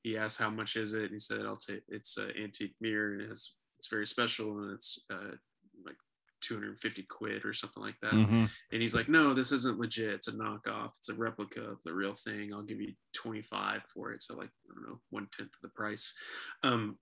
he 0.02 0.16
asks 0.18 0.38
how 0.38 0.50
much 0.50 0.76
is 0.76 0.92
it? 0.94 1.02
And 1.04 1.12
he 1.12 1.18
said 1.18 1.42
i'll 1.46 1.56
take 1.56 1.82
it's 1.88 2.16
an 2.16 2.32
antique 2.42 2.74
mirror 2.80 3.12
and 3.12 3.22
it 3.22 3.28
has 3.28 3.52
it's 3.78 3.88
very 3.88 4.06
special 4.06 4.58
and 4.58 4.72
it's 4.72 4.98
uh 5.12 5.36
like 5.84 5.96
250 6.40 7.02
quid 7.04 7.44
or 7.44 7.52
something 7.54 7.82
like 7.82 7.98
that. 8.02 8.12
Mhm. 8.12 8.50
and 8.72 8.82
he's 8.82 8.94
like 8.94 9.08
no 9.08 9.32
this 9.34 9.52
isn't 9.52 9.78
legit. 9.78 10.12
It's 10.14 10.28
a 10.28 10.32
knockoff. 10.32 10.90
It's 10.98 11.08
a 11.08 11.14
replica 11.14 11.60
of 11.62 11.82
the 11.84 11.92
real 11.94 12.14
thing. 12.14 12.52
I'll 12.52 12.62
give 12.62 12.80
you 12.80 12.92
25 13.14 13.82
for 13.92 14.12
it. 14.12 14.22
So 14.22 14.36
like 14.36 14.50
i 14.70 14.74
don't 14.74 14.86
know 14.88 15.00
one 15.10 15.28
tenth 15.36 15.50
of 15.54 15.60
the 15.62 15.68
price. 15.70 16.14
Um 16.62 16.98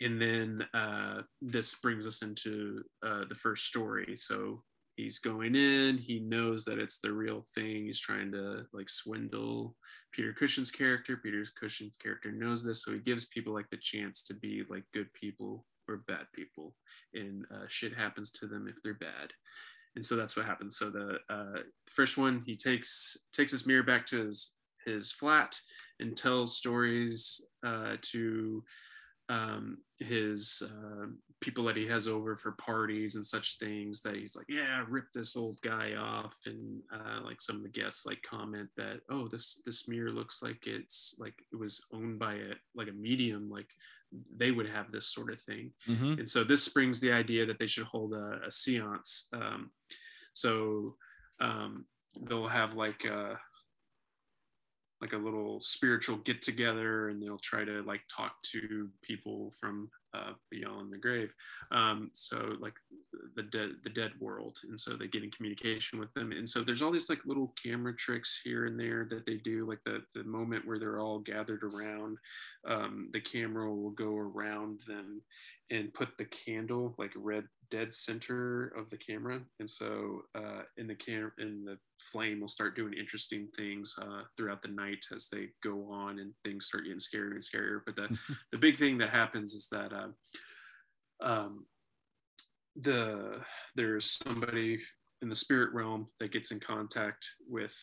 and 0.00 0.22
then 0.22 0.64
uh, 0.74 1.22
this 1.42 1.74
brings 1.74 2.06
us 2.06 2.22
into 2.22 2.84
uh, 3.04 3.24
the 3.28 3.34
first 3.34 3.66
story. 3.66 4.14
So 4.14 4.62
he's 4.98 5.20
going 5.20 5.54
in, 5.54 5.96
he 5.96 6.18
knows 6.18 6.64
that 6.64 6.78
it's 6.78 6.98
the 6.98 7.12
real 7.12 7.46
thing. 7.54 7.86
He's 7.86 8.00
trying 8.00 8.32
to 8.32 8.64
like 8.72 8.88
swindle 8.88 9.76
Peter 10.12 10.32
Cushing's 10.32 10.72
character. 10.72 11.16
Peter 11.16 11.44
Cushing's 11.58 11.96
character 11.96 12.32
knows 12.32 12.64
this, 12.64 12.82
so 12.82 12.92
he 12.92 12.98
gives 12.98 13.26
people 13.26 13.54
like 13.54 13.70
the 13.70 13.76
chance 13.76 14.24
to 14.24 14.34
be 14.34 14.64
like 14.68 14.82
good 14.92 15.12
people 15.14 15.64
or 15.88 16.04
bad 16.08 16.26
people, 16.34 16.74
and 17.14 17.46
uh, 17.54 17.64
shit 17.68 17.94
happens 17.94 18.32
to 18.32 18.46
them 18.46 18.66
if 18.68 18.82
they're 18.82 18.94
bad. 18.94 19.32
And 19.94 20.04
so 20.04 20.16
that's 20.16 20.36
what 20.36 20.46
happens. 20.46 20.76
So 20.76 20.90
the 20.90 21.18
uh, 21.30 21.60
first 21.88 22.18
one, 22.18 22.42
he 22.44 22.56
takes 22.56 23.16
takes 23.32 23.52
his 23.52 23.66
mirror 23.66 23.84
back 23.84 24.04
to 24.06 24.26
his 24.26 24.52
his 24.84 25.12
flat 25.12 25.58
and 26.00 26.16
tells 26.16 26.56
stories 26.56 27.40
uh, 27.64 27.96
to 28.02 28.64
um, 29.28 29.78
his 29.98 30.62
uh, 30.64 31.06
people 31.40 31.64
that 31.64 31.76
he 31.76 31.86
has 31.86 32.08
over 32.08 32.36
for 32.36 32.52
parties 32.52 33.14
and 33.14 33.24
such 33.24 33.58
things 33.58 34.00
that 34.02 34.16
he's 34.16 34.34
like, 34.34 34.46
yeah, 34.48 34.84
rip 34.88 35.04
this 35.12 35.36
old 35.36 35.60
guy 35.60 35.94
off, 35.94 36.36
and 36.46 36.80
uh, 36.92 37.20
like 37.24 37.40
some 37.40 37.56
of 37.56 37.62
the 37.62 37.68
guests 37.68 38.06
like 38.06 38.22
comment 38.22 38.68
that, 38.76 39.00
oh, 39.10 39.28
this 39.28 39.60
this 39.66 39.86
mirror 39.88 40.10
looks 40.10 40.42
like 40.42 40.66
it's 40.66 41.14
like 41.18 41.34
it 41.52 41.56
was 41.56 41.84
owned 41.92 42.18
by 42.18 42.34
a 42.34 42.54
like 42.74 42.88
a 42.88 42.92
medium, 42.92 43.50
like 43.50 43.68
they 44.34 44.50
would 44.50 44.68
have 44.68 44.90
this 44.90 45.06
sort 45.12 45.30
of 45.32 45.40
thing, 45.42 45.72
Mhm. 45.86 46.18
and 46.20 46.28
so 46.30 46.42
this 46.42 46.64
springs 46.64 46.98
the 46.98 47.12
idea 47.12 47.44
that 47.46 47.58
they 47.58 47.66
should 47.66 47.84
hold 47.86 48.14
a, 48.14 48.40
a 48.46 48.50
seance. 48.50 49.28
Um, 49.32 49.70
so 50.32 50.96
um, 51.40 51.84
they'll 52.26 52.48
have 52.48 52.74
like. 52.74 53.04
Uh, 53.06 53.34
like 55.00 55.12
a 55.12 55.16
little 55.16 55.60
spiritual 55.60 56.16
get 56.16 56.42
together 56.42 57.08
and 57.08 57.22
they'll 57.22 57.38
try 57.38 57.64
to 57.64 57.82
like 57.82 58.00
talk 58.14 58.32
to 58.42 58.88
people 59.02 59.52
from 59.60 59.90
uh, 60.14 60.32
beyond 60.50 60.92
the 60.92 60.98
grave. 60.98 61.32
Um, 61.70 62.10
so 62.14 62.56
like 62.60 62.74
the 63.36 63.42
dead 63.42 63.70
the 63.84 63.90
dead 63.90 64.12
world 64.20 64.58
and 64.68 64.78
so 64.78 64.96
they 64.96 65.06
get 65.06 65.22
in 65.22 65.30
communication 65.30 65.98
with 65.98 66.12
them. 66.14 66.32
And 66.32 66.48
so 66.48 66.62
there's 66.62 66.82
all 66.82 66.90
these 66.90 67.08
like 67.08 67.24
little 67.26 67.54
camera 67.62 67.94
tricks 67.94 68.40
here 68.42 68.66
and 68.66 68.78
there 68.78 69.06
that 69.10 69.26
they 69.26 69.36
do 69.36 69.68
like 69.68 69.80
the 69.84 70.02
the 70.14 70.24
moment 70.24 70.66
where 70.66 70.78
they're 70.78 71.00
all 71.00 71.20
gathered 71.20 71.62
around 71.62 72.18
um, 72.66 73.10
the 73.12 73.20
camera 73.20 73.72
will 73.72 73.90
go 73.90 74.16
around 74.16 74.80
them 74.86 75.22
and 75.70 75.92
put 75.94 76.08
the 76.16 76.24
candle 76.24 76.94
like 76.98 77.12
red 77.14 77.44
dead 77.70 77.92
center 77.92 78.68
of 78.76 78.88
the 78.90 78.96
camera. 78.96 79.40
And 79.60 79.68
so 79.68 80.22
uh, 80.34 80.62
in 80.76 80.86
the 80.86 80.94
cam 80.94 81.32
in 81.38 81.64
the 81.64 81.78
flame 82.00 82.40
will 82.40 82.48
start 82.48 82.76
doing 82.76 82.92
interesting 82.94 83.48
things 83.56 83.94
uh, 84.00 84.22
throughout 84.36 84.62
the 84.62 84.68
night 84.68 85.04
as 85.14 85.28
they 85.28 85.48
go 85.62 85.90
on 85.90 86.18
and 86.18 86.32
things 86.44 86.66
start 86.66 86.84
getting 86.84 86.98
scarier 86.98 87.32
and 87.32 87.42
scarier. 87.42 87.80
But 87.84 87.96
the 87.96 88.18
the 88.52 88.58
big 88.58 88.76
thing 88.76 88.98
that 88.98 89.10
happens 89.10 89.54
is 89.54 89.68
that 89.70 89.92
uh, 89.92 90.08
um, 91.20 91.66
the 92.76 93.40
there's 93.74 94.18
somebody 94.24 94.78
in 95.22 95.28
the 95.28 95.34
spirit 95.34 95.72
realm 95.74 96.06
that 96.20 96.32
gets 96.32 96.50
in 96.52 96.60
contact 96.60 97.26
with 97.48 97.74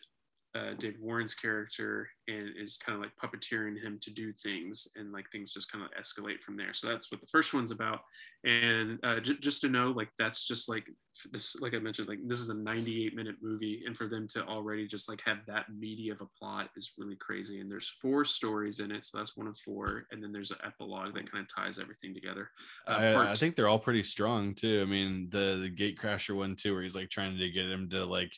uh, 0.56 0.74
David 0.78 1.00
Warner's 1.00 1.34
character 1.34 2.08
and 2.28 2.50
is 2.56 2.76
kind 2.76 2.96
of 2.96 3.02
like 3.02 3.12
puppeteering 3.22 3.80
him 3.80 3.98
to 4.02 4.10
do 4.10 4.32
things, 4.32 4.88
and 4.96 5.12
like 5.12 5.30
things 5.30 5.52
just 5.52 5.70
kind 5.70 5.84
of 5.84 5.90
escalate 6.00 6.40
from 6.40 6.56
there. 6.56 6.72
So 6.72 6.88
that's 6.88 7.10
what 7.10 7.20
the 7.20 7.26
first 7.26 7.52
one's 7.52 7.70
about. 7.70 8.00
And 8.44 8.98
uh, 9.04 9.20
j- 9.20 9.38
just 9.40 9.60
to 9.62 9.68
know, 9.68 9.90
like 9.90 10.08
that's 10.18 10.46
just 10.46 10.68
like 10.68 10.86
this, 11.30 11.56
like 11.56 11.74
I 11.74 11.78
mentioned, 11.78 12.08
like 12.08 12.20
this 12.26 12.40
is 12.40 12.48
a 12.48 12.54
98 12.54 13.14
minute 13.14 13.36
movie, 13.42 13.82
and 13.86 13.96
for 13.96 14.08
them 14.08 14.26
to 14.28 14.44
already 14.44 14.86
just 14.86 15.08
like 15.08 15.20
have 15.24 15.38
that 15.46 15.66
meaty 15.76 16.10
of 16.10 16.20
a 16.20 16.26
plot 16.38 16.70
is 16.76 16.92
really 16.96 17.16
crazy. 17.16 17.60
And 17.60 17.70
there's 17.70 17.88
four 17.88 18.24
stories 18.24 18.80
in 18.80 18.90
it, 18.90 19.04
so 19.04 19.18
that's 19.18 19.36
one 19.36 19.46
of 19.46 19.58
four, 19.58 20.06
and 20.10 20.22
then 20.22 20.32
there's 20.32 20.50
an 20.50 20.58
epilogue 20.64 21.14
that 21.14 21.30
kind 21.30 21.44
of 21.44 21.54
ties 21.54 21.78
everything 21.78 22.14
together. 22.14 22.50
Uh, 22.86 22.92
I, 22.92 23.30
I 23.32 23.34
think 23.34 23.56
they're 23.56 23.68
all 23.68 23.78
pretty 23.78 24.02
strong 24.02 24.54
too. 24.54 24.80
I 24.82 24.88
mean, 24.88 25.28
the 25.30 25.58
the 25.60 25.70
gate 25.70 25.98
crasher 25.98 26.34
one 26.34 26.56
too, 26.56 26.72
where 26.72 26.82
he's 26.82 26.96
like 26.96 27.10
trying 27.10 27.36
to 27.36 27.50
get 27.50 27.70
him 27.70 27.88
to 27.90 28.04
like 28.04 28.32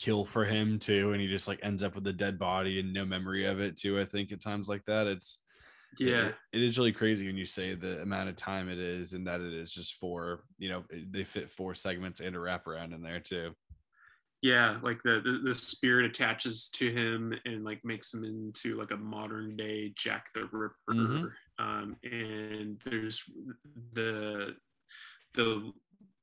kill 0.00 0.24
for 0.24 0.44
him 0.44 0.78
too, 0.78 1.12
and 1.12 1.20
he 1.20 1.28
just 1.28 1.46
like 1.48 1.60
ends 1.62 1.82
up 1.82 1.94
with 1.94 2.06
a 2.06 2.12
dead 2.12 2.38
body 2.38 2.80
and 2.80 2.92
no 2.92 3.04
memory 3.04 3.44
of 3.44 3.60
it 3.60 3.76
too. 3.76 4.00
I 4.00 4.04
think 4.04 4.32
at 4.32 4.40
times 4.40 4.68
like 4.68 4.84
that, 4.86 5.06
it's 5.06 5.40
yeah. 5.98 6.26
it, 6.28 6.34
it 6.52 6.62
is 6.62 6.78
really 6.78 6.92
crazy 6.92 7.26
when 7.26 7.36
you 7.36 7.46
say 7.46 7.74
the 7.74 8.00
amount 8.00 8.28
of 8.28 8.36
time 8.36 8.68
it 8.68 8.78
is 8.78 9.12
and 9.12 9.26
that 9.26 9.40
it 9.40 9.52
is 9.52 9.74
just 9.74 9.94
for 9.96 10.44
you 10.58 10.70
know 10.70 10.84
they 11.10 11.24
fit 11.24 11.50
four 11.50 11.74
segments 11.74 12.20
and 12.20 12.34
a 12.34 12.38
wraparound 12.38 12.94
in 12.94 13.02
there 13.02 13.20
too. 13.20 13.52
yeah 14.40 14.78
like 14.82 15.02
the, 15.02 15.20
the 15.24 15.32
the 15.44 15.52
spirit 15.54 16.06
attaches 16.06 16.68
to 16.70 16.90
him 16.90 17.34
and 17.44 17.64
like 17.64 17.84
makes 17.84 18.14
him 18.14 18.24
into 18.24 18.78
like 18.78 18.92
a 18.92 18.96
modern 18.96 19.56
day 19.56 19.92
jack 19.96 20.26
the 20.32 20.48
ripper 20.52 20.74
Mhm. 20.90 21.30
um 21.58 21.96
and 22.04 22.80
there's 22.84 23.24
the 23.92 24.54
the 25.34 25.72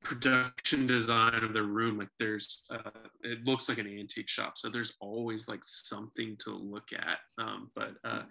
production 0.04 0.88
design 0.88 1.44
of 1.44 1.54
the 1.54 1.62
room 1.62 1.98
like 1.98 2.08
there's 2.20 2.64
uh 2.70 2.92
it 3.24 3.44
looks 3.44 3.68
like 3.68 3.78
an 3.78 3.88
antique 3.88 4.30
shop 4.30 4.58
so 4.58 4.70
there's 4.70 4.94
always 5.02 5.48
like 5.50 5.60
something 5.64 6.38
to 6.40 6.52
look 6.52 6.94
at 6.94 7.18
um 7.38 7.70
but 7.76 7.94
uh 8.06 8.24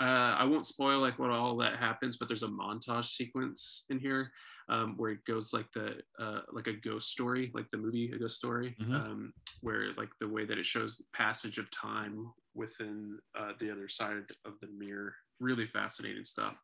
uh, 0.00 0.34
I 0.38 0.44
won't 0.44 0.66
spoil 0.66 0.98
like 0.98 1.20
what 1.20 1.30
all 1.30 1.56
that 1.58 1.76
happens, 1.76 2.16
but 2.16 2.26
there's 2.26 2.42
a 2.42 2.48
montage 2.48 3.04
sequence 3.04 3.84
in 3.90 4.00
here 4.00 4.32
um, 4.68 4.96
where 4.96 5.12
it 5.12 5.24
goes 5.24 5.52
like 5.52 5.70
the 5.72 5.98
uh, 6.18 6.40
like 6.50 6.66
a 6.66 6.72
ghost 6.72 7.10
story, 7.10 7.52
like 7.54 7.70
the 7.70 7.76
movie 7.78 8.10
A 8.12 8.18
Ghost 8.18 8.34
Story, 8.36 8.74
Mhm. 8.80 8.92
um, 8.92 9.32
where 9.60 9.92
like 9.96 10.08
the 10.18 10.26
way 10.28 10.44
that 10.46 10.58
it 10.58 10.66
shows 10.66 11.00
passage 11.12 11.58
of 11.58 11.70
time 11.70 12.32
within 12.54 13.18
uh, 13.38 13.52
the 13.58 13.70
other 13.70 13.88
side 13.88 14.24
of 14.44 14.58
the 14.60 14.68
mirror. 14.68 15.14
Really 15.40 15.66
fascinating 15.66 16.24
stuff. 16.24 16.54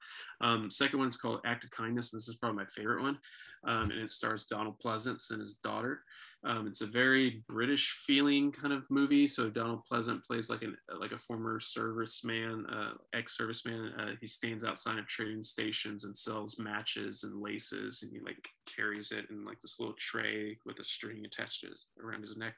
Um, 0.41 0.71
second 0.71 1.01
one's 1.01 1.17
called 1.17 1.41
Act 1.45 1.65
of 1.65 1.71
Kindness. 1.71 2.11
This 2.11 2.29
is 2.29 2.37
probably 2.37 2.59
my 2.59 2.67
favorite 2.67 3.03
one, 3.03 3.19
um, 3.67 3.91
and 3.91 4.01
it 4.01 4.11
stars 4.11 4.47
Donald 4.47 4.77
Pleasence 4.85 5.31
and 5.31 5.41
his 5.41 5.55
daughter. 5.55 6.03
Um, 6.43 6.67
it's 6.67 6.81
a 6.81 6.87
very 6.87 7.43
British 7.49 8.03
feeling 8.07 8.51
kind 8.51 8.73
of 8.73 8.89
movie. 8.89 9.27
So 9.27 9.51
Donald 9.51 9.83
Pleasence 9.91 10.25
plays 10.25 10.49
like 10.49 10.63
an 10.63 10.77
like 10.99 11.13
a 11.13 11.19
former 11.19 11.61
serviceman, 11.61 12.65
uh, 12.73 12.93
ex 13.13 13.37
serviceman. 13.37 13.91
Uh, 13.99 14.15
he 14.21 14.27
stands 14.27 14.65
outside 14.65 14.99
of 14.99 15.07
train 15.07 15.45
stations 15.45 16.05
and 16.05 16.17
sells 16.17 16.59
matches 16.59 17.25
and 17.25 17.43
laces, 17.43 18.03
and 18.03 18.13
he 18.13 18.21
like 18.21 18.49
carries 18.65 19.13
it 19.13 19.27
in 19.31 19.45
like 19.45 19.61
this 19.61 19.79
little 19.79 19.97
tray 19.99 20.57
with 20.65 20.79
a 20.79 20.85
string 20.85 21.25
attached 21.27 21.61
to 21.61 21.69
his, 21.69 21.89
around 22.03 22.23
his 22.23 22.37
neck. 22.37 22.55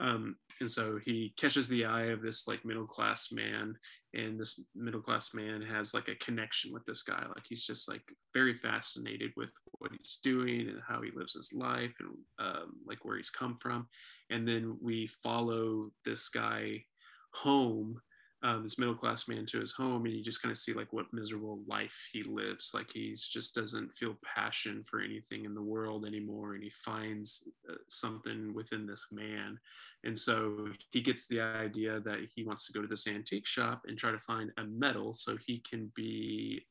Um, 0.00 0.36
and 0.60 0.70
so 0.70 0.98
he 1.04 1.34
catches 1.36 1.68
the 1.68 1.84
eye 1.84 2.06
of 2.06 2.22
this 2.22 2.46
like 2.48 2.64
middle 2.64 2.86
class 2.86 3.30
man, 3.32 3.76
and 4.12 4.38
this 4.38 4.60
middle 4.74 5.00
class 5.00 5.34
man 5.34 5.62
has 5.62 5.94
like 5.94 6.08
a 6.08 6.14
connection 6.16 6.72
with 6.72 6.84
this 6.84 7.02
guy. 7.02 7.24
Like 7.28 7.44
he's 7.48 7.64
just 7.64 7.88
like 7.88 8.02
very 8.32 8.54
fascinated 8.54 9.32
with 9.36 9.50
what 9.78 9.92
he's 9.92 10.18
doing 10.22 10.68
and 10.68 10.80
how 10.86 11.02
he 11.02 11.10
lives 11.14 11.34
his 11.34 11.52
life 11.52 11.94
and 12.00 12.10
um, 12.38 12.76
like 12.86 13.04
where 13.04 13.16
he's 13.16 13.30
come 13.30 13.56
from. 13.56 13.88
And 14.30 14.46
then 14.46 14.78
we 14.80 15.06
follow 15.06 15.90
this 16.04 16.28
guy 16.28 16.84
home 17.32 18.00
um, 18.44 18.62
this 18.62 18.78
middle 18.78 18.94
class 18.94 19.26
man 19.26 19.46
to 19.46 19.58
his 19.58 19.72
home 19.72 20.04
and 20.04 20.14
you 20.14 20.22
just 20.22 20.42
kind 20.42 20.52
of 20.52 20.58
see 20.58 20.74
like 20.74 20.92
what 20.92 21.12
miserable 21.12 21.60
life 21.66 22.10
he 22.12 22.22
lives. 22.22 22.72
Like 22.74 22.88
he's 22.92 23.26
just 23.26 23.54
doesn't 23.54 23.90
feel 23.90 24.18
passion 24.22 24.82
for 24.82 25.00
anything 25.00 25.46
in 25.46 25.54
the 25.54 25.62
world 25.62 26.04
anymore 26.04 26.54
and 26.54 26.62
he 26.62 26.68
finds 26.68 27.48
uh, 27.70 27.76
something 27.88 28.52
within 28.52 28.86
this 28.86 29.06
man. 29.10 29.58
And 30.04 30.16
so 30.16 30.68
he 30.92 31.00
gets 31.00 31.26
the 31.26 31.40
idea 31.40 32.00
that 32.00 32.18
he 32.34 32.44
wants 32.44 32.66
to 32.66 32.72
go 32.74 32.82
to 32.82 32.86
this 32.86 33.06
antique 33.06 33.46
shop 33.46 33.82
and 33.86 33.98
try 33.98 34.10
to 34.10 34.18
find 34.18 34.52
a 34.58 34.64
medal 34.64 35.14
so 35.14 35.38
he 35.46 35.58
can 35.58 35.90
be 35.96 36.66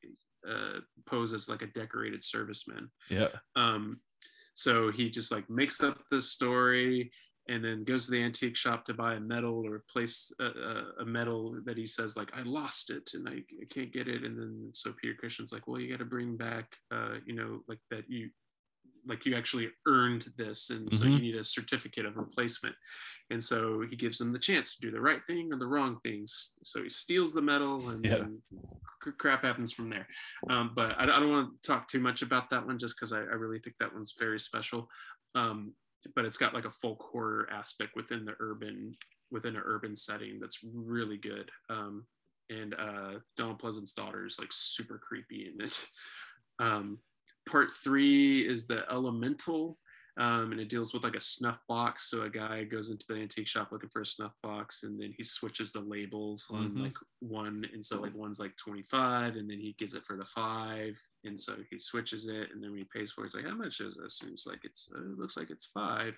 uh, 0.47 0.81
pose 1.07 1.33
as 1.33 1.49
like 1.49 1.63
a 1.63 1.67
decorated 1.67 2.21
serviceman. 2.21 2.89
Yeah. 3.09 3.29
um, 3.55 3.99
so 4.53 4.91
he 4.91 5.09
just 5.09 5.31
like 5.31 5.49
makes 5.49 5.81
up 5.81 5.97
this 6.11 6.29
story 6.29 7.11
and 7.49 7.63
then 7.63 7.83
goes 7.83 8.05
to 8.05 8.11
the 8.11 8.23
antique 8.23 8.55
shop 8.55 8.85
to 8.85 8.93
buy 8.93 9.15
a 9.15 9.19
medal 9.19 9.65
or 9.65 9.83
place 9.91 10.31
a, 10.39 10.45
a, 10.45 10.85
a 11.01 11.05
medal 11.05 11.59
that 11.65 11.77
he 11.77 11.85
says 11.85 12.15
like 12.15 12.29
I 12.33 12.43
lost 12.43 12.89
it 12.89 13.11
and 13.13 13.27
I, 13.27 13.33
I 13.61 13.65
can't 13.69 13.91
get 13.91 14.07
it. 14.07 14.23
And 14.23 14.37
then 14.37 14.69
so 14.73 14.93
Peter 14.93 15.15
Cushing's 15.19 15.51
like, 15.51 15.67
well, 15.67 15.79
you 15.79 15.89
got 15.89 15.99
to 15.99 16.05
bring 16.05 16.37
back, 16.37 16.77
uh, 16.91 17.15
you 17.25 17.35
know, 17.35 17.61
like 17.67 17.79
that 17.91 18.09
you 18.09 18.29
like 19.05 19.25
you 19.25 19.35
actually 19.35 19.69
earned 19.87 20.25
this 20.37 20.69
and 20.69 20.91
so 20.93 21.05
you 21.05 21.11
Mhm. 21.17 21.21
need 21.21 21.35
a 21.35 21.43
certificate 21.43 22.05
of 22.05 22.15
replacement 22.15 22.75
and 23.31 23.43
so 23.43 23.81
he 23.81 23.95
gives 23.97 24.17
them 24.17 24.31
the 24.31 24.39
chance 24.39 24.75
to 24.75 24.81
do 24.81 24.91
the 24.91 25.01
right 25.01 25.25
thing 25.25 25.51
or 25.51 25.57
the 25.57 25.67
wrong 25.67 25.99
things 26.03 26.53
so 26.63 26.81
he 26.83 26.89
steals 26.89 27.33
the 27.33 27.41
medal 27.41 27.89
and 27.89 28.03
Yeah. 28.03 28.11
then 28.11 28.41
cr- 29.01 29.11
crap 29.11 29.43
happens 29.43 29.73
from 29.73 29.89
there 29.89 30.07
um, 30.49 30.71
but 30.73 30.91
I, 30.97 31.03
I 31.03 31.19
don't 31.19 31.31
want 31.31 31.61
to 31.61 31.67
talk 31.67 31.89
too 31.89 31.99
much 31.99 32.21
about 32.21 32.49
that 32.51 32.65
one 32.65 32.79
just 32.79 32.95
because 32.95 33.11
I, 33.11 33.19
I 33.19 33.35
really 33.35 33.59
think 33.59 33.75
that 33.79 33.93
one's 33.93 34.13
very 34.17 34.39
special 34.39 34.89
um, 35.35 35.73
but 36.15 36.25
it's 36.25 36.37
got 36.37 36.53
like 36.53 36.65
a 36.65 36.71
folk 36.71 37.01
horror 37.11 37.47
aspect 37.51 37.95
within 37.95 38.25
the 38.25 38.35
urban 38.39 38.95
within 39.31 39.55
an 39.55 39.63
urban 39.65 39.95
setting 39.95 40.39
that's 40.39 40.59
really 40.63 41.17
good. 41.17 41.49
Um, 41.69 42.05
and 42.49 42.75
uh, 42.75 43.19
donald 43.37 43.59
pleasence's 43.59 43.93
daughter 43.93 44.25
is 44.25 44.37
like 44.37 44.51
super 44.51 44.97
creepy 44.97 45.51
in 45.53 45.65
it. 45.65 45.77
Um, 46.59 46.99
part 47.49 47.71
three 47.83 48.47
is 48.47 48.67
the 48.67 48.83
elemental 48.89 49.79
um, 50.17 50.51
and 50.51 50.59
it 50.61 50.69
deals 50.69 50.93
with 50.93 51.03
like 51.03 51.15
a 51.15 51.19
snuff 51.19 51.57
box. 51.67 52.09
So 52.09 52.21
a 52.21 52.29
guy 52.29 52.63
goes 52.65 52.91
into 52.91 53.05
the 53.09 53.15
antique 53.15 53.47
shop 53.47 53.71
looking 53.71 53.89
for 53.89 54.01
a 54.01 54.05
snuff 54.05 54.33
box 54.43 54.83
and 54.83 54.99
then 55.01 55.11
he 55.17 55.23
switches 55.23 55.71
the 55.71 55.79
labels 55.81 56.47
on 56.51 56.71
Mhm. 56.75 56.81
like 56.83 56.97
one 57.19 57.65
and 57.73 57.83
so 57.83 57.99
like 57.99 58.13
one's 58.13 58.39
like 58.39 58.55
25 58.57 59.35
and 59.37 59.49
then 59.49 59.59
he 59.59 59.73
gives 59.79 59.95
it 59.95 60.05
for 60.05 60.15
the 60.15 60.25
five 60.25 60.99
and 61.23 61.39
so 61.39 61.55
he 61.69 61.79
switches 61.79 62.27
it 62.27 62.51
and 62.51 62.61
then 62.61 62.69
when 62.71 62.79
he 62.79 62.87
pays 62.93 63.11
for 63.11 63.23
it 63.23 63.27
it's 63.27 63.35
like 63.35 63.45
how 63.45 63.55
much 63.55 63.79
is 63.81 63.95
this? 63.95 64.21
And 64.21 64.29
he's 64.29 64.45
like 64.45 64.63
it's 64.63 64.87
uh, 64.95 64.99
it 64.99 65.17
looks 65.17 65.35
like 65.35 65.49
it's 65.49 65.67
five. 65.67 66.15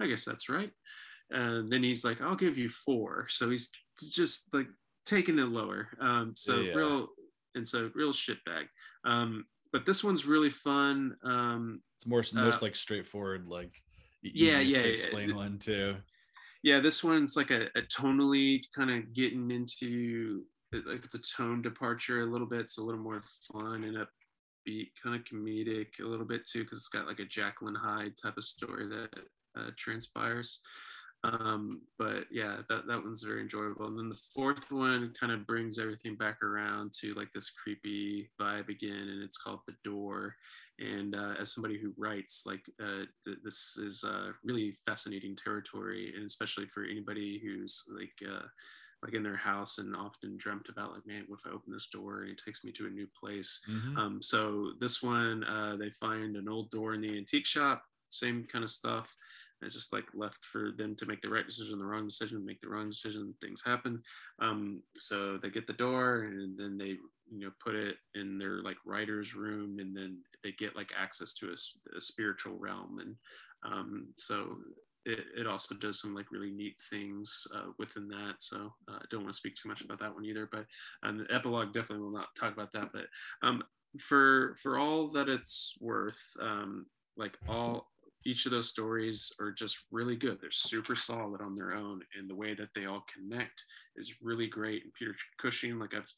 I 0.00 0.06
guess 0.06 0.24
that's 0.24 0.48
right. 0.48 0.72
And 1.30 1.70
then 1.70 1.82
he's 1.84 2.04
like 2.04 2.20
i'll 2.20 2.34
give 2.36 2.58
you 2.58 2.68
four. 2.68 3.26
So 3.28 3.50
he's 3.50 3.70
just 4.00 4.52
like 4.52 4.68
taking 5.06 5.38
it 5.38 5.48
lower. 5.48 5.88
Um 6.00 6.34
so 6.36 6.60
Yeah. 6.60 6.74
real 6.74 7.08
and 7.54 7.68
so 7.68 7.90
real 7.94 8.12
shitbag. 8.12 8.66
Um 9.04 9.44
but 9.72 9.86
this 9.86 10.04
one's 10.04 10.26
really 10.26 10.50
fun 10.50 11.16
um 11.24 11.80
It's 11.96 12.06
more 12.06 12.22
most 12.34 12.62
Uh, 12.62 12.66
like 12.66 12.76
straightforward, 12.76 13.46
like 13.48 13.74
yeah, 14.22 14.60
yeah, 14.60 14.82
to 14.82 14.88
yeah. 14.88 14.92
explain 14.92 15.34
one 15.34 15.58
too. 15.58 15.96
yeah 16.62 16.78
this 16.80 17.02
one's 17.02 17.36
like 17.36 17.50
a, 17.50 17.66
a 17.76 17.82
tonally 17.82 18.62
kind 18.74 18.90
of 18.90 19.12
getting 19.12 19.50
into 19.50 20.44
like 20.86 21.04
it's 21.04 21.14
a 21.14 21.20
tone 21.36 21.60
departure 21.62 22.22
a 22.22 22.26
little 22.26 22.46
bit 22.46 22.60
it's 22.60 22.78
a 22.78 22.82
little 22.82 23.00
more 23.00 23.20
fun 23.52 23.84
and 23.84 23.96
upbeat 23.96 24.90
kind 25.02 25.16
of 25.16 25.24
comedic 25.24 25.98
a 26.00 26.06
little 26.06 26.24
bit 26.24 26.46
too 26.46 26.62
because 26.62 26.78
it's 26.78 26.88
got 26.88 27.06
like 27.06 27.18
a 27.18 27.24
jekyll 27.26 27.68
and 27.68 27.76
hyde 27.76 28.14
type 28.16 28.36
of 28.36 28.44
story 28.44 28.86
that 28.88 29.08
uh, 29.58 29.70
transpires 29.76 30.60
um 31.24 31.82
but 31.98 32.24
yeah 32.32 32.62
that, 32.68 32.86
that 32.88 33.02
one's 33.02 33.22
very 33.22 33.42
enjoyable. 33.42 33.86
And 33.86 33.96
then 33.98 34.08
the 34.08 34.20
fourth 34.34 34.72
one 34.72 35.14
kind 35.18 35.30
of 35.32 35.46
brings 35.46 35.78
everything 35.78 36.16
back 36.16 36.42
around 36.42 36.92
to 37.00 37.14
like 37.14 37.32
this 37.32 37.50
creepy 37.50 38.30
vibe 38.40 38.68
again 38.68 39.08
and 39.08 39.22
it's 39.22 39.36
called 39.38 39.60
the 39.66 39.76
door. 39.84 40.34
And 40.80 41.14
uh, 41.14 41.34
as 41.38 41.54
somebody 41.54 41.78
who 41.78 41.94
writes 41.96 42.42
like 42.44 42.64
uh, 42.82 43.04
th- 43.24 43.38
this 43.44 43.76
is 43.78 44.02
uh, 44.02 44.32
really 44.42 44.74
fascinating 44.84 45.36
territory 45.36 46.12
and 46.16 46.24
especially 46.26 46.66
for 46.66 46.82
anybody 46.84 47.38
who's 47.38 47.84
like 47.88 48.14
uh, 48.28 48.46
like 49.02 49.14
in 49.14 49.22
their 49.22 49.36
house 49.36 49.78
and 49.78 49.96
often 49.96 50.36
dreamt 50.36 50.68
about 50.68 50.92
like 50.92 51.06
man 51.06 51.24
what 51.26 51.40
if 51.40 51.46
i 51.46 51.50
open 51.54 51.72
this 51.72 51.88
door 51.88 52.22
and 52.22 52.30
it 52.30 52.40
takes 52.44 52.62
me 52.64 52.72
to 52.72 52.86
a 52.86 52.90
new 52.90 53.06
place? 53.18 53.60
Mhm. 53.68 53.96
um, 53.98 54.22
so 54.22 54.72
this 54.80 55.02
one 55.02 55.44
uh, 55.44 55.76
they 55.76 55.90
find 55.90 56.36
an 56.36 56.48
old 56.48 56.70
door 56.70 56.94
in 56.94 57.00
the 57.00 57.16
antique 57.16 57.46
shop 57.46 57.84
same 58.10 58.44
kind 58.44 58.62
of 58.62 58.70
stuff 58.70 59.16
it's 59.62 59.74
just 59.74 59.92
like 59.92 60.04
left 60.14 60.44
for 60.44 60.72
them 60.76 60.94
to 60.96 61.06
make 61.06 61.20
the 61.20 61.28
right 61.28 61.46
decision 61.46 61.78
the 61.78 61.84
wrong 61.84 62.06
decision 62.06 62.44
make 62.44 62.60
the 62.60 62.68
wrong 62.68 62.88
decision 62.88 63.34
things 63.40 63.62
happen. 63.64 64.02
Um, 64.40 64.82
so 64.98 65.38
they 65.38 65.50
get 65.50 65.66
the 65.66 65.72
door 65.72 66.28
and 66.30 66.58
then 66.58 66.78
they 66.78 66.96
you 67.30 67.40
know 67.46 67.50
put 67.62 67.74
it 67.74 67.96
in 68.14 68.38
their 68.38 68.62
like 68.62 68.76
writer's 68.84 69.34
room 69.34 69.78
and 69.78 69.96
then 69.96 70.18
they 70.42 70.52
get 70.52 70.76
like 70.76 70.90
access 70.98 71.34
to 71.34 71.54
a 71.96 72.00
spiritual 72.00 72.56
realm. 72.58 72.98
And 73.00 73.16
um, 73.64 74.08
so 74.16 74.58
it, 75.04 75.20
it 75.36 75.46
also 75.46 75.74
does 75.74 76.00
some 76.00 76.14
like 76.14 76.30
really 76.30 76.50
neat 76.50 76.76
things 76.90 77.46
uh, 77.54 77.70
within 77.78 78.08
that. 78.08 78.34
So 78.38 78.72
uh, 78.88 78.96
i 78.96 79.04
don't 79.10 79.22
want 79.22 79.32
to 79.32 79.38
speak 79.38 79.56
too 79.56 79.68
much 79.68 79.80
about 79.80 79.98
that 80.00 80.14
one 80.14 80.24
either 80.24 80.48
but 80.50 80.66
um, 81.02 81.18
the 81.18 81.34
epilogue 81.34 81.72
definitely 81.72 82.04
will 82.04 82.12
not 82.12 82.34
talk 82.38 82.52
about 82.52 82.72
that. 82.72 82.90
But 82.92 83.06
um, 83.42 83.62
for 83.98 84.56
for 84.62 84.78
all 84.78 85.08
that 85.08 85.28
it's 85.28 85.76
worth 85.80 86.20
um, 86.40 86.86
like 87.16 87.36
all 87.48 87.91
each 88.24 88.46
of 88.46 88.52
those 88.52 88.68
stories 88.68 89.32
are 89.40 89.52
just 89.52 89.78
really 89.90 90.16
good. 90.16 90.38
They're 90.40 90.50
super 90.50 90.94
solid 90.94 91.40
on 91.40 91.56
their 91.56 91.72
own 91.72 92.02
and 92.18 92.28
the 92.28 92.34
way 92.34 92.54
that 92.54 92.68
they 92.74 92.86
all 92.86 93.04
connect 93.12 93.64
is 93.96 94.14
really 94.22 94.46
great. 94.46 94.84
And 94.84 94.92
peter 94.94 95.14
cushing 95.40 95.78
like 95.78 95.94
i've 95.94 96.12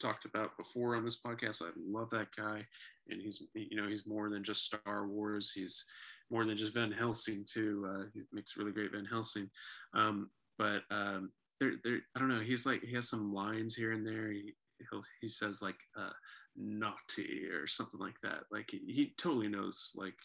talked 0.00 0.26
about 0.26 0.56
before 0.58 0.94
on 0.94 1.04
this 1.04 1.20
podcast 1.20 1.62
i 1.62 1.70
love 1.76 2.10
that 2.10 2.28
guy. 2.36 2.66
And 3.08 3.20
he's 3.20 3.42
you 3.54 3.80
know 3.80 3.88
he's 3.88 4.06
more 4.06 4.28
than 4.28 4.44
just 4.44 4.64
star 4.64 5.06
wars. 5.06 5.52
He's 5.54 5.84
more 6.30 6.44
than 6.44 6.56
just 6.56 6.74
van 6.74 6.92
helsing 6.92 7.44
too. 7.48 7.86
Uh, 7.88 8.04
he 8.12 8.22
makes 8.32 8.56
really 8.56 8.72
great 8.72 8.92
van 8.92 9.04
helsing. 9.04 9.48
Um, 9.94 10.30
but 10.58 10.82
um, 10.90 11.30
there, 11.60 11.72
there 11.84 11.98
i 12.14 12.18
don't 12.18 12.28
know. 12.28 12.40
He's 12.40 12.66
like 12.66 12.82
he 12.82 12.94
has 12.94 13.08
some 13.08 13.32
lines 13.32 13.74
here 13.74 13.92
and 13.92 14.06
there. 14.06 14.30
He, 14.30 14.54
he 15.20 15.28
says 15.28 15.62
like 15.62 15.76
uh, 15.98 16.10
naughty 16.56 17.46
or 17.52 17.66
something 17.66 18.00
like 18.00 18.20
that. 18.22 18.40
Like 18.50 18.70
he, 18.70 18.78
he 18.86 19.14
totally 19.18 19.48
knows 19.48 19.92
like 19.96 20.16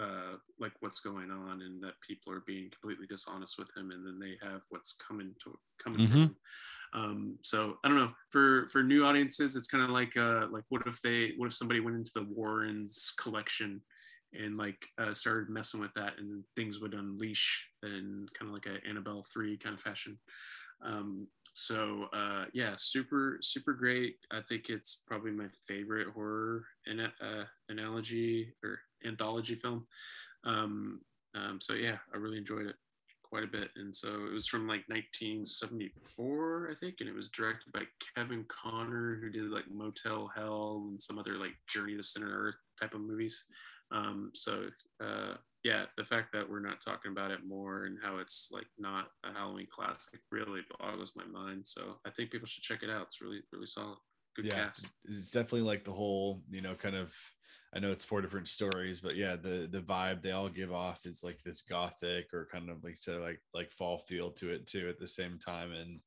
uh, 0.00 0.36
like 0.58 0.72
what's 0.80 1.00
going 1.00 1.30
on 1.30 1.62
and 1.62 1.82
that 1.82 1.94
people 2.06 2.32
are 2.32 2.42
being 2.46 2.70
completely 2.70 3.06
dishonest 3.06 3.58
with 3.58 3.68
him 3.76 3.90
and 3.90 4.06
then 4.06 4.18
they 4.18 4.36
have 4.46 4.62
what's 4.70 4.94
coming 4.94 5.34
to 5.44 5.58
coming 5.82 6.02
from 6.02 6.18
Mhm. 6.18 6.22
him. 6.22 6.36
Um, 6.92 7.38
so 7.42 7.76
I 7.84 7.88
don't 7.88 7.98
know 7.98 8.14
for 8.30 8.68
for 8.68 8.82
new 8.82 9.04
audiences, 9.04 9.56
it's 9.56 9.68
kind 9.68 9.84
of 9.84 9.90
like 9.90 10.16
uh, 10.16 10.48
like 10.50 10.64
what 10.68 10.82
if 10.86 11.00
they 11.02 11.32
what 11.36 11.46
if 11.46 11.54
somebody 11.54 11.80
went 11.80 11.96
into 11.96 12.12
the 12.14 12.24
Warrens 12.24 13.12
collection 13.18 13.82
and 14.32 14.56
like 14.56 14.86
uh, 14.98 15.12
started 15.14 15.50
messing 15.50 15.80
with 15.80 15.92
that 15.94 16.18
and 16.18 16.44
things 16.56 16.80
would 16.80 16.94
unleash 16.94 17.68
in 17.82 18.26
kind 18.38 18.48
of 18.48 18.54
like 18.54 18.66
a 18.66 18.86
Annabelle 18.88 19.24
three 19.32 19.58
kind 19.58 19.74
of 19.74 19.80
fashion. 19.80 20.18
Um, 20.82 21.28
so 21.54 22.04
uh, 22.12 22.46
yeah, 22.54 22.74
super 22.78 23.38
super 23.42 23.74
great. 23.74 24.16
I 24.30 24.40
think 24.42 24.68
it's 24.68 25.02
probably 25.06 25.32
my 25.32 25.48
favorite 25.66 26.08
horror 26.12 26.66
an- 26.86 27.00
uh, 27.20 27.44
analogy 27.68 28.54
or 28.62 28.80
anthology 29.06 29.54
film. 29.54 29.86
Um, 30.44 31.00
um, 31.34 31.60
so 31.60 31.74
yeah, 31.74 31.98
I 32.12 32.16
really 32.16 32.38
enjoyed 32.38 32.66
it 32.66 32.76
quite 33.30 33.44
a 33.44 33.46
bit. 33.46 33.70
And 33.76 33.94
so 33.94 34.08
it 34.08 34.32
was 34.32 34.46
from 34.46 34.66
like 34.66 34.88
1974, 34.88 36.68
I 36.70 36.74
think, 36.74 36.96
and 37.00 37.08
it 37.08 37.14
was 37.14 37.28
directed 37.28 37.72
by 37.72 37.82
Kevin 38.14 38.44
Connor, 38.48 39.18
who 39.20 39.30
did 39.30 39.50
like 39.50 39.70
Motel 39.70 40.30
Hell 40.34 40.86
and 40.88 41.00
some 41.00 41.18
other 41.18 41.36
like 41.36 41.52
Journey 41.68 41.96
to 41.96 42.02
Center 42.02 42.30
Earth 42.30 42.56
type 42.80 42.94
of 42.94 43.00
movies. 43.00 43.44
Um, 43.92 44.30
so 44.34 44.66
uh, 45.02 45.34
yeah, 45.62 45.84
the 45.96 46.04
fact 46.04 46.32
that 46.32 46.48
we're 46.48 46.60
not 46.60 46.80
talking 46.80 47.12
about 47.12 47.30
it 47.30 47.46
more 47.46 47.84
and 47.84 47.98
how 48.02 48.18
it's 48.18 48.50
like 48.52 48.66
not 48.78 49.08
a 49.24 49.32
Halloween 49.32 49.68
classic 49.70 50.20
really 50.30 50.60
boggles 50.78 51.14
my 51.16 51.24
mind. 51.24 51.62
So 51.66 51.98
I 52.06 52.10
think 52.10 52.30
people 52.30 52.48
should 52.48 52.62
check 52.62 52.82
it 52.82 52.90
out. 52.90 53.06
It's 53.06 53.20
really 53.20 53.42
really 53.52 53.66
solid. 53.66 53.98
Good 54.36 54.46
yeah, 54.46 54.66
cast. 54.66 54.86
it's 55.06 55.30
definitely 55.30 55.62
like 55.62 55.84
the 55.84 55.92
whole, 55.92 56.42
you 56.50 56.60
know, 56.60 56.74
kind 56.74 56.96
of. 56.96 57.14
I 57.74 57.78
know 57.78 57.92
it's 57.92 58.04
four 58.04 58.20
different 58.20 58.48
stories, 58.48 59.00
but 59.00 59.14
yeah, 59.16 59.36
the 59.36 59.68
the 59.70 59.80
vibe 59.80 60.22
they 60.22 60.32
all 60.32 60.48
give 60.48 60.72
off 60.72 61.06
is 61.06 61.22
like 61.22 61.42
this 61.44 61.60
gothic 61.60 62.34
or 62.34 62.48
kind 62.50 62.68
of 62.68 62.82
like 62.82 62.96
so 62.98 63.20
like 63.20 63.40
like 63.54 63.70
fall 63.70 63.98
feel 63.98 64.30
to 64.32 64.50
it 64.50 64.66
too 64.66 64.88
at 64.88 64.98
the 64.98 65.06
same 65.06 65.38
time, 65.38 65.72
and 65.72 66.00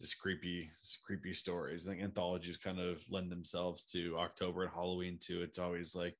just 0.00 0.18
creepy 0.18 0.70
creepy 1.04 1.34
stories. 1.34 1.86
I 1.86 1.90
think 1.90 2.02
anthologies 2.02 2.56
kind 2.56 2.80
of 2.80 3.02
lend 3.10 3.30
themselves 3.30 3.84
to 3.86 4.16
October 4.18 4.62
and 4.62 4.72
Halloween 4.72 5.18
too. 5.20 5.42
It's 5.42 5.58
always 5.58 5.94
like 5.94 6.16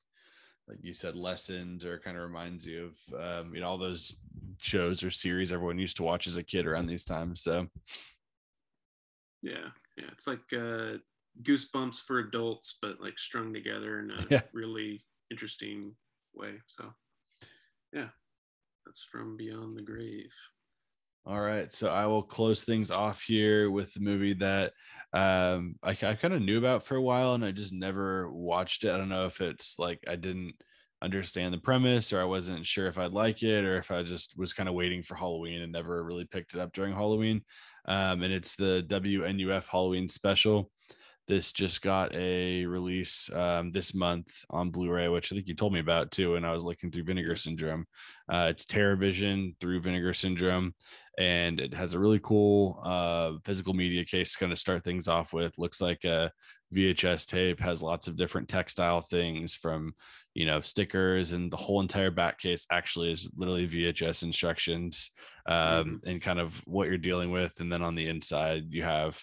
like 0.68 0.78
you 0.82 0.92
said 0.92 1.16
lessons 1.16 1.84
or 1.84 1.98
kind 1.98 2.16
of 2.16 2.22
reminds 2.22 2.66
you 2.66 2.92
of 3.14 3.46
um, 3.46 3.54
you 3.54 3.60
know 3.60 3.68
all 3.68 3.78
those 3.78 4.16
shows 4.58 5.02
or 5.02 5.10
series 5.10 5.50
everyone 5.50 5.78
used 5.78 5.96
to 5.96 6.02
watch 6.02 6.26
as 6.26 6.36
a 6.36 6.42
kid 6.42 6.66
around 6.66 6.86
these 6.86 7.04
times. 7.04 7.42
So 7.42 7.66
Yeah, 9.42 9.70
yeah. 9.96 10.06
It's 10.12 10.26
like 10.26 10.40
uh, 10.52 10.98
goosebumps 11.42 12.02
for 12.02 12.18
adults, 12.18 12.78
but 12.80 13.00
like 13.00 13.18
strung 13.18 13.52
together 13.52 14.00
in 14.00 14.10
a 14.10 14.26
Yeah. 14.30 14.42
really 14.52 15.02
interesting 15.30 15.96
way. 16.34 16.60
So 16.66 16.92
yeah, 17.92 18.10
that's 18.86 19.02
from 19.04 19.36
Beyond 19.36 19.76
the 19.76 19.82
Grave. 19.82 20.32
All 21.26 21.40
right, 21.40 21.72
so 21.72 21.90
I 21.90 22.06
will 22.06 22.22
close 22.22 22.64
things 22.64 22.90
off 22.90 23.22
here 23.22 23.70
with 23.70 23.92
the 23.92 24.00
movie 24.00 24.32
that 24.34 24.72
um, 25.12 25.76
I, 25.82 25.90
I 25.90 26.14
kind 26.14 26.32
of 26.32 26.40
knew 26.40 26.58
about 26.58 26.84
for 26.84 26.96
a 26.96 27.02
while, 27.02 27.34
and 27.34 27.44
I 27.44 27.52
just 27.52 27.72
never 27.74 28.30
watched 28.32 28.84
it. 28.84 28.90
I 28.90 28.96
don't 28.96 29.10
know 29.10 29.26
if 29.26 29.40
it's 29.42 29.78
like 29.78 30.02
I 30.08 30.16
didn't 30.16 30.54
understand 31.02 31.52
the 31.52 31.58
premise, 31.58 32.12
or 32.12 32.20
I 32.20 32.24
wasn't 32.24 32.66
sure 32.66 32.86
if 32.86 32.96
I'd 32.98 33.12
like 33.12 33.42
it, 33.42 33.64
or 33.64 33.76
if 33.76 33.90
I 33.90 34.02
just 34.02 34.36
was 34.38 34.54
kind 34.54 34.68
of 34.68 34.74
waiting 34.74 35.02
for 35.02 35.14
Halloween 35.14 35.60
and 35.60 35.72
never 35.72 36.02
really 36.02 36.24
picked 36.24 36.54
it 36.54 36.60
up 36.60 36.72
during 36.72 36.94
Halloween. 36.94 37.42
Um, 37.86 38.22
and 38.22 38.32
it's 38.32 38.56
the 38.56 38.82
WNUF 38.88 39.68
Halloween 39.68 40.08
special. 40.08 40.70
This 41.30 41.52
just 41.52 41.80
got 41.80 42.12
a 42.12 42.66
release 42.66 43.30
um, 43.32 43.70
this 43.70 43.94
month 43.94 44.44
on 44.50 44.70
Blu-ray, 44.70 45.06
which 45.06 45.30
I 45.30 45.36
think 45.36 45.46
you 45.46 45.54
told 45.54 45.72
me 45.72 45.78
about 45.78 46.10
too. 46.10 46.34
And 46.34 46.44
I 46.44 46.52
was 46.52 46.64
looking 46.64 46.90
through 46.90 47.04
Vinegar 47.04 47.36
Syndrome. 47.36 47.86
Uh, 48.28 48.48
it's 48.50 48.66
Terror 48.66 48.96
Vision 48.96 49.54
through 49.60 49.80
Vinegar 49.80 50.12
Syndrome, 50.12 50.74
and 51.20 51.60
it 51.60 51.72
has 51.72 51.94
a 51.94 52.00
really 52.00 52.18
cool 52.18 52.82
uh, 52.84 53.34
physical 53.44 53.74
media 53.74 54.04
case 54.04 54.32
to 54.32 54.38
kind 54.40 54.50
of 54.50 54.58
start 54.58 54.82
things 54.82 55.06
off 55.06 55.32
with. 55.32 55.56
Looks 55.56 55.80
like 55.80 56.02
a 56.02 56.32
VHS 56.74 57.26
tape, 57.26 57.60
has 57.60 57.80
lots 57.80 58.08
of 58.08 58.16
different 58.16 58.48
textile 58.48 59.02
things 59.02 59.54
from 59.54 59.94
you 60.34 60.46
know 60.46 60.60
stickers, 60.60 61.30
and 61.30 61.52
the 61.52 61.56
whole 61.56 61.80
entire 61.80 62.10
back 62.10 62.40
case 62.40 62.66
actually 62.72 63.12
is 63.12 63.30
literally 63.36 63.68
VHS 63.68 64.24
instructions 64.24 65.12
um, 65.46 66.00
and 66.04 66.20
kind 66.20 66.40
of 66.40 66.60
what 66.64 66.88
you're 66.88 66.98
dealing 66.98 67.30
with. 67.30 67.60
And 67.60 67.72
then 67.72 67.82
on 67.82 67.94
the 67.94 68.08
inside, 68.08 68.64
you 68.70 68.82
have 68.82 69.16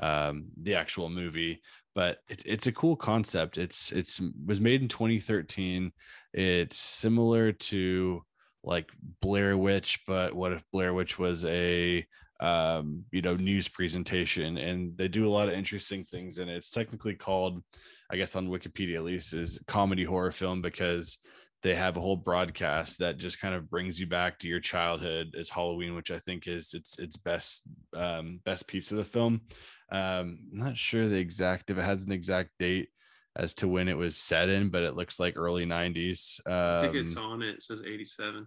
um, 0.00 0.50
the 0.62 0.74
actual 0.74 1.08
movie. 1.08 1.60
But 1.94 2.18
it, 2.28 2.42
it's 2.46 2.66
a 2.66 2.72
cool 2.72 2.96
concept. 2.96 3.58
It's 3.58 3.92
it's 3.92 4.20
was 4.46 4.60
made 4.60 4.82
in 4.82 4.88
2013. 4.88 5.92
It's 6.32 6.78
similar 6.78 7.52
to 7.52 8.22
like 8.64 8.90
Blair 9.20 9.56
Witch, 9.58 10.00
but 10.06 10.34
what 10.34 10.52
if 10.52 10.64
Blair 10.72 10.94
Witch 10.94 11.18
was 11.18 11.44
a 11.44 12.06
um, 12.40 13.04
you 13.10 13.20
know 13.20 13.36
news 13.36 13.68
presentation? 13.68 14.56
And 14.56 14.96
they 14.96 15.08
do 15.08 15.28
a 15.28 15.30
lot 15.30 15.48
of 15.48 15.54
interesting 15.54 16.04
things 16.04 16.38
in 16.38 16.48
it. 16.48 16.56
It's 16.56 16.70
technically 16.70 17.14
called, 17.14 17.62
I 18.10 18.16
guess 18.16 18.36
on 18.36 18.48
Wikipedia 18.48 18.96
at 18.96 19.04
least, 19.04 19.34
is 19.34 19.58
comedy 19.66 20.04
horror 20.04 20.32
film 20.32 20.62
because 20.62 21.18
they 21.62 21.74
have 21.76 21.96
a 21.96 22.00
whole 22.00 22.16
broadcast 22.16 22.98
that 22.98 23.18
just 23.18 23.40
kind 23.40 23.54
of 23.54 23.70
brings 23.70 23.98
you 24.00 24.06
back 24.06 24.38
to 24.38 24.48
your 24.48 24.60
childhood 24.60 25.34
as 25.38 25.48
Halloween, 25.48 25.94
which 25.94 26.10
I 26.10 26.18
think 26.18 26.48
is 26.48 26.74
its 26.74 26.98
its 26.98 27.16
best 27.16 27.62
um, 27.94 28.40
best 28.44 28.66
piece 28.66 28.90
of 28.90 28.96
the 28.96 29.04
film. 29.04 29.42
Um, 29.92 30.38
I'm 30.52 30.58
not 30.58 30.76
sure 30.76 31.06
the 31.06 31.18
exact 31.18 31.70
if 31.70 31.78
it 31.78 31.82
has 31.82 32.04
an 32.04 32.12
exact 32.12 32.50
date 32.58 32.88
as 33.36 33.54
to 33.54 33.68
when 33.68 33.88
it 33.88 33.96
was 33.96 34.16
set 34.16 34.48
in, 34.48 34.70
but 34.70 34.82
it 34.82 34.96
looks 34.96 35.20
like 35.20 35.36
early 35.36 35.64
90s. 35.64 36.40
Um, 36.46 36.52
I 36.52 36.80
think 36.80 36.94
it's 36.94 37.16
on 37.16 37.42
it. 37.42 37.56
It 37.56 37.62
says 37.62 37.82
87. 37.86 38.46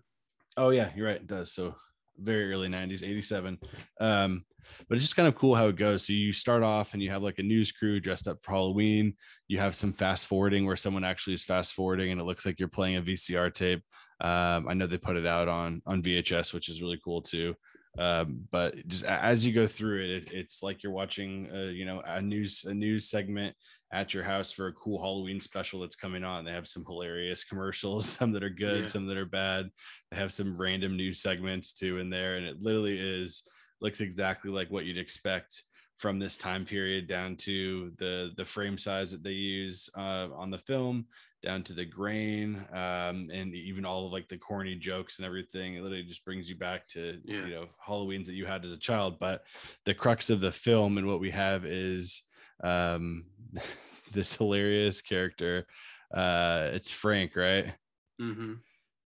Oh 0.58 0.70
yeah, 0.70 0.90
you're 0.96 1.08
right. 1.08 1.18
It 1.18 1.28
does. 1.28 1.52
So 1.54 1.76
very 2.18 2.52
early 2.52 2.68
90s, 2.68 3.04
87. 3.04 3.60
Um, 4.00 4.46
but 4.88 4.96
it's 4.96 5.04
just 5.04 5.16
kind 5.16 5.28
of 5.28 5.36
cool 5.36 5.56
how 5.56 5.68
it 5.68 5.76
goes. 5.76 6.08
So 6.08 6.14
you 6.14 6.34
start 6.34 6.64
off 6.64 6.94
and 6.94 7.02
you 7.02 7.12
have 7.12 7.22
like 7.22 7.40
a 7.40 7.44
news 7.44 7.72
crew 7.72 8.00
dressed 8.00 8.28
up 8.28 8.42
for 8.42 8.52
Halloween. 8.52 9.14
You 9.48 9.60
have 9.60 9.76
some 9.76 9.94
fast 9.94 10.28
forwarding 10.28 10.66
where 10.66 10.76
someone 10.76 11.04
actually 11.04 11.34
is 11.34 11.44
fast 11.44 11.74
forwarding 11.74 12.12
and 12.12 12.20
it 12.20 12.24
looks 12.24 12.46
like 12.46 12.60
you're 12.60 12.70
playing 12.70 12.96
a 12.96 13.02
VCR 13.02 13.54
tape. 13.54 13.84
Um, 14.22 14.68
I 14.68 14.74
know 14.74 14.88
they 14.88 14.98
put 14.98 15.18
it 15.18 15.28
out 15.28 15.48
on 15.48 15.82
on 15.86 16.02
VHS, 16.02 16.54
which 16.54 16.70
is 16.70 16.82
really 16.82 17.00
cool 17.04 17.22
too. 17.22 17.54
Um, 17.98 18.48
but 18.52 18.88
just 18.88 19.06
as 19.06 19.46
you 19.46 19.54
go 19.54 19.68
through 19.68 20.04
it, 20.04 20.10
it 20.10 20.32
it's 20.32 20.62
like 20.64 20.84
you're 20.84 20.92
watching, 20.92 21.50
uh, 21.54 21.72
you 21.72 21.86
know, 21.86 22.02
a 22.06 22.22
news 22.22 22.66
a 22.68 22.74
news 22.74 23.10
segment 23.10 23.56
at 23.94 24.14
your 24.14 24.24
house 24.24 24.52
for 24.52 24.68
a 24.68 24.74
cool 24.74 25.00
Halloween 25.00 25.40
special 25.40 25.80
that's 25.80 25.96
coming 25.96 26.24
on. 26.24 26.44
They 26.44 26.52
have 26.52 26.68
some 26.68 26.84
hilarious 26.86 27.44
commercials, 27.44 28.06
some 28.18 28.32
that 28.34 28.44
are 28.44 28.50
good, 28.50 28.82
Yeah. 28.82 28.88
some 28.88 29.08
that 29.08 29.18
are 29.18 29.26
bad. 29.26 29.70
They 30.12 30.18
have 30.18 30.34
some 30.34 30.58
random 30.58 30.98
news 30.98 31.22
segments 31.22 31.74
too 31.74 32.00
in 32.00 32.10
there, 32.10 32.36
and 32.38 32.46
it 32.46 32.62
literally 32.62 32.98
is 32.98 33.44
looks 33.82 34.02
exactly 34.02 34.52
like 34.52 34.70
what 34.70 34.86
you'd 34.86 34.98
expect 34.98 35.64
from 35.98 36.20
this 36.20 36.36
time 36.36 36.66
period 36.66 37.08
down 37.08 37.36
to 37.38 37.92
the 37.98 38.32
the 38.36 38.44
frame 38.46 38.78
size 38.78 39.12
that 39.12 39.24
they 39.24 39.32
use 39.32 39.90
uh, 39.98 40.28
on 40.36 40.52
the 40.52 40.58
film 40.58 41.06
down 41.46 41.64
to 41.64 41.74
the 41.74 41.86
grain 41.86 42.56
um, 42.74 43.30
and 43.32 43.54
even 43.56 43.86
all 43.86 44.06
of 44.08 44.12
like 44.12 44.28
the 44.28 44.38
corny 44.38 44.76
jokes 44.76 45.18
and 45.20 45.26
everything 45.26 45.76
it 45.76 45.84
literally 45.84 46.04
just 46.04 46.26
brings 46.26 46.50
you 46.50 46.56
back 46.58 46.88
to 46.88 47.22
Yeah. 47.24 47.46
you 47.46 47.54
know 47.54 47.68
halloweens 47.88 48.26
that 48.26 48.34
you 48.34 48.46
had 48.46 48.66
as 48.66 48.72
a 48.74 48.78
child 48.78 49.20
but 49.20 49.44
the 49.86 49.94
crux 49.94 50.30
of 50.30 50.40
the 50.42 50.52
film 50.52 50.98
and 50.98 51.08
what 51.08 51.20
we 51.22 51.32
have 51.32 51.64
is 51.66 52.24
um, 52.64 53.26
this 54.14 54.36
hilarious 54.36 55.02
character 55.02 55.66
uh, 56.14 56.70
it's 56.74 56.92
frank 56.92 57.36
right 57.36 57.74
Mm-hmm. 58.22 58.54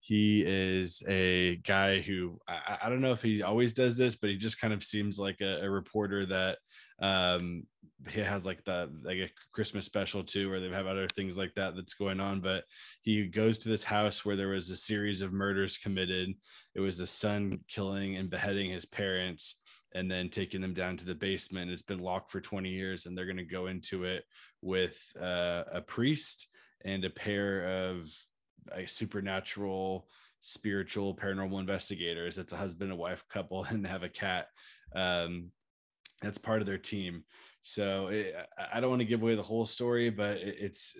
he 0.01 0.43
is 0.45 1.01
a 1.07 1.55
guy 1.57 1.99
who 1.99 2.39
I, 2.47 2.77
I 2.83 2.89
don't 2.89 3.01
know 3.01 3.11
if 3.11 3.23
he 3.23 3.41
always 3.41 3.73
does 3.73 3.97
this, 3.97 4.15
but 4.15 4.29
he 4.29 4.37
just 4.37 4.61
kind 4.61 4.73
of 4.73 4.83
seems 4.83 5.17
like 5.19 5.41
a, 5.41 5.61
a 5.65 5.69
reporter 5.69 6.25
that 6.27 6.59
um 7.01 7.63
he 8.07 8.21
has 8.21 8.45
like 8.45 8.63
the 8.63 8.89
like 9.03 9.17
a 9.17 9.29
Christmas 9.51 9.85
special 9.85 10.23
too, 10.23 10.49
where 10.49 10.59
they 10.59 10.69
have 10.69 10.87
other 10.87 11.07
things 11.07 11.37
like 11.37 11.53
that 11.55 11.75
that's 11.75 11.93
going 11.93 12.19
on. 12.19 12.39
But 12.39 12.63
he 13.01 13.27
goes 13.27 13.59
to 13.59 13.69
this 13.69 13.83
house 13.83 14.23
where 14.23 14.35
there 14.35 14.49
was 14.49 14.69
a 14.69 14.75
series 14.75 15.21
of 15.21 15.33
murders 15.33 15.77
committed. 15.77 16.33
It 16.75 16.79
was 16.79 16.99
a 16.99 17.07
son 17.07 17.59
killing 17.67 18.15
and 18.15 18.29
beheading 18.29 18.71
his 18.71 18.85
parents 18.85 19.55
and 19.93 20.09
then 20.09 20.29
taking 20.29 20.61
them 20.61 20.73
down 20.73 20.97
to 20.97 21.05
the 21.05 21.15
basement. 21.15 21.71
It's 21.71 21.81
been 21.81 21.99
locked 21.99 22.31
for 22.31 22.39
20 22.39 22.69
years, 22.69 23.05
and 23.05 23.17
they're 23.17 23.25
going 23.25 23.37
to 23.37 23.43
go 23.43 23.67
into 23.67 24.05
it 24.05 24.23
with 24.61 24.97
uh, 25.19 25.63
a 25.71 25.81
priest 25.81 26.47
and 26.85 27.03
a 27.03 27.09
pair 27.09 27.89
of 27.89 28.09
a 28.71 28.87
supernatural 28.87 30.07
spiritual 30.41 31.13
paranormal 31.13 31.59
investigators 31.59 32.37
it's 32.37 32.53
a 32.53 32.57
husband 32.57 32.89
and 32.89 32.99
wife 32.99 33.25
couple 33.27 33.63
and 33.69 33.85
have 33.85 34.03
a 34.03 34.09
cat 34.09 34.47
um 34.95 35.51
that's 36.21 36.37
part 36.37 36.61
of 36.61 36.67
their 36.67 36.77
team. 36.77 37.23
So 37.61 38.07
it, 38.07 38.35
I- 38.73 38.79
don't 38.79 38.89
want 38.89 39.01
to 39.01 39.05
give 39.05 39.21
away 39.21 39.35
the 39.35 39.43
whole 39.43 39.65
story 39.65 40.09
but 40.09 40.37
it, 40.37 40.57
it's 40.59 40.97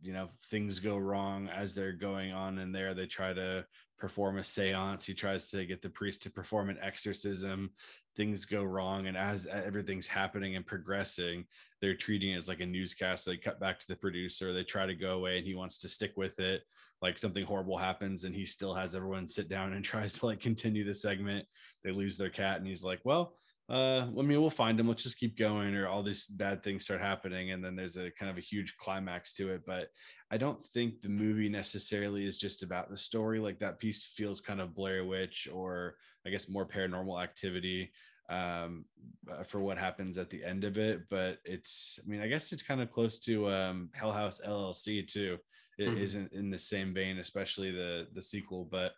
you 0.00 0.12
know 0.12 0.28
things 0.50 0.78
go 0.78 0.96
wrong 0.96 1.48
as 1.48 1.74
they're 1.74 1.92
going 1.92 2.32
on 2.32 2.58
in 2.58 2.72
there. 2.72 2.94
They 2.94 3.06
try 3.06 3.32
to 3.32 3.66
perform 3.98 4.38
a 4.38 4.44
seance. 4.44 5.04
He 5.04 5.14
tries 5.14 5.50
to 5.50 5.66
get 5.66 5.82
the 5.82 5.90
priest 5.90 6.22
to 6.22 6.30
perform 6.30 6.70
an 6.70 6.78
exorcism. 6.80 7.70
Things 8.16 8.44
go 8.44 8.62
wrong 8.62 9.06
and 9.06 9.16
as 9.16 9.46
everything's 9.46 10.06
happening 10.06 10.56
and 10.56 10.66
progressing 10.66 11.44
they're 11.80 11.94
treating 11.94 12.32
it 12.32 12.36
as 12.36 12.48
like 12.48 12.60
a 12.60 12.66
newscast. 12.66 13.24
They 13.24 13.36
cut 13.36 13.60
back 13.60 13.78
to 13.80 13.88
the 13.88 13.96
producer. 13.96 14.52
They 14.52 14.64
try 14.64 14.86
to 14.86 14.94
go 14.94 15.12
away 15.12 15.38
and 15.38 15.46
he 15.46 15.54
wants 15.54 15.78
to 15.78 15.88
stick 15.88 16.12
with 16.16 16.38
it. 16.40 16.62
Like 17.00 17.18
something 17.18 17.44
horrible 17.44 17.76
happens 17.76 18.24
and 18.24 18.34
he 18.34 18.44
still 18.44 18.74
has 18.74 18.94
everyone 18.94 19.28
sit 19.28 19.48
down 19.48 19.72
and 19.72 19.84
tries 19.84 20.12
to 20.14 20.26
like 20.26 20.40
continue 20.40 20.84
the 20.84 20.94
segment. 20.94 21.46
They 21.84 21.92
lose 21.92 22.16
their 22.16 22.30
cat 22.30 22.58
and 22.58 22.66
he's 22.66 22.84
like 22.84 23.00
well 23.04 23.34
uh 23.68 24.06
i 24.18 24.22
mean 24.22 24.40
we'll 24.40 24.48
find 24.50 24.80
him 24.80 24.88
let's 24.88 25.02
just 25.02 25.18
keep 25.18 25.36
going 25.36 25.74
or 25.74 25.86
all 25.86 26.02
these 26.02 26.26
bad 26.26 26.62
things 26.62 26.84
start 26.84 27.00
happening 27.00 27.50
and 27.50 27.62
then 27.62 27.76
there's 27.76 27.96
a 27.98 28.10
kind 28.12 28.30
of 28.30 28.38
a 28.38 28.42
huge 28.42 28.76
climax 28.78 29.34
to 29.34 29.50
it 29.52 29.62
but 29.66 29.88
i 30.30 30.36
don't 30.38 30.64
think 30.66 31.00
the 31.02 31.08
movie 31.08 31.48
necessarily 31.48 32.26
is 32.26 32.38
just 32.38 32.62
about 32.62 32.88
the 32.90 32.96
story 32.96 33.38
like 33.38 33.58
that 33.58 33.78
piece 33.78 34.04
feels 34.04 34.40
kind 34.40 34.60
of 34.60 34.74
blair 34.74 35.04
witch 35.04 35.48
or 35.52 35.96
i 36.26 36.30
guess 36.30 36.48
more 36.48 36.66
paranormal 36.66 37.22
activity 37.22 37.92
um 38.30 38.84
uh, 39.30 39.42
for 39.42 39.60
what 39.60 39.78
happens 39.78 40.16
at 40.18 40.30
the 40.30 40.42
end 40.44 40.64
of 40.64 40.78
it 40.78 41.02
but 41.10 41.38
it's 41.44 41.98
i 42.02 42.08
mean 42.08 42.20
i 42.20 42.26
guess 42.28 42.52
it's 42.52 42.62
kind 42.62 42.80
of 42.80 42.90
close 42.90 43.18
to 43.18 43.50
um 43.50 43.90
hell 43.94 44.12
house 44.12 44.40
llc 44.46 45.06
too 45.08 45.38
it 45.78 45.90
Mhm. 45.90 46.14
not 46.22 46.32
in 46.32 46.50
the 46.50 46.58
same 46.58 46.92
vein 46.92 47.18
especially 47.18 47.70
the 47.70 48.08
the 48.14 48.22
sequel 48.22 48.64
but 48.64 48.92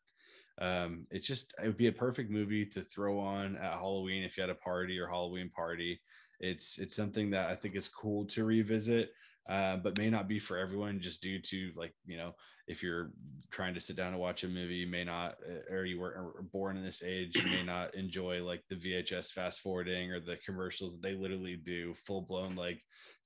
um 0.61 1.07
it's 1.11 1.27
just 1.27 1.55
it 1.63 1.67
would 1.67 1.77
be 1.77 1.87
a 1.87 1.93
perfect 1.93 2.31
movie 2.31 2.67
to 2.67 2.83
throw 2.83 3.19
on 3.19 3.57
at 3.57 3.73
halloween 3.75 4.23
if 4.23 4.37
you 4.37 4.43
had 4.43 4.51
a 4.51 4.55
party 4.55 4.99
or 4.99 5.07
halloween 5.09 5.51
party. 5.51 6.01
It's 6.41 6.79
it's 6.79 6.97
something 6.97 7.31
that 7.31 7.51
i 7.51 7.55
think 7.55 7.77
is 7.77 7.89
cool 7.89 8.25
to 8.27 8.45
revisit 8.45 9.13
uh, 9.49 9.77
but 9.77 9.99
may 9.99 10.11
not 10.11 10.29
be 10.29 10.39
for 10.39 10.57
everyone 10.57 11.01
just 11.01 11.23
due 11.23 11.41
to 11.41 11.73
like 11.77 11.93
you 12.07 12.17
know 12.17 12.35
if 12.67 12.83
you're 12.83 13.11
trying 13.51 13.75
to 13.75 13.81
sit 13.81 13.97
down 13.97 14.13
and 14.13 14.21
watch 14.21 14.45
a 14.45 14.49
movie 14.49 14.77
you 14.77 14.87
may 14.87 15.03
not 15.03 15.37
uh, 15.49 15.75
or 15.75 15.85
you 15.85 15.99
were 15.99 16.45
born 16.53 16.77
in 16.77 16.85
this 16.85 17.03
age 17.03 17.35
you 17.35 17.51
may 17.51 17.65
not 17.65 17.95
enjoy 17.95 18.43
like 18.45 18.63
the 18.69 18.77
vhs 18.77 19.33
fast 19.33 19.61
forwarding 19.61 20.13
or 20.13 20.21
the 20.21 20.37
commercials 20.47 21.01
they 21.01 21.15
literally 21.15 21.57
do 21.57 21.93
full 21.95 22.23
blown 22.23 22.55
like 22.55 22.81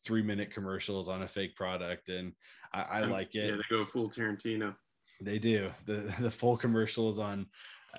three 0.04 0.22
minute 0.22 0.50
commercials 0.50 1.08
on 1.08 1.22
a 1.22 1.28
fake 1.28 1.54
product 1.54 2.08
and 2.08 2.32
i, 2.72 2.82
I 2.82 3.00
like 3.04 3.34
it. 3.34 3.50
Yeah, 3.50 3.56
they 3.56 3.62
go 3.70 3.84
full 3.84 4.08
Tarantino. 4.08 4.74
They 5.20 5.38
do 5.38 5.70
the 5.86 6.12
the 6.20 6.30
full 6.30 6.56
commercials 6.56 7.18
on 7.18 7.46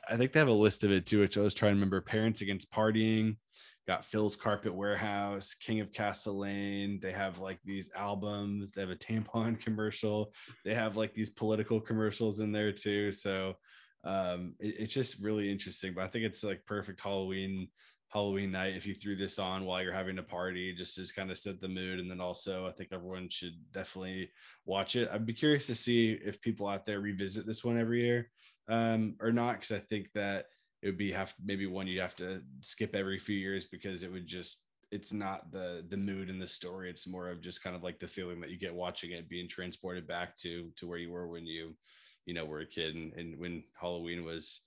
i 0.10 0.16
think 0.18 0.32
they 0.32 0.40
have 0.40 0.48
a 0.50 0.52
list 0.52 0.84
of 0.84 0.92
it 0.92 1.06
too 1.06 1.20
which 1.22 1.38
i 1.38 1.42
was 1.42 1.54
trying 1.54 1.72
to 1.72 1.76
remember 1.76 2.02
parents 2.02 2.42
against 2.42 2.72
partying 2.72 3.36
got 3.88 4.04
Phil's 4.04 4.36
Carpet 4.36 4.74
Warehouse, 4.74 5.54
King 5.54 5.80
of 5.80 5.94
Castle 5.94 6.40
Lane. 6.40 7.00
They 7.02 7.12
have 7.12 7.38
like 7.38 7.60
these 7.64 7.88
albums. 7.96 8.72
They 8.72 8.82
have 8.82 8.90
a 8.90 8.96
tampon 8.96 9.60
commercial. 9.64 10.34
They 10.64 10.74
have 10.74 10.98
like 10.98 11.14
these 11.14 11.30
political 11.30 11.80
commercials 11.80 12.40
in 12.40 12.52
there 12.52 12.72
too. 12.72 13.12
So 13.12 13.54
um, 14.04 14.56
it- 14.60 14.76
it's 14.80 14.94
just 14.94 15.20
really 15.22 15.52
interesting. 15.52 15.94
But 15.94 16.04
I 16.04 16.08
think 16.08 16.26
it's 16.26 16.44
like 16.44 16.66
perfect 16.66 17.00
Halloween 17.00 17.68
Halloween 18.10 18.52
night 18.52 18.76
if 18.76 18.86
you 18.86 18.94
threw 18.94 19.16
this 19.16 19.40
on 19.40 19.66
while 19.66 19.82
you're 19.82 19.94
having 19.94 20.18
a 20.20 20.24
party, 20.24 20.74
just 20.74 20.96
to 20.96 21.14
kind 21.14 21.32
of 21.32 21.38
set 21.38 21.60
the 21.60 21.68
mood. 21.68 22.00
And 22.00 22.10
then 22.10 22.22
also, 22.22 22.68
I 22.68 22.72
think 22.72 22.90
everyone 22.92 23.30
should 23.30 23.56
definitely 23.74 24.30
watch 24.66 24.96
it. 24.96 25.10
I'd 25.12 25.26
be 25.26 25.34
curious 25.34 25.68
to 25.68 25.76
see 25.76 26.20
if 26.24 26.42
people 26.42 26.68
out 26.68 26.86
there 26.86 27.02
revisit 27.02 27.46
this 27.46 27.64
one 27.64 27.78
every 27.78 28.04
year 28.04 28.30
um, 28.70 29.16
or 29.20 29.32
not, 29.32 29.56
because 29.56 29.72
I 29.72 29.80
think 29.80 30.12
that 30.14 30.46
it 30.82 30.90
would 30.90 30.98
be 30.98 31.12
have 31.12 31.34
maybe 31.44 31.66
one 31.66 31.88
you'd 31.88 32.02
have 32.02 32.16
to 32.18 32.42
skip 32.62 32.96
every 32.96 33.20
few 33.20 33.36
years 33.36 33.66
because 33.66 34.04
it 34.04 34.12
would 34.12 34.28
just 34.28 34.62
it's 34.92 35.12
not 35.12 35.52
the 35.52 35.84
the 35.90 35.98
mood 35.98 36.30
and 36.30 36.40
the 36.40 36.48
story 36.48 36.90
it's 36.90 37.08
more 37.08 37.30
of 37.30 37.42
just 37.42 37.64
kind 37.64 37.76
of 37.76 37.84
like 37.84 38.00
the 38.00 38.08
feeling 38.08 38.40
that 38.40 38.52
you 38.52 38.58
get 38.58 38.74
watching 38.74 39.12
it 39.12 39.28
being 39.28 39.50
transported 39.50 40.08
back 40.08 40.36
to 40.36 40.72
to 40.76 40.88
where 40.88 41.00
you 41.00 41.10
were 41.10 41.28
when 41.28 41.46
you 41.46 41.76
you 42.26 42.34
know 42.36 42.46
were 42.46 42.60
a 42.60 42.66
kid 42.66 42.96
and, 42.96 43.14
and 43.14 43.38
when 43.40 43.64
halloween 43.80 44.24
was 44.24 44.62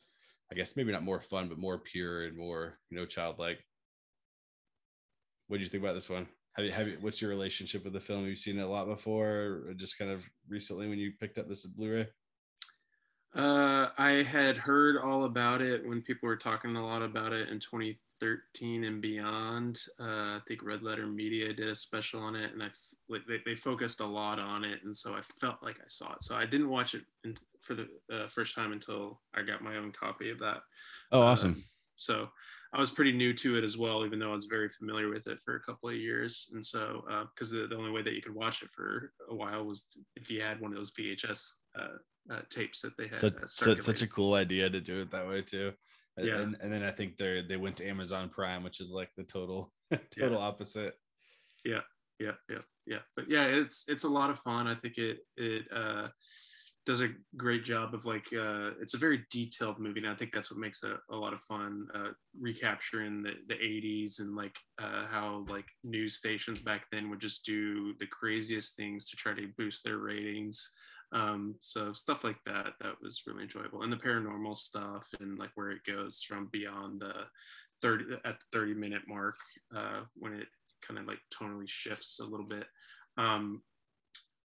i 0.51 0.55
guess 0.55 0.77
maybe 0.77 0.93
not 0.93 1.03
more 1.03 1.21
fun 1.21 1.49
but 1.49 1.59
more 1.59 1.79
pure 1.79 2.25
and 2.25 2.37
more 2.37 2.79
you 2.91 2.97
know 2.97 3.07
childlike. 3.07 3.59
What 5.49 5.57
do 5.57 5.63
you 5.63 5.71
think 5.71 5.83
about 5.83 5.95
this 5.95 6.11
one? 6.11 6.27
Have 6.55 6.65
you 6.65 6.73
have 6.73 6.89
you 6.89 6.99
what's 7.01 7.23
your 7.23 7.31
relationship 7.31 7.85
with 7.85 7.93
the 7.93 8.01
film? 8.01 8.21
Have 8.21 8.29
you 8.29 8.37
seen 8.37 8.59
it 8.59 8.63
a 8.63 8.69
lot 8.69 8.87
before 8.87 9.65
or 9.69 9.75
just 9.77 9.99
kind 9.99 10.11
of 10.11 10.23
recently 10.49 10.89
when 10.89 10.99
you 10.99 11.13
picked 11.19 11.39
up 11.39 11.49
this 11.49 11.65
blu-ray? 11.65 12.07
Uh, 13.35 13.89
I 13.97 14.27
had 14.29 14.57
heard 14.57 14.97
all 14.99 15.25
about 15.25 15.61
it 15.61 15.87
when 15.87 16.03
people 16.03 16.29
were 16.29 16.37
talking 16.37 16.75
a 16.77 16.85
lot 16.85 17.03
about 17.03 17.33
it 17.33 17.49
in 17.51 17.61
2013 18.21 18.85
and 18.85 19.01
beyond. 19.01 19.81
Uh, 20.01 20.37
I 20.37 20.41
think 20.47 20.62
Red 20.62 20.83
Letter 20.83 21.07
Media 21.07 21.53
did 21.53 21.69
a 21.69 21.75
special 21.75 22.21
on 22.21 22.35
it, 22.35 22.53
and 22.53 22.62
I 22.62 22.69
like 23.09 23.23
they, 23.27 23.39
they 23.45 23.55
focused 23.55 24.01
a 24.01 24.07
lot 24.07 24.39
on 24.39 24.64
it, 24.64 24.81
and 24.85 24.95
so 24.95 25.14
I 25.14 25.21
felt 25.41 25.62
like 25.62 25.77
I 25.79 25.89
saw 25.89 26.12
it. 26.12 26.23
So 26.23 26.37
I 26.37 26.47
didn't 26.47 26.69
watch 26.69 26.95
it 26.95 27.03
in, 27.25 27.37
for 27.61 27.75
the 27.75 27.89
uh, 28.12 28.29
first 28.29 28.55
time 28.55 28.73
until 28.73 29.21
I 29.35 29.43
got 29.43 29.62
my 29.62 29.77
own 29.77 29.93
copy 29.93 30.31
of 30.31 30.39
that. 30.41 30.59
oh 31.12 31.23
Uh, 31.23 31.27
awesome 31.27 31.64
So 31.95 32.29
I 32.73 32.81
was 32.81 32.91
pretty 32.91 33.12
new 33.12 33.33
to 33.35 33.57
it 33.57 33.64
as 33.64 33.79
well, 33.79 34.05
even 34.05 34.19
though 34.19 34.33
I 34.33 34.35
was 34.35 34.45
very 34.45 34.69
familiar 34.69 35.09
with 35.09 35.27
it 35.27 35.41
for 35.41 35.57
a 35.57 35.61
couple 35.61 35.89
of 35.89 35.97
years. 35.97 36.51
And 36.53 36.64
so, 36.64 37.03
because 37.35 37.51
the, 37.51 37.66
the 37.66 37.77
only 37.77 37.91
way 37.91 38.03
that 38.03 38.12
you 38.12 38.23
could 38.23 38.35
watch 38.35 38.62
it 38.62 38.71
for 38.71 39.12
a 39.31 39.35
while 39.35 39.64
was 39.64 39.85
if 40.16 40.31
you 40.31 40.43
had 40.43 40.61
one 40.61 40.73
of 40.73 40.77
those 40.77 40.93
VHS 40.93 41.55
uh, 41.79 42.35
uh, 42.35 42.41
tapes 42.51 42.83
that 42.83 42.97
they 42.99 43.05
had. 43.05 43.14
such, 43.14 43.35
uh, 43.37 43.47
such, 43.47 44.03
a 44.03 44.07
cool 44.07 44.35
idea 44.35 44.69
to 44.69 44.81
do 44.81 45.01
it 45.01 45.11
that 45.11 45.27
way 45.27 45.41
too 45.41 45.73
Yeah. 46.27 46.41
and, 46.41 46.57
and 46.61 46.73
then 46.73 46.83
i 46.83 46.91
think 46.91 47.16
they're 47.16 47.43
they 47.43 47.57
went 47.57 47.77
to 47.79 47.87
amazon 47.89 48.29
prime 48.29 48.62
which 48.62 48.81
is 48.81 48.91
like 48.91 49.11
the 49.16 49.25
total 49.25 49.73
total 50.19 50.39
opposite. 50.39 50.95
Yeah. 51.64 51.81
Yeah. 52.19 52.33
Yeah. 52.49 52.59
Yeah. 52.87 52.99
but 53.16 53.29
yeah 53.29 53.45
it's 53.45 53.85
it's 53.89 54.05
a 54.05 54.09
lot 54.09 54.31
of 54.31 54.39
fun. 54.41 54.66
I 54.66 54.75
think 54.75 54.99
it 54.99 55.19
it 55.37 55.64
uh 55.75 56.09
does 56.87 57.01
a 57.03 57.11
great 57.37 57.64
job 57.64 57.95
of 57.95 58.07
like 58.07 58.27
uh 58.33 58.71
it's 58.81 58.95
a 58.95 58.99
very 58.99 59.25
detailed 59.31 59.79
movie 59.79 60.01
and 60.01 60.09
i 60.09 60.14
think 60.14 60.33
that's 60.33 60.51
what 60.51 60.59
makes 60.59 60.83
it 60.83 60.97
a 61.11 61.16
lot 61.16 61.35
of 61.35 61.41
fun 61.43 61.87
uh 61.95 62.12
recapturing 62.41 63.23
the, 63.23 63.33
the 63.49 63.55
80s 63.55 64.21
and 64.21 64.35
like 64.35 64.57
uh 64.81 65.07
how 65.07 65.45
like 65.51 65.66
news 65.85 66.14
stations 66.14 66.61
back 66.61 66.87
then 66.91 67.11
would 67.11 67.21
just 67.21 67.45
do 67.45 67.93
the 67.99 68.07
craziest 68.07 68.75
things 68.75 69.07
to 69.11 69.16
try 69.16 69.35
to 69.35 69.53
boost 69.59 69.85
their 69.85 69.99
ratings 69.99 70.71
um 71.13 71.55
so 71.61 71.93
stuff 71.93 72.23
like 72.23 72.43
that 72.45 72.75
that 72.81 73.01
was 73.03 73.23
really 73.27 73.43
enjoyable. 73.45 73.83
And 73.83 73.93
the 73.93 73.97
paranormal 73.97 74.57
stuff 74.57 75.09
and 75.21 75.39
like 75.39 75.51
where 75.55 75.71
it 75.71 75.85
goes 75.87 76.23
from 76.23 76.49
beyond 76.53 77.01
the 77.01 77.13
30 77.81 78.17
at 78.25 78.39
the 78.39 78.59
30 78.59 78.75
minute 78.75 79.03
mark 79.09 79.37
uh 79.75 80.01
when 80.15 80.35
it 80.35 80.49
kind 80.87 80.99
of 80.99 81.07
like 81.07 81.21
tonally 81.33 81.69
shifts 81.69 82.19
a 82.21 82.25
little 82.25 82.47
bit. 82.47 82.67
Um 83.17 83.63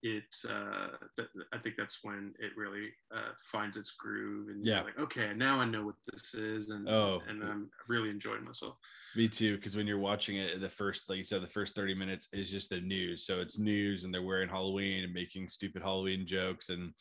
it 0.01 0.23
uh 0.49 0.87
th- 1.17 1.27
i 1.53 1.57
think 1.57 1.75
that's 1.77 1.99
when 2.03 2.33
it 2.39 2.51
really 2.55 2.89
uh 3.13 3.31
finds 3.51 3.75
its 3.75 3.91
groove 3.91 4.47
and 4.49 4.65
Yeah. 4.65 4.81
like 4.81 4.97
okay 4.97 5.33
now 5.35 5.59
i 5.59 5.65
know 5.65 5.85
what 5.85 5.95
this 6.11 6.33
is 6.33 6.69
and 6.69 6.87
Oh. 6.87 7.21
and 7.27 7.43
i'm 7.43 7.69
really 7.87 8.09
enjoying 8.09 8.45
myself 8.45 8.77
me 9.15 9.27
too 9.27 9.55
because 9.55 9.75
when 9.75 9.87
you're 9.87 9.97
watching 9.97 10.37
it 10.37 10.61
the 10.61 10.69
first 10.69 11.09
like 11.09 11.17
you 11.17 11.23
said 11.23 11.41
the 11.41 11.47
first 11.47 11.75
30 11.75 11.95
minutes 11.95 12.29
is 12.31 12.49
just 12.49 12.69
the 12.69 12.79
news 12.79 13.25
so 13.25 13.41
it's 13.41 13.57
news 13.57 14.03
and 14.03 14.13
they're 14.13 14.21
wearing 14.23 14.47
halloween 14.47 15.03
and 15.03 15.13
making 15.13 15.47
stupid 15.47 15.81
halloween 15.81 16.25
jokes 16.27 16.69
and 16.69 16.93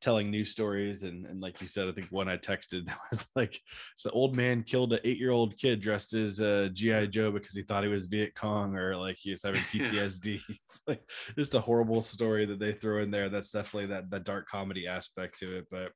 telling 0.00 0.30
news 0.30 0.50
stories 0.50 1.04
and, 1.04 1.24
and 1.26 1.40
like 1.40 1.60
you 1.62 1.66
said 1.66 1.88
i 1.88 1.92
think 1.92 2.06
one 2.12 2.28
i 2.28 2.36
texted 2.36 2.84
that 2.86 2.98
was 3.10 3.26
like 3.34 3.60
so 3.96 4.10
old 4.10 4.36
man 4.36 4.62
killed 4.62 4.92
an 4.92 5.00
eight-year-old 5.04 5.56
kid 5.56 5.80
dressed 5.80 6.12
as 6.12 6.40
uh, 6.40 6.68
gi 6.74 7.08
joe 7.08 7.32
because 7.32 7.54
he 7.54 7.62
thought 7.62 7.82
he 7.82 7.88
was 7.88 8.06
viet 8.06 8.34
cong 8.34 8.76
or 8.76 8.94
like 8.94 9.16
he 9.16 9.30
was 9.30 9.42
having 9.42 9.60
ptsd 9.72 10.40
It's 10.48 10.82
like 10.86 11.08
just 11.36 11.54
a 11.54 11.60
horrible 11.60 12.02
story 12.02 12.43
that 12.44 12.58
they 12.58 12.72
throw 12.72 13.02
in 13.02 13.10
there 13.10 13.28
that's 13.28 13.50
definitely 13.50 13.86
that 13.86 14.10
that 14.10 14.24
dark 14.24 14.48
comedy 14.48 14.86
aspect 14.86 15.38
to 15.38 15.58
it 15.58 15.66
but 15.70 15.92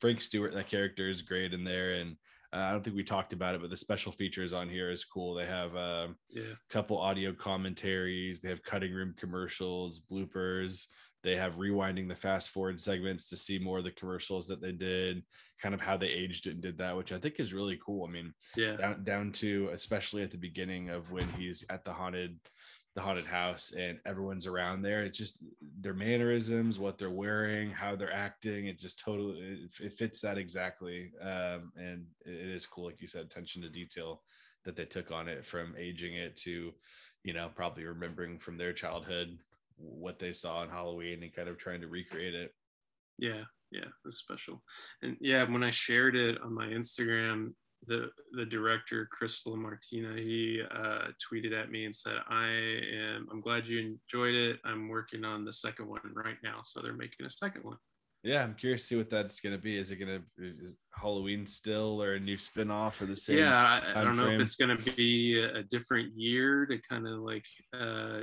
frank 0.00 0.20
stewart 0.20 0.54
that 0.54 0.68
character 0.68 1.08
is 1.08 1.22
great 1.22 1.52
in 1.52 1.64
there 1.64 1.94
and 1.94 2.16
uh, 2.52 2.56
I 2.56 2.72
don't 2.72 2.82
think 2.82 2.96
we 2.96 3.04
talked 3.04 3.34
about 3.34 3.54
it, 3.54 3.60
but 3.60 3.68
the 3.68 3.76
special 3.76 4.10
features 4.10 4.54
on 4.54 4.70
here 4.70 4.90
is 4.90 5.04
cool. 5.04 5.34
They 5.34 5.44
have 5.44 5.74
a 5.74 6.14
yeah 6.30 6.54
couple 6.70 6.96
audio 6.96 7.32
commentaries, 7.32 8.40
they 8.40 8.48
have 8.48 8.62
cutting 8.62 8.94
room 8.94 9.14
commercials, 9.18 10.00
bloopers, 10.10 10.86
they 11.22 11.36
have 11.36 11.56
rewinding 11.56 12.08
the 12.08 12.14
fast 12.14 12.50
forward 12.50 12.80
segments 12.80 13.28
to 13.28 13.36
see 13.36 13.58
more 13.58 13.78
of 13.78 13.84
the 13.84 13.90
commercials 13.90 14.46
that 14.48 14.62
they 14.62 14.72
did, 14.72 15.22
kind 15.60 15.74
of 15.74 15.80
how 15.80 15.96
they 15.96 16.08
aged 16.08 16.46
it 16.46 16.52
and 16.52 16.62
did 16.62 16.78
that, 16.78 16.96
which 16.96 17.12
I 17.12 17.18
think 17.18 17.34
is 17.38 17.52
really 17.52 17.78
cool. 17.84 18.06
I 18.06 18.10
mean, 18.10 18.32
yeah 18.56 18.76
down 18.76 19.04
down 19.04 19.32
to 19.32 19.68
especially 19.72 20.22
at 20.22 20.30
the 20.30 20.38
beginning 20.38 20.88
of 20.88 21.10
when 21.10 21.28
he's 21.30 21.64
at 21.70 21.84
the 21.84 21.92
haunted 21.92 22.38
the 22.94 23.00
haunted 23.00 23.26
house 23.26 23.72
and 23.76 23.98
everyone's 24.06 24.46
around 24.46 24.82
there. 24.82 25.04
It 25.04 25.14
just 25.14 25.42
their 25.80 25.94
mannerisms 25.94 26.78
what 26.78 26.98
they're 26.98 27.10
wearing 27.10 27.70
how 27.70 27.94
they're 27.94 28.12
acting 28.12 28.66
it 28.66 28.78
just 28.78 28.98
totally 28.98 29.38
it, 29.38 29.70
it 29.80 29.92
fits 29.92 30.20
that 30.20 30.38
exactly 30.38 31.12
um 31.22 31.72
and 31.76 32.04
it 32.24 32.34
it 32.34 32.48
is 32.48 32.66
cool 32.66 32.86
like 32.86 33.00
you 33.00 33.06
said 33.06 33.24
attention 33.24 33.62
to 33.62 33.68
detail 33.68 34.22
that 34.64 34.76
they 34.76 34.84
took 34.84 35.10
on 35.10 35.28
it 35.28 35.44
from 35.44 35.74
aging 35.78 36.14
it 36.14 36.36
to 36.36 36.72
you 37.22 37.32
know 37.32 37.50
probably 37.54 37.84
remembering 37.84 38.38
from 38.38 38.56
their 38.56 38.72
childhood 38.72 39.38
what 39.76 40.18
they 40.18 40.32
saw 40.32 40.58
on 40.58 40.68
halloween 40.68 41.22
and 41.22 41.34
kind 41.34 41.48
of 41.48 41.58
trying 41.58 41.80
to 41.80 41.88
recreate 41.88 42.34
it. 42.34 42.52
Yeah 43.18 43.44
yeah 43.70 43.82
it 43.82 44.04
was 44.04 44.18
special. 44.18 44.62
And 45.02 45.16
yeah 45.20 45.48
when 45.48 45.62
i 45.62 45.70
shared 45.70 46.16
it 46.16 46.38
on 46.42 46.54
my 46.54 46.66
instagram 46.66 47.52
the 47.86 48.10
the 48.32 48.44
director 48.44 49.08
chris 49.10 49.46
lamartina 49.46 50.14
he 50.14 50.60
uh 50.74 51.06
tweeted 51.22 51.52
at 51.52 51.70
me 51.70 51.84
and 51.84 51.94
said 51.94 52.16
i 52.28 52.48
am 52.48 53.28
i'm 53.30 53.40
glad 53.40 53.66
you 53.66 53.78
enjoyed 53.78 54.34
it. 54.34 54.58
I'm 54.64 54.88
working 54.88 55.24
on 55.24 55.44
the 55.44 55.52
second 55.52 55.86
one 55.88 56.00
right 56.14 56.36
now. 56.42 56.60
So 56.64 56.80
they're 56.80 56.92
making 56.92 57.26
a 57.26 57.30
second 57.30 57.62
one. 57.64 57.76
Yeah 58.24 58.42
i'm 58.42 58.54
curious 58.54 58.82
to 58.82 58.86
see 58.88 58.96
what 58.96 59.10
that's 59.10 59.38
going 59.40 59.54
to 59.54 59.62
be. 59.62 59.76
Is 59.76 59.90
it 59.90 59.96
going 59.96 60.20
to 60.20 60.44
is 60.62 60.76
halloween 60.92 61.46
still 61.46 62.02
or 62.02 62.14
a 62.14 62.20
new 62.20 62.36
spin-off 62.36 63.00
or 63.00 63.06
the 63.06 63.16
same 63.16 63.38
yeah 63.38 63.80
I, 63.94 64.00
I 64.00 64.04
don't 64.04 64.16
know 64.16 64.24
frame? 64.24 64.40
if 64.40 64.46
it's 64.46 64.56
going 64.56 64.76
to 64.76 64.94
be 64.96 65.40
a, 65.40 65.58
a 65.58 65.62
different 65.62 66.12
year 66.16 66.66
to 66.66 66.78
kind 66.88 67.06
of 67.06 67.20
like 67.20 67.44
uh 67.72 68.22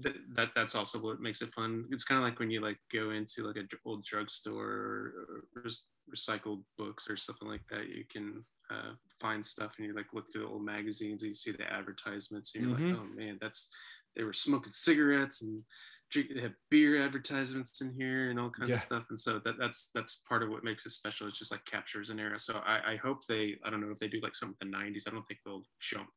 that, 0.00 0.14
that 0.34 0.48
that's 0.54 0.74
also 0.74 0.98
what 0.98 1.20
makes 1.20 1.42
it 1.42 1.50
fun. 1.50 1.84
It's 1.90 2.04
kind 2.04 2.18
of 2.18 2.24
like 2.24 2.38
when 2.38 2.50
you 2.50 2.60
like 2.60 2.78
go 2.92 3.10
into 3.10 3.46
like 3.46 3.56
an 3.56 3.68
old 3.84 4.04
drugstore 4.04 4.64
or, 4.64 5.44
or 5.54 5.62
res- 5.64 5.86
recycled 6.14 6.62
books 6.78 7.08
or 7.08 7.16
something 7.16 7.48
like 7.48 7.62
that 7.70 7.88
you 7.88 8.04
can 8.10 8.44
uh, 8.70 8.92
find 9.20 9.44
stuff 9.44 9.72
and 9.78 9.86
you 9.86 9.94
like 9.94 10.06
look 10.14 10.26
through 10.32 10.42
the 10.42 10.48
old 10.48 10.64
magazines 10.64 11.22
and 11.22 11.28
you 11.30 11.34
see 11.34 11.52
the 11.52 11.70
advertisements 11.72 12.54
and 12.54 12.64
you're 12.64 12.72
Mhm. 12.72 12.92
like 12.92 13.00
oh 13.00 13.04
man 13.14 13.38
that's 13.40 13.68
they 14.14 14.24
were 14.24 14.32
smoking 14.34 14.72
cigarettes 14.72 15.40
and 15.42 15.62
drink, 16.10 16.28
they 16.34 16.42
have 16.42 16.54
beer 16.70 17.02
advertisements 17.02 17.80
in 17.80 17.94
here 17.94 18.30
and 18.30 18.38
all 18.38 18.50
kinds 18.50 18.68
Yeah. 18.70 18.76
of 18.76 18.82
stuff 18.82 19.04
and 19.10 19.18
so 19.18 19.40
that 19.44 19.56
that's 19.58 19.90
that's 19.94 20.16
part 20.28 20.42
of 20.42 20.50
what 20.50 20.64
makes 20.64 20.84
it 20.86 20.90
special 20.90 21.28
it 21.28 21.34
just 21.34 21.50
like 21.52 21.64
captures 21.64 22.10
an 22.10 22.20
era 22.20 22.38
so 22.38 22.58
I, 22.64 22.92
I 22.92 22.96
hope 22.96 23.26
they 23.26 23.58
i 23.64 23.70
don't 23.70 23.80
know 23.80 23.90
if 23.90 23.98
they 23.98 24.08
do 24.08 24.20
like 24.22 24.36
some 24.36 24.50
of 24.50 24.58
the 24.58 24.66
90s 24.66 25.04
i 25.06 25.10
don't 25.10 25.26
think 25.26 25.40
they'll 25.44 25.64
jump 25.80 26.10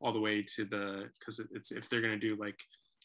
all 0.00 0.12
the 0.12 0.20
way 0.20 0.42
to 0.56 0.64
the 0.64 1.10
because 1.18 1.40
it's 1.52 1.72
if 1.72 1.88
they're 1.88 2.00
going 2.00 2.18
to 2.18 2.26
do 2.28 2.36
like 2.36 2.58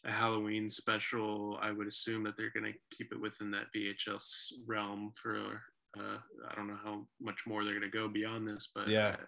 a 0.05 0.11
halloween 0.11 0.70
special 0.70 1.57
i 1.61 1.72
would 1.72 1.88
assume 1.88 2.24
that 2.24 2.36
they're 2.38 2.51
going 2.51 2.72
to 2.72 2.80
keep 2.95 3.11
it 3.11 3.20
within 3.20 3.51
that 3.51 3.66
vhs 3.76 4.51
realm 4.66 5.11
for 5.22 5.61
uh, 5.97 6.17
i 6.49 6.55
don't 6.55 6.67
know 6.67 6.79
how 6.83 7.05
much 7.19 7.41
more 7.47 7.63
they're 7.63 7.77
going 7.77 7.89
to 7.89 7.97
go 7.97 8.07
beyond 8.07 8.47
this 8.47 8.69
but 8.73 8.87
Yeah. 8.87 9.15
uh, 9.19 9.25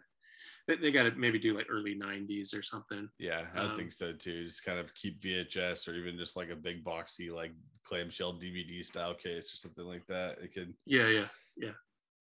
they, 0.68 0.76
they 0.76 0.91
got 0.91 1.03
to 1.03 1.11
maybe 1.11 1.39
do 1.39 1.55
like 1.55 1.68
early 1.70 1.95
90s 1.95 2.53
or 2.53 2.61
something 2.61 3.09
Yeah, 3.20 3.47
I 3.55 3.65
Um, 3.65 3.76
think 3.76 3.91
so 3.93 4.13
too. 4.13 4.43
Just 4.45 4.63
kind 4.65 4.80
of 4.80 4.93
keep 4.95 5.22
VHS 5.22 5.88
or 5.88 5.95
even 5.95 6.18
just 6.18 6.36
like 6.36 6.49
a 6.49 6.55
big 6.55 6.84
boxy 6.84 7.32
like 7.34 7.53
clamshell 7.84 8.34
DVD 8.34 8.84
style 8.86 9.15
case 9.15 9.53
or 9.53 9.57
something 9.57 9.86
like 9.86 10.05
that. 10.07 10.39
It 10.39 10.53
could 10.53 10.74
yeah 10.86 11.07
yeah 11.07 11.28
yeah 11.55 11.72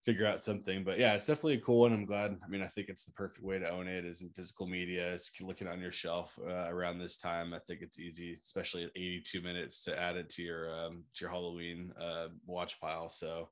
figure 0.05 0.25
out 0.25 0.41
something. 0.41 0.83
But 0.85 0.97
yeah, 0.97 1.13
it's 1.13 1.25
definitely 1.25 1.55
a 1.55 1.61
cool 1.61 1.81
one. 1.81 1.91
I'm 1.93 2.05
glad. 2.05 2.39
I 2.43 2.47
mean, 2.47 2.61
I 2.61 2.67
think 2.67 2.87
it's 2.87 3.03
the 3.03 3.11
perfect 3.11 3.43
way 3.43 3.59
to 3.59 3.69
own 3.69 3.87
it 3.89 4.05
is 4.05 4.21
in 4.21 4.29
physical 4.29 4.65
media. 4.65 5.13
It's 5.13 5.29
looking 5.41 5.67
on 5.67 5.81
your 5.81 5.91
shelf 5.91 6.39
uh, 6.41 6.67
around 6.69 6.99
this 6.99 7.17
time. 7.17 7.53
I 7.53 7.59
think 7.59 7.81
it's 7.81 7.99
easy, 7.99 8.39
especially 8.43 8.85
at 8.85 8.91
82 8.95 9.41
minutes, 9.41 9.83
to 9.83 9.99
add 9.99 10.15
it 10.15 10.29
to 10.31 10.41
your 10.43 10.73
um, 10.73 11.03
to 11.15 11.21
your 11.25 11.29
Halloween 11.29 11.91
uh, 11.99 12.29
watch 12.45 12.79
pile. 12.79 13.09
So 13.09 13.49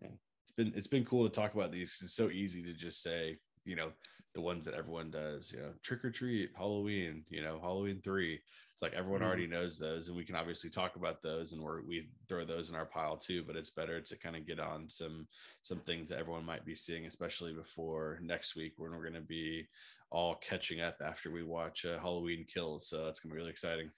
yeah, 0.00 0.08
it's 0.42 0.52
been 0.52 0.72
it's 0.76 0.86
been 0.86 1.04
cool 1.04 1.28
to 1.28 1.34
talk 1.34 1.54
about 1.54 1.72
these. 1.72 1.98
It's 2.02 2.14
so 2.14 2.30
easy 2.30 2.62
to 2.64 2.72
just 2.74 3.02
say, 3.02 3.38
you 3.64 3.76
know, 3.76 3.92
the 4.34 4.40
ones 4.40 4.64
that 4.64 4.74
everyone 4.74 5.10
does. 5.10 5.50
You 5.52 5.60
know, 5.60 5.72
trick 5.82 6.04
or 6.04 6.10
treat, 6.10 6.50
Halloween. 6.56 7.24
You 7.28 7.42
know, 7.42 7.60
Halloween 7.60 8.00
three. 8.02 8.34
It's 8.72 8.82
like 8.82 8.92
everyone 8.94 9.20
Mhm. 9.20 9.26
already 9.26 9.46
knows 9.46 9.78
those, 9.78 10.08
and 10.08 10.16
we 10.16 10.24
can 10.24 10.34
obviously 10.34 10.68
talk 10.68 10.96
about 10.96 11.22
those, 11.22 11.52
and 11.52 11.62
we're, 11.62 11.82
we 11.82 12.10
throw 12.28 12.44
those 12.44 12.70
in 12.70 12.74
our 12.76 12.86
pile 12.86 13.16
too. 13.16 13.44
But 13.44 13.56
it's 13.56 13.70
better 13.70 14.00
to 14.00 14.18
kind 14.18 14.34
of 14.36 14.46
get 14.46 14.58
on 14.58 14.88
some 14.88 15.28
some 15.60 15.80
things 15.82 16.08
that 16.08 16.18
everyone 16.18 16.44
might 16.44 16.64
be 16.64 16.74
seeing, 16.74 17.06
especially 17.06 17.52
before 17.54 18.18
next 18.20 18.56
week 18.56 18.74
when 18.76 18.90
we're 18.90 19.02
going 19.08 19.14
to 19.14 19.20
be 19.20 19.68
all 20.10 20.36
catching 20.36 20.80
up 20.80 20.96
after 21.00 21.30
we 21.30 21.42
watch 21.42 21.84
uh, 21.84 21.98
Halloween 22.00 22.44
Kills. 22.46 22.88
So 22.88 23.04
that's 23.04 23.20
going 23.20 23.30
to 23.30 23.34
be 23.34 23.38
really 23.38 23.50
exciting. 23.50 23.90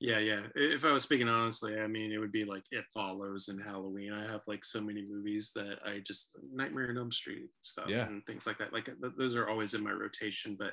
Yeah, 0.00 0.18
yeah. 0.18 0.40
If 0.54 0.86
I 0.86 0.92
was 0.92 1.02
speaking 1.02 1.28
honestly, 1.28 1.78
I 1.78 1.86
mean, 1.86 2.10
it 2.10 2.16
would 2.18 2.32
be 2.32 2.46
like 2.46 2.64
It 2.70 2.86
Follows 2.92 3.48
and 3.48 3.62
Halloween. 3.62 4.14
I 4.14 4.30
have 4.32 4.40
like 4.46 4.64
so 4.64 4.80
many 4.80 5.04
movies 5.06 5.52
that 5.54 5.76
I 5.84 5.98
just 6.06 6.30
Nightmare 6.54 6.88
on 6.88 6.96
Elm 6.96 7.12
Street 7.12 7.50
stuff 7.60 7.84
Yeah. 7.88 8.06
and 8.06 8.24
things 8.24 8.46
like 8.46 8.56
that. 8.58 8.72
Like 8.72 8.86
th- 8.86 9.12
those 9.18 9.36
are 9.36 9.48
always 9.48 9.74
in 9.74 9.84
my 9.84 9.92
rotation. 9.92 10.56
But 10.58 10.72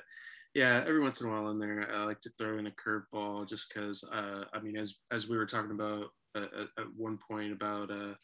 yeah, 0.54 0.82
every 0.86 1.00
once 1.00 1.20
in 1.20 1.28
a 1.28 1.30
while 1.30 1.50
in 1.50 1.58
there, 1.58 1.92
I 1.94 2.04
like 2.04 2.22
to 2.22 2.30
throw 2.38 2.56
in 2.58 2.68
a 2.68 2.70
curveball 2.70 3.46
just 3.46 3.68
because. 3.72 4.02
Uh, 4.02 4.44
I 4.54 4.60
mean, 4.60 4.78
as 4.78 4.94
as 5.12 5.28
we 5.28 5.36
were 5.36 5.46
talking 5.46 5.72
about 5.72 6.06
uh, 6.34 6.44
at, 6.44 6.82
at 6.84 6.86
one 6.96 7.18
point 7.30 7.52
about 7.52 7.90
uh, 7.90 8.14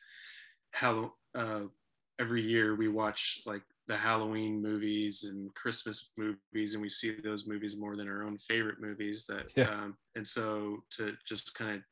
how 0.70 1.12
uh, 1.34 1.64
every 2.18 2.40
year 2.40 2.76
we 2.76 2.88
watch 2.88 3.42
like 3.44 3.62
the 3.86 3.96
Halloween 3.96 4.62
movies 4.62 5.24
and 5.24 5.54
Christmas 5.54 6.10
movies, 6.16 6.72
and 6.74 6.82
we 6.82 6.88
see 6.88 7.16
those 7.22 7.46
movies 7.46 7.76
more 7.76 7.96
than 7.96 8.08
our 8.08 8.22
own 8.22 8.38
favorite 8.38 8.80
movies. 8.80 9.26
That 9.26 9.52
Yeah. 9.56 9.70
um, 9.70 9.96
and 10.16 10.26
so 10.26 10.84
to 10.92 11.14
just 11.26 11.54
kind 11.54 11.76
of 11.76 11.82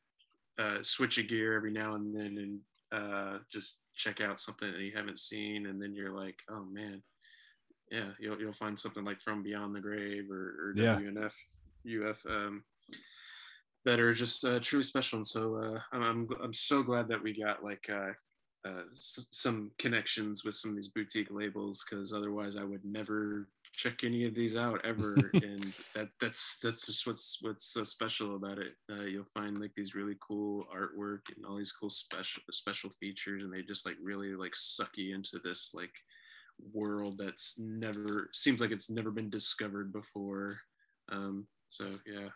uh, 0.65 0.83
switch 0.83 1.17
a 1.17 1.23
gear 1.23 1.53
every 1.55 1.71
now 1.71 1.95
and 1.95 2.15
then 2.15 2.37
and 2.37 2.59
uh, 2.91 3.39
just 3.51 3.79
check 3.95 4.21
out 4.21 4.39
something 4.39 4.71
that 4.71 4.81
you 4.81 4.91
haven't 4.95 5.19
seen, 5.19 5.67
and 5.67 5.81
then 5.81 5.93
you're 5.93 6.15
like, 6.15 6.35
oh 6.49 6.65
man, 6.65 7.01
yeah, 7.91 8.11
you'll 8.19 8.39
you'll 8.39 8.53
find 8.53 8.79
something 8.79 9.03
like 9.03 9.21
From 9.21 9.43
Beyond 9.43 9.75
the 9.75 9.79
Grave 9.81 10.29
or, 10.31 10.69
or 10.69 10.73
Yeah. 10.75 10.95
WNF 10.95 11.33
UF. 11.85 12.25
Um, 12.25 12.63
that 13.85 13.99
are 13.99 14.13
just 14.13 14.45
uh, 14.45 14.59
truly 14.61 14.83
special, 14.83 15.17
and 15.17 15.27
so 15.27 15.57
uh, 15.57 15.79
I'm, 15.91 16.01
I'm 16.03 16.29
I'm 16.41 16.53
so 16.53 16.81
glad 16.83 17.07
that 17.09 17.21
we 17.21 17.37
got 17.37 17.63
like 17.63 17.89
uh, 18.65 18.83
s- 18.93 19.25
some 19.31 19.71
connections 19.77 20.43
with 20.43 20.55
some 20.55 20.71
of 20.71 20.77
these 20.77 20.87
boutique 20.87 21.31
labels 21.31 21.83
because 21.87 22.13
otherwise 22.13 22.55
I 22.55 22.63
would 22.63 22.85
never 22.85 23.47
check 23.73 24.03
any 24.03 24.25
of 24.25 24.35
these 24.35 24.55
out 24.55 24.83
ever. 24.85 25.31
And 25.43 25.73
that 25.95 26.09
that's 26.21 26.57
that's 26.59 26.85
just 26.87 27.05
what's 27.07 27.39
what's 27.41 27.65
so 27.65 27.83
special 27.83 28.35
about 28.35 28.59
it. 28.59 28.73
Uh, 28.89 29.03
you'll 29.03 29.25
find 29.25 29.59
like 29.59 29.73
these 29.75 29.95
really 29.95 30.15
cool 30.25 30.65
artwork 30.73 31.21
and 31.35 31.45
all 31.45 31.57
these 31.57 31.71
cool 31.71 31.89
special 31.89 32.41
special 32.51 32.89
features 32.89 33.43
and 33.43 33.53
they 33.53 33.61
just 33.61 33.85
like 33.85 33.95
really 34.01 34.33
like 34.35 34.55
suck 34.55 34.91
you 34.95 35.13
into 35.15 35.39
this 35.43 35.71
like 35.73 35.93
world 36.71 37.17
that's 37.17 37.55
never 37.57 38.29
seems 38.33 38.61
like 38.61 38.71
it's 38.71 38.89
never 38.89 39.11
been 39.11 39.29
discovered 39.29 39.91
before. 39.91 40.59
Um 41.09 41.47
so 41.69 41.99
yeah. 42.05 42.29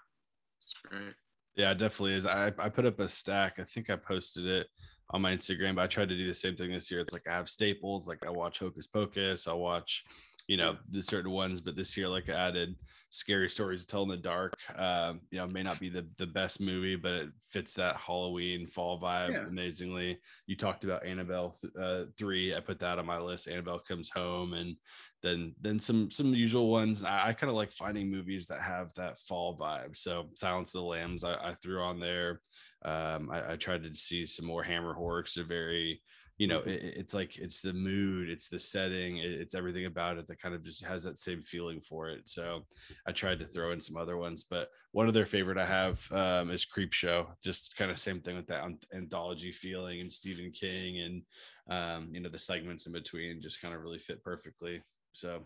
It's 0.62 0.74
great 0.84 1.14
Yeah, 1.58 1.72
it 1.72 1.80
definitely 1.80 2.14
is. 2.14 2.28
I, 2.28 2.54
I 2.60 2.70
put 2.70 2.86
up 2.86 3.00
a 3.00 3.10
stack. 3.10 3.60
I 3.60 3.64
think 3.64 3.90
I 3.90 3.96
posted 3.96 4.46
it 4.46 4.68
on 5.10 5.24
my 5.24 5.36
Instagram, 5.36 5.76
but 5.76 5.82
I 5.82 5.88
tried 5.88 6.10
to 6.10 6.18
do 6.18 6.28
the 6.28 6.34
same 6.34 6.56
thing 6.56 6.72
this 6.72 6.92
year. 6.92 7.00
It's 7.02 7.14
like 7.14 7.28
I 7.28 7.34
have 7.34 7.50
staples, 7.50 8.08
like 8.08 8.26
I 8.26 8.30
watch 8.30 8.60
Hocus 8.60 8.86
Pocus, 8.86 9.48
I 9.48 9.54
watch, 9.54 10.06
you 10.48 10.58
know, 10.58 10.78
the 10.90 11.04
certain 11.04 11.32
ones, 11.32 11.62
but 11.62 11.76
this 11.76 11.96
year, 11.98 12.08
like 12.08 12.30
I 12.30 12.34
added 12.34 12.76
scary 13.10 13.50
stories 13.50 13.82
to 13.82 13.88
tell 13.88 14.04
in 14.04 14.10
the 14.10 14.18
dark. 14.18 14.54
Um, 14.76 15.22
you 15.32 15.38
know, 15.40 15.48
may 15.48 15.64
not 15.64 15.80
be 15.80 15.90
the, 15.90 16.08
the 16.18 16.28
best 16.28 16.60
movie, 16.62 16.96
but 16.96 17.14
it 17.14 17.30
fits 17.52 17.74
that 17.76 17.98
Halloween 17.98 18.66
fall 18.68 19.00
vibe 19.00 19.32
Yeah. 19.32 19.48
amazingly. 19.48 20.20
You 20.46 20.56
talked 20.56 20.84
about 20.84 21.06
Annabelle 21.06 21.58
uh, 21.80 22.06
three. 22.18 22.56
I 22.56 22.60
put 22.62 22.80
that 22.80 22.98
on 23.00 23.06
my 23.06 23.20
list. 23.20 23.48
Annabelle 23.48 23.80
comes 23.80 24.10
home 24.10 24.54
and 24.54 24.76
then 25.24 25.56
then 25.60 25.80
some 25.80 26.12
some 26.12 26.34
usual 26.34 26.70
ones. 26.70 27.04
I, 27.04 27.30
I 27.30 27.34
kind 27.34 27.50
of 27.50 27.56
like 27.56 27.72
finding 27.72 28.10
movies 28.10 28.48
that 28.48 28.62
have 28.62 28.94
that 28.96 29.18
fall 29.20 29.58
vibe. 29.58 29.98
So 29.98 30.30
Silence 30.36 30.74
of 30.76 30.82
the 30.82 30.88
Lambs, 30.88 31.24
I, 31.24 31.34
I 31.34 31.56
threw 31.56 31.82
on 31.82 32.00
there. 32.00 32.42
Um, 32.86 33.30
I, 33.32 33.54
I 33.54 33.56
tried 33.56 33.84
to 33.84 33.94
see 33.96 34.26
some 34.26 34.46
more 34.46 34.64
Hammer 34.64 34.94
horror. 34.94 35.24
'cause 35.24 35.34
they're 35.36 35.44
very, 35.44 36.02
you 36.38 36.48
know, 36.48 36.60
Mhm. 36.60 36.68
it, 36.68 36.82
it's 36.98 37.14
like 37.14 37.38
it's 37.38 37.62
the 37.62 37.74
mood, 37.74 38.30
it's 38.30 38.48
the 38.50 38.60
setting, 38.60 39.18
it- 39.18 39.32
it's 39.42 39.56
everything 39.56 39.86
about 39.86 40.18
it 40.18 40.28
that 40.28 40.42
kind 40.42 40.54
of 40.56 40.64
just 40.64 40.84
has 40.86 41.04
that 41.04 41.18
same 41.18 41.42
feeling 41.42 41.82
for 41.82 42.10
it. 42.10 42.30
So 42.30 42.68
I 43.06 43.12
tried 43.12 43.40
to 43.40 43.48
throw 43.48 43.72
in 43.72 43.82
some 43.82 43.98
other 43.98 44.18
ones, 44.18 44.44
but 44.44 44.70
one 44.92 45.08
of 45.08 45.14
their 45.14 45.26
favorite 45.26 45.58
I 45.58 45.66
have 45.66 46.12
um, 46.12 46.52
is 46.52 46.66
Creepshow. 46.66 47.36
Just 47.44 47.76
kind 47.76 47.92
of 47.92 48.00
same 48.00 48.22
thing 48.22 48.36
with 48.36 48.48
that 48.48 48.70
anthology 48.94 49.52
feeling 49.52 50.02
and 50.02 50.12
Stephen 50.12 50.52
King 50.52 51.00
and 51.02 51.24
um, 51.70 52.14
you 52.14 52.22
know 52.22 52.30
the 52.30 52.40
segments 52.40 52.86
in 52.86 52.94
between 52.94 53.42
just 53.42 53.62
kind 53.62 53.74
of 53.74 53.82
really 53.82 54.00
fit 54.00 54.24
perfectly. 54.24 54.84
So 55.14 55.46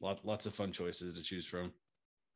lots 0.00 0.24
lots 0.24 0.46
of 0.46 0.54
fun 0.54 0.72
choices 0.72 1.14
to 1.14 1.22
choose 1.22 1.46
from. 1.46 1.72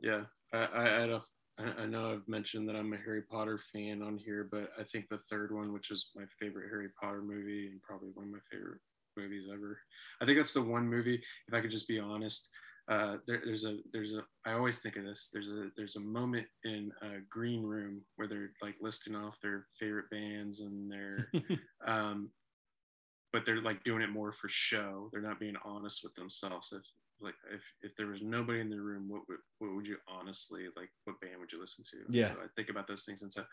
Yeah, 0.00 0.24
I, 0.52 0.58
I, 0.58 1.20
I, 1.58 1.86
know 1.86 2.12
I've 2.12 2.28
mentioned 2.28 2.68
that 2.68 2.76
I'm 2.76 2.92
a 2.92 2.98
Harry 2.98 3.22
Potter 3.22 3.58
fan 3.58 4.02
on 4.02 4.18
here, 4.18 4.46
but 4.50 4.70
I 4.78 4.84
think 4.84 5.08
the 5.08 5.18
third 5.18 5.52
one, 5.52 5.72
which 5.72 5.90
is 5.90 6.10
my 6.14 6.24
favorite 6.38 6.68
Harry 6.70 6.88
Potter 7.00 7.22
movie 7.22 7.68
and 7.68 7.82
probably 7.82 8.10
one 8.14 8.26
of 8.26 8.32
my 8.32 8.38
favorite 8.50 8.80
movies 9.16 9.48
ever, 9.52 9.78
I 10.20 10.26
think 10.26 10.36
that's 10.36 10.52
the 10.52 10.62
one 10.62 10.86
movie. 10.86 11.22
If 11.48 11.54
I 11.54 11.60
could 11.60 11.70
just 11.70 11.88
be 11.88 11.98
honest, 11.98 12.50
uh, 12.88 13.16
there, 13.26 13.42
there's 13.44 13.64
a 13.64 13.78
there's 13.92 14.14
a 14.14 14.22
I 14.44 14.52
always 14.52 14.78
think 14.78 14.96
of 14.96 15.04
this. 15.04 15.28
There's 15.32 15.48
a 15.48 15.70
there's 15.76 15.96
a 15.96 16.00
moment 16.00 16.46
in 16.64 16.92
a 17.02 17.20
Green 17.28 17.62
Room 17.62 18.02
where 18.16 18.28
they're 18.28 18.50
like 18.62 18.76
listing 18.80 19.16
off 19.16 19.40
their 19.40 19.66
favorite 19.80 20.10
bands 20.10 20.60
and 20.60 20.90
their 20.90 21.30
um, 21.86 22.30
but 23.32 23.44
they're 23.44 23.60
like 23.60 23.82
doing 23.82 24.02
it 24.02 24.10
more 24.10 24.30
for 24.30 24.48
show. 24.48 25.08
They're 25.12 25.20
not 25.20 25.40
being 25.40 25.56
honest 25.64 26.04
with 26.04 26.14
themselves. 26.14 26.72
If 26.72 26.82
like 27.20 27.34
if 27.52 27.62
if 27.82 27.96
there 27.96 28.06
was 28.08 28.20
nobody 28.22 28.60
in 28.60 28.68
the 28.68 28.80
room, 28.80 29.08
what 29.08 29.22
would 29.28 29.38
what 29.58 29.74
would 29.74 29.86
you 29.86 29.96
honestly 30.08 30.64
like? 30.76 30.90
What 31.04 31.20
band 31.20 31.40
would 31.40 31.52
you 31.52 31.60
listen 31.60 31.84
to? 31.90 32.12
Yeah. 32.12 32.32
So 32.32 32.40
I 32.40 32.46
think 32.54 32.68
about 32.68 32.86
those 32.86 33.04
things, 33.04 33.22
and 33.22 33.32
so 33.32 33.44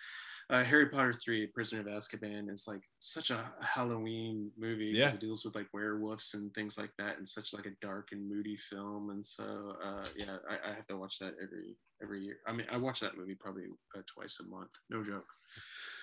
uh, 0.50 0.64
Harry 0.64 0.90
Potter 0.90 1.14
three, 1.14 1.48
Prisoner 1.48 1.82
of 1.82 1.88
Azkaban, 1.88 2.52
is 2.52 2.66
like 2.68 2.82
such 3.00 3.32
a 3.32 3.52
Halloween 3.62 4.52
movie 4.58 4.92
Yeah. 4.96 5.14
It 5.14 5.20
deals 5.20 5.46
with 5.46 5.56
like 5.56 5.68
werewolves 5.74 6.34
and 6.34 6.54
things 6.54 6.78
like 6.78 6.92
that, 6.98 7.18
and 7.18 7.28
such 7.28 7.54
like 7.54 7.66
a 7.66 7.76
dark 7.82 8.10
and 8.12 8.30
moody 8.30 8.58
film. 8.58 9.12
And 9.12 9.26
so 9.26 9.76
uh, 9.84 10.06
yeah, 10.16 10.38
I, 10.50 10.72
I 10.72 10.74
have 10.74 10.86
to 10.88 10.98
watch 10.98 11.20
that 11.20 11.36
every 11.42 11.78
every 12.02 12.24
year. 12.24 12.38
I 12.48 12.52
mean, 12.52 12.68
I 12.72 12.78
watch 12.78 13.00
that 13.00 13.18
movie 13.18 13.36
probably 13.36 13.66
uh, 13.98 14.02
twice 14.14 14.40
a 14.42 14.48
month. 14.48 14.72
No 14.90 15.04
joke. 15.04 15.26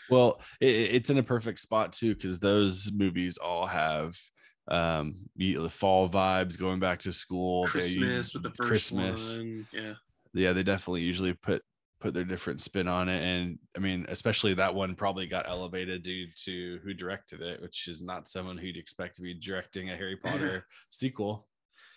Well, 0.09 0.41
it, 0.61 0.75
it's 0.95 1.11
in 1.11 1.19
a 1.19 1.23
perfect 1.23 1.61
spot 1.61 1.93
too 1.93 2.15
because 2.15 2.41
those 2.41 2.91
movies 2.93 3.37
all 3.37 3.67
have 3.67 4.17
um 4.69 5.29
the 5.37 5.69
fall 5.69 6.09
vibes 6.09 6.59
going 6.59 6.81
back 6.81 6.99
to 7.01 7.13
school. 7.13 7.65
They- 7.65 7.71
Christmas 7.71 8.35
with 8.35 8.43
the 8.43 8.51
first 8.51 8.69
Christmas. 8.69 9.37
one. 9.39 9.67
Yeah. 9.73 9.95
Yeah, 10.33 10.53
they 10.53 10.63
definitely 10.63 11.03
usually 11.03 11.33
put 11.33 11.63
put 12.01 12.15
their 12.15 12.25
different 12.25 12.63
spin 12.63 12.89
on 12.89 13.09
it, 13.11 13.23
and 13.23 13.59
I 13.77 13.81
mean, 13.81 14.07
especially 14.09 14.55
that 14.55 14.75
one 14.75 14.95
probably 14.95 15.27
got 15.27 15.47
elevated 15.47 16.03
due 16.03 16.29
to 16.45 16.79
who 16.83 16.95
directed 16.95 17.43
it, 17.43 17.61
which 17.61 17.89
is 17.89 18.01
not 18.01 18.27
someone 18.27 18.57
who'd 18.57 18.79
expect 18.79 19.17
to 19.17 19.23
be 19.23 19.35
directing 19.35 19.91
a 19.91 19.97
Harry 19.97 20.17
Potter 20.17 20.67
sequel. 20.91 21.47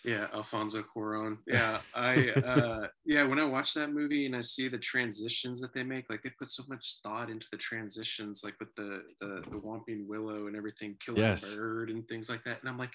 Yeah, 0.04 0.26
Alfonso 0.34 0.82
Cuarón. 0.94 1.38
Yeah, 1.46 1.80
I 1.94 2.30
uh 2.30 2.86
yeah, 3.04 3.22
when 3.24 3.38
I 3.38 3.44
watch 3.44 3.74
that 3.74 3.90
movie 3.92 4.26
and 4.26 4.36
I 4.36 4.40
see 4.42 4.68
the 4.68 4.78
transitions 4.78 5.60
that 5.60 5.72
they 5.72 5.82
make, 5.82 6.10
like 6.10 6.22
they 6.22 6.30
put 6.30 6.50
so 6.50 6.62
much 6.68 6.98
thought 7.02 7.30
into 7.30 7.46
the 7.50 7.56
transitions, 7.56 8.42
like 8.44 8.58
with 8.60 8.74
the 8.76 9.02
the, 9.20 9.42
the 9.50 9.56
Whomping 9.56 10.06
Willow 10.06 10.46
and 10.46 10.56
everything, 10.56 10.96
killing 11.04 11.22
Yes. 11.22 11.52
a 11.52 11.56
bird 11.56 11.90
and 11.90 12.06
things 12.06 12.28
like 12.28 12.44
that. 12.44 12.60
And 12.60 12.68
I'm 12.68 12.78
like, 12.78 12.92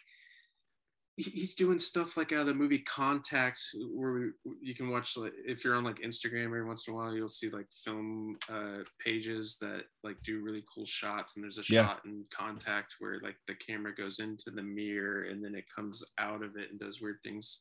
he's 1.23 1.55
doing 1.55 1.79
stuff 1.79 2.17
like 2.17 2.31
out 2.31 2.41
of 2.41 2.47
the 2.47 2.53
movie 2.53 2.79
Contact, 2.79 3.59
where 3.93 4.13
we, 4.13 4.31
you 4.61 4.75
can 4.75 4.89
watch 4.89 5.17
like 5.17 5.33
if 5.45 5.63
you're 5.63 5.75
on 5.75 5.83
like 5.83 5.99
Instagram 5.99 6.45
every 6.45 6.65
once 6.65 6.87
in 6.87 6.93
a 6.93 6.97
while, 6.97 7.13
you'll 7.13 7.27
see 7.27 7.49
like 7.49 7.67
film 7.83 8.37
uh, 8.49 8.79
pages 9.03 9.57
that 9.61 9.83
like 10.03 10.17
do 10.23 10.41
really 10.41 10.63
cool 10.73 10.85
shots. 10.85 11.35
And 11.35 11.43
there's 11.43 11.57
a 11.57 11.63
Yeah. 11.69 11.85
shot 11.85 12.01
in 12.05 12.25
Contact 12.35 12.95
where 12.99 13.19
like 13.21 13.37
the 13.47 13.55
camera 13.55 13.93
goes 13.93 14.19
into 14.19 14.51
the 14.51 14.63
mirror 14.63 15.23
and 15.23 15.43
then 15.43 15.55
it 15.55 15.65
comes 15.75 16.03
out 16.17 16.43
of 16.43 16.55
it 16.55 16.71
and 16.71 16.79
does 16.79 17.01
weird 17.01 17.19
things 17.23 17.59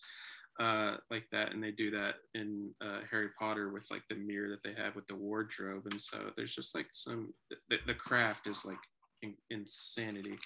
uh, 0.61 0.97
like 1.11 1.25
that. 1.31 1.53
And 1.53 1.63
they 1.63 1.71
do 1.71 1.91
that 1.93 2.17
in 2.35 2.75
uh, 2.81 3.01
Harry 3.11 3.29
Potter 3.39 3.71
with 3.71 3.87
like 3.91 4.03
the 4.09 4.17
mirror 4.17 4.49
that 4.51 4.63
they 4.63 4.75
have 4.81 4.97
with 4.97 5.07
the 5.07 5.15
wardrobe. 5.15 5.87
And 5.91 6.01
so 6.01 6.31
there's 6.37 6.55
just 6.55 6.75
like 6.75 6.89
some 6.93 7.33
the, 7.69 7.79
the 7.87 7.95
craft 7.95 8.47
is 8.47 8.65
like 8.65 8.79
in, 9.23 9.35
insanity. 9.51 10.39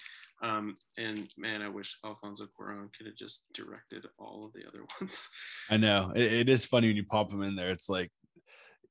Um, 0.43 0.77
and 0.97 1.29
man, 1.37 1.61
I 1.61 1.69
wish 1.69 1.97
Alfonso 2.05 2.45
Cuarón 2.45 2.89
could 2.95 3.07
have 3.07 3.15
just 3.15 3.45
directed 3.53 4.05
all 4.19 4.45
of 4.45 4.53
the 4.53 4.67
other 4.67 4.83
ones. 5.01 5.29
I 5.69 5.77
know 5.77 6.11
it, 6.15 6.31
it 6.31 6.49
is 6.49 6.65
funny 6.65 6.87
when 6.87 6.97
you 6.97 7.05
pop 7.05 7.29
them 7.29 7.43
in 7.43 7.55
there. 7.55 7.69
It's 7.69 7.89
like 7.89 8.11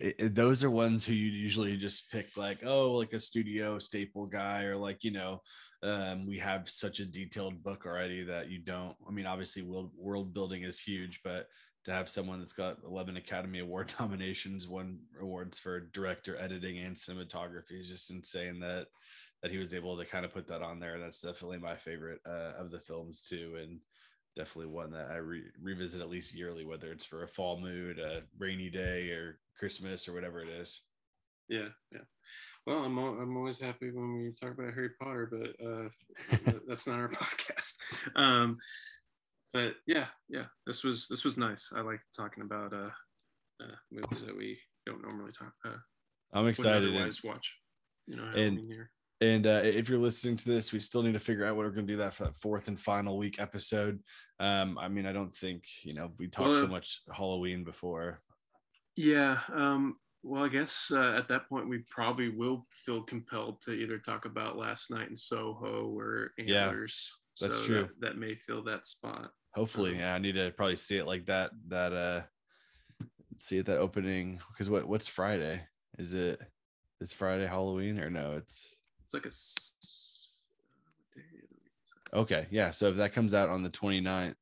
it, 0.01 0.17
it- 0.19 0.35
those 0.35 0.65
are 0.65 0.71
ones 0.71 1.05
who 1.05 1.13
you 1.13 1.31
usually 1.31 1.77
just 1.77 2.11
pick 2.11 2.37
like 2.37 2.61
oh 2.65 2.93
like 2.93 3.13
a 3.13 3.21
studio 3.21 3.79
staple 3.79 4.27
guy 4.27 4.65
or 4.65 4.77
like 4.77 4.99
you 5.03 5.13
know 5.13 5.41
um, 5.85 6.27
we 6.27 6.39
have 6.39 6.69
such 6.71 7.01
a 7.01 7.05
detailed 7.05 7.63
book 7.63 7.87
already 7.87 8.23
that 8.25 8.49
you 8.49 8.59
don't 8.59 8.95
i 9.09 9.11
mean 9.11 9.27
obviously 9.27 9.63
world, 9.63 9.91
world 9.97 10.33
building 10.33 10.63
is 10.63 10.79
huge 10.79 11.21
but 11.25 11.47
to 11.85 11.91
have 11.93 12.09
someone 12.09 12.39
that's 12.39 12.53
got 12.53 12.77
11 12.87 13.17
academy 13.17 13.59
award 13.59 13.93
nominations 14.01 14.69
one 14.69 14.99
awards 15.21 15.59
for 15.59 15.89
director 15.93 16.37
editing 16.39 16.79
and 16.79 16.97
cinematography 16.97 17.81
is 17.81 17.89
just 17.89 18.11
insane 18.11 18.61
that 18.61 18.87
that 19.43 19.51
he 19.51 19.59
was 19.59 19.75
able 19.75 19.97
to 19.97 20.05
kind 20.05 20.25
of 20.25 20.33
put 20.33 20.47
that 20.47 20.63
on 20.63 20.79
there 20.79 20.99
that's 20.99 21.21
definitely 21.21 21.59
my 21.59 21.77
favorite 21.77 22.21
uh, 22.27 22.53
of 22.59 22.71
the 22.71 22.79
films 22.79 23.25
too 23.29 23.57
and 23.61 23.81
definitely 24.37 24.73
one 24.73 24.91
that 24.93 25.11
I 25.11 25.17
re- 25.17 25.51
revisit 25.61 26.01
at 26.01 26.11
least 26.11 26.35
yearly, 26.35 26.65
whether 26.65 26.91
it's 26.91 27.05
for 27.05 27.23
a 27.23 27.29
fall 27.29 27.61
mood, 27.61 27.99
a 27.99 28.23
rainy 28.39 28.71
day, 28.71 29.11
or 29.11 29.39
Christmas, 29.59 30.09
or 30.09 30.15
whatever 30.15 30.41
it 30.41 30.49
is. 30.49 30.83
Yeah, 31.49 31.69
yeah. 31.93 32.01
Well, 32.67 32.79
I'm 32.85 32.97
I'm 32.97 33.37
always 33.37 33.61
happy 33.61 33.91
when 33.91 34.15
we 34.15 34.33
talk 34.33 34.57
about 34.57 34.75
Harry 34.75 34.91
Potter, 35.01 35.29
but 35.31 35.67
uh, 35.67 35.89
that's 36.69 36.87
not 36.87 36.99
our 36.99 37.09
podcast. 37.11 37.77
Um, 38.17 38.59
but 39.53 39.75
yeah, 39.87 40.07
yeah, 40.29 40.45
this 40.67 40.83
was 40.85 41.09
this 41.09 41.25
was 41.25 41.37
nice. 41.37 41.73
I 41.77 41.81
like 41.81 42.01
talking 42.17 42.45
about 42.45 42.73
uh, 42.73 42.91
uh 43.63 43.75
movies 43.91 44.25
that 44.25 44.37
we 44.37 44.59
don't 44.87 45.03
normally 45.03 45.33
talk 45.33 45.53
about. 45.65 45.79
I'm 46.33 46.47
excited. 46.47 46.89
Otherwise, 46.89 47.23
watch. 47.23 47.55
You 48.07 48.17
know, 48.17 48.25
and- 48.35 48.59
here. 48.61 48.91
And 49.23 49.47
uh, 49.47 49.61
if 49.63 49.89
you're 49.89 50.01
listening 50.01 50.37
to 50.37 50.49
this, 50.49 50.73
we 50.73 50.81
still 50.81 51.03
need 51.03 51.13
to 51.13 51.21
figure 51.21 51.45
out 51.45 51.55
what 51.55 51.65
we're 51.65 51.71
going 51.71 51.87
to 51.87 51.93
do 51.93 51.99
that 51.99 52.13
for 52.13 52.25
that 52.25 52.35
fourth 52.35 52.67
and 52.67 52.79
final 52.79 53.17
week 53.17 53.39
episode. 53.39 54.01
Um, 54.41 54.77
I 54.79 54.89
mean, 54.89 55.07
I 55.07 55.13
don't 55.13 55.35
think 55.35 55.65
you 55.85 55.95
know 55.95 56.11
we 56.19 56.27
talked 56.27 56.59
so 56.59 56.67
much 56.67 57.03
Halloween 57.13 57.63
before. 57.63 58.21
Yeah. 58.97 59.39
Um, 59.55 59.97
well, 60.25 60.45
I 60.45 60.49
guess 60.49 60.91
uh, 60.93 61.15
at 61.17 61.29
that 61.29 61.49
point 61.49 61.69
we 61.69 61.79
probably 61.89 62.31
will 62.31 62.67
feel 62.71 63.03
compelled 63.03 63.63
to 63.63 63.73
either 63.73 63.99
talk 63.99 64.25
about 64.25 64.59
last 64.59 64.91
night 64.91 65.09
in 65.09 65.17
Soho 65.17 65.97
or 65.97 66.33
Yeah, 66.37 66.73
that's 67.41 67.57
so 67.57 67.65
true. 67.65 67.83
That, 68.01 68.01
that 68.01 68.19
may 68.19 68.35
fill 68.35 68.65
that 68.65 68.87
spot. 68.87 69.31
Hopefully, 69.55 69.93
Um, 69.93 69.99
yeah, 69.99 70.15
I 70.15 70.19
need 70.19 70.35
to 70.35 70.51
probably 70.51 70.77
see 70.77 70.97
it 70.97 71.07
like 71.07 71.27
that. 71.27 71.53
That 71.69 71.93
uh, 71.93 72.23
see 73.39 73.59
it 73.59 73.67
that 73.67 73.79
opening 73.79 74.41
because 74.53 74.69
what 74.69 74.89
what's 74.89 75.07
Friday? 75.07 75.63
Is 75.97 76.13
it 76.13 76.41
is 77.01 77.13
Friday 77.13 77.47
Halloween 77.47 78.01
or 78.01 78.11
no? 78.11 78.33
It's 78.33 78.75
It's 79.13 79.15
like 79.15 79.27
a. 79.27 79.35
that? 82.13 82.19
Okay, 82.19 82.47
yeah. 82.51 82.71
So 82.71 82.89
if 82.89 82.97
that 82.97 83.13
comes 83.13 83.35
out 83.35 83.49
on 83.49 83.63
the 83.63 83.71
29th, 83.71 84.35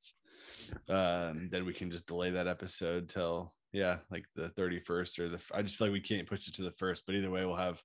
um, 0.88 1.48
then 1.50 1.64
we 1.64 1.72
can 1.72 1.90
just 1.90 2.06
delay 2.06 2.30
that 2.30 2.46
episode 2.46 3.08
till 3.08 3.52
yeah, 3.72 3.98
like 4.10 4.24
the 4.34 4.48
31st 4.50 5.18
or 5.20 5.28
the. 5.28 5.40
i 5.54 5.62
just 5.62 5.76
feel 5.76 5.88
like 5.88 5.92
we 5.92 6.00
can't 6.00 6.28
push 6.28 6.48
it 6.48 6.54
to 6.54 6.62
the 6.62 6.72
first, 6.72 7.06
but 7.06 7.14
either 7.14 7.30
way, 7.30 7.44
we'll 7.44 7.54
have 7.54 7.82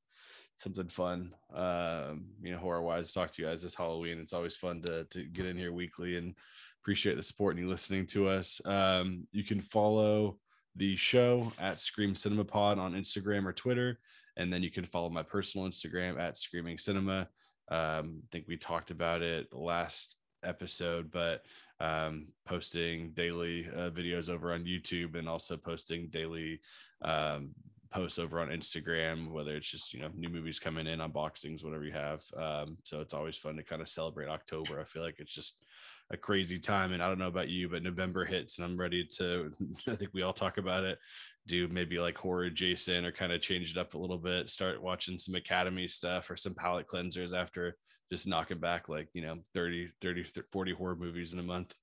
something 0.56 0.88
fun. 0.88 1.34
Um, 1.54 2.26
you 2.42 2.52
know, 2.52 2.58
horror 2.58 2.82
wise, 2.82 3.12
talk 3.12 3.32
to 3.32 3.42
you 3.42 3.48
guys 3.48 3.62
this 3.62 3.76
Halloween. 3.76 4.20
It's 4.20 4.34
always 4.34 4.56
fun 4.56 4.82
to 4.84 5.06
to 5.06 5.24
get 5.26 5.46
in 5.46 5.58
here 5.58 5.74
weekly 5.74 6.18
and 6.18 6.36
appreciate 6.82 7.18
the 7.18 7.24
support 7.24 7.56
and 7.56 7.64
you 7.64 7.70
listening 7.70 8.08
to 8.08 8.28
us. 8.28 8.62
Um, 8.66 9.28
you 9.32 9.44
can 9.44 9.60
follow 9.60 10.38
the 10.76 10.96
show 10.96 11.52
at 11.60 11.80
Scream 11.80 12.16
Cinema 12.16 12.44
Pod 12.44 12.80
on 12.80 12.94
Instagram 12.94 13.46
or 13.46 13.54
Twitter, 13.54 14.00
and 14.38 14.52
then 14.52 14.64
you 14.64 14.72
can 14.72 14.86
follow 14.86 15.10
my 15.10 15.24
personal 15.24 15.68
Instagram 15.68 16.20
at 16.20 16.38
Screaming 16.38 16.78
Cinema. 16.78 17.30
Um, 17.70 18.22
I 18.24 18.28
think 18.32 18.46
we 18.48 18.58
talked 18.58 18.92
about 18.92 19.22
it 19.22 19.48
last 19.54 20.18
episode, 20.44 21.12
but 21.12 21.44
um, 21.80 22.28
posting 22.46 23.12
daily 23.12 23.68
uh, 23.76 23.90
videos 23.90 24.30
over 24.30 24.54
on 24.54 24.66
YouTube 24.66 25.18
and 25.18 25.28
also 25.28 25.58
posting 25.58 26.08
daily 26.08 26.62
um, 27.02 27.52
posts 27.92 28.20
over 28.20 28.40
on 28.40 28.50
Instagram, 28.50 29.32
whether 29.32 29.56
it's 29.56 29.70
just 29.70 29.94
you 29.94 30.02
know 30.02 30.10
new 30.16 30.30
movies 30.30 30.60
coming 30.60 30.88
in, 30.88 31.00
unboxings, 31.00 31.64
whatever 31.64 31.86
you 31.86 31.94
have. 31.94 32.22
Um, 32.38 32.78
so 32.84 33.02
it's 33.02 33.14
always 33.14 33.38
fun 33.38 33.56
to 33.58 33.64
kind 33.64 33.82
of 33.82 33.88
celebrate 33.88 34.30
October. 34.30 34.80
I 34.80 34.84
feel 34.84 35.02
like 35.02 35.20
it's 35.20 35.34
just 35.34 35.65
a 36.12 36.18
crazy 36.18 36.60
time, 36.60 36.94
and 36.94 37.02
I 37.02 37.08
don't 37.08 37.20
know 37.20 37.28
about 37.28 37.50
you, 37.50 37.68
but 37.70 37.84
November 37.84 38.26
hits, 38.26 38.58
and 38.58 38.66
I'm 38.66 38.78
ready 38.78 39.06
to. 39.18 39.52
I 39.88 39.96
think 39.96 40.12
we 40.14 40.22
all 40.22 40.34
talk 40.34 40.58
about 40.58 40.84
it. 40.84 41.00
Do 41.48 41.68
maybe 41.68 42.00
like 42.00 42.18
horror 42.18 42.46
adjacent 42.46 43.06
or 43.06 43.12
kind 43.12 43.32
of 43.32 43.42
change 43.42 43.72
it 43.72 43.78
up 43.78 43.94
a 43.94 43.98
little 43.98 44.18
bit. 44.18 44.50
Start 44.50 44.82
watching 44.82 45.20
some 45.20 45.36
Academy 45.36 45.88
stuff 45.88 46.30
or 46.30 46.36
some 46.36 46.56
palate 46.56 46.88
cleansers 46.88 47.34
after 47.34 47.78
just 48.12 48.28
knocking 48.28 48.60
back 48.60 48.88
like 48.88 49.08
you 49.14 49.22
know 49.22 49.40
30 49.56 49.90
30 50.02 50.26
40 50.52 50.74
horror 50.74 50.96
movies 50.96 51.34
in 51.34 51.40
a 51.40 51.44
month 51.44 51.76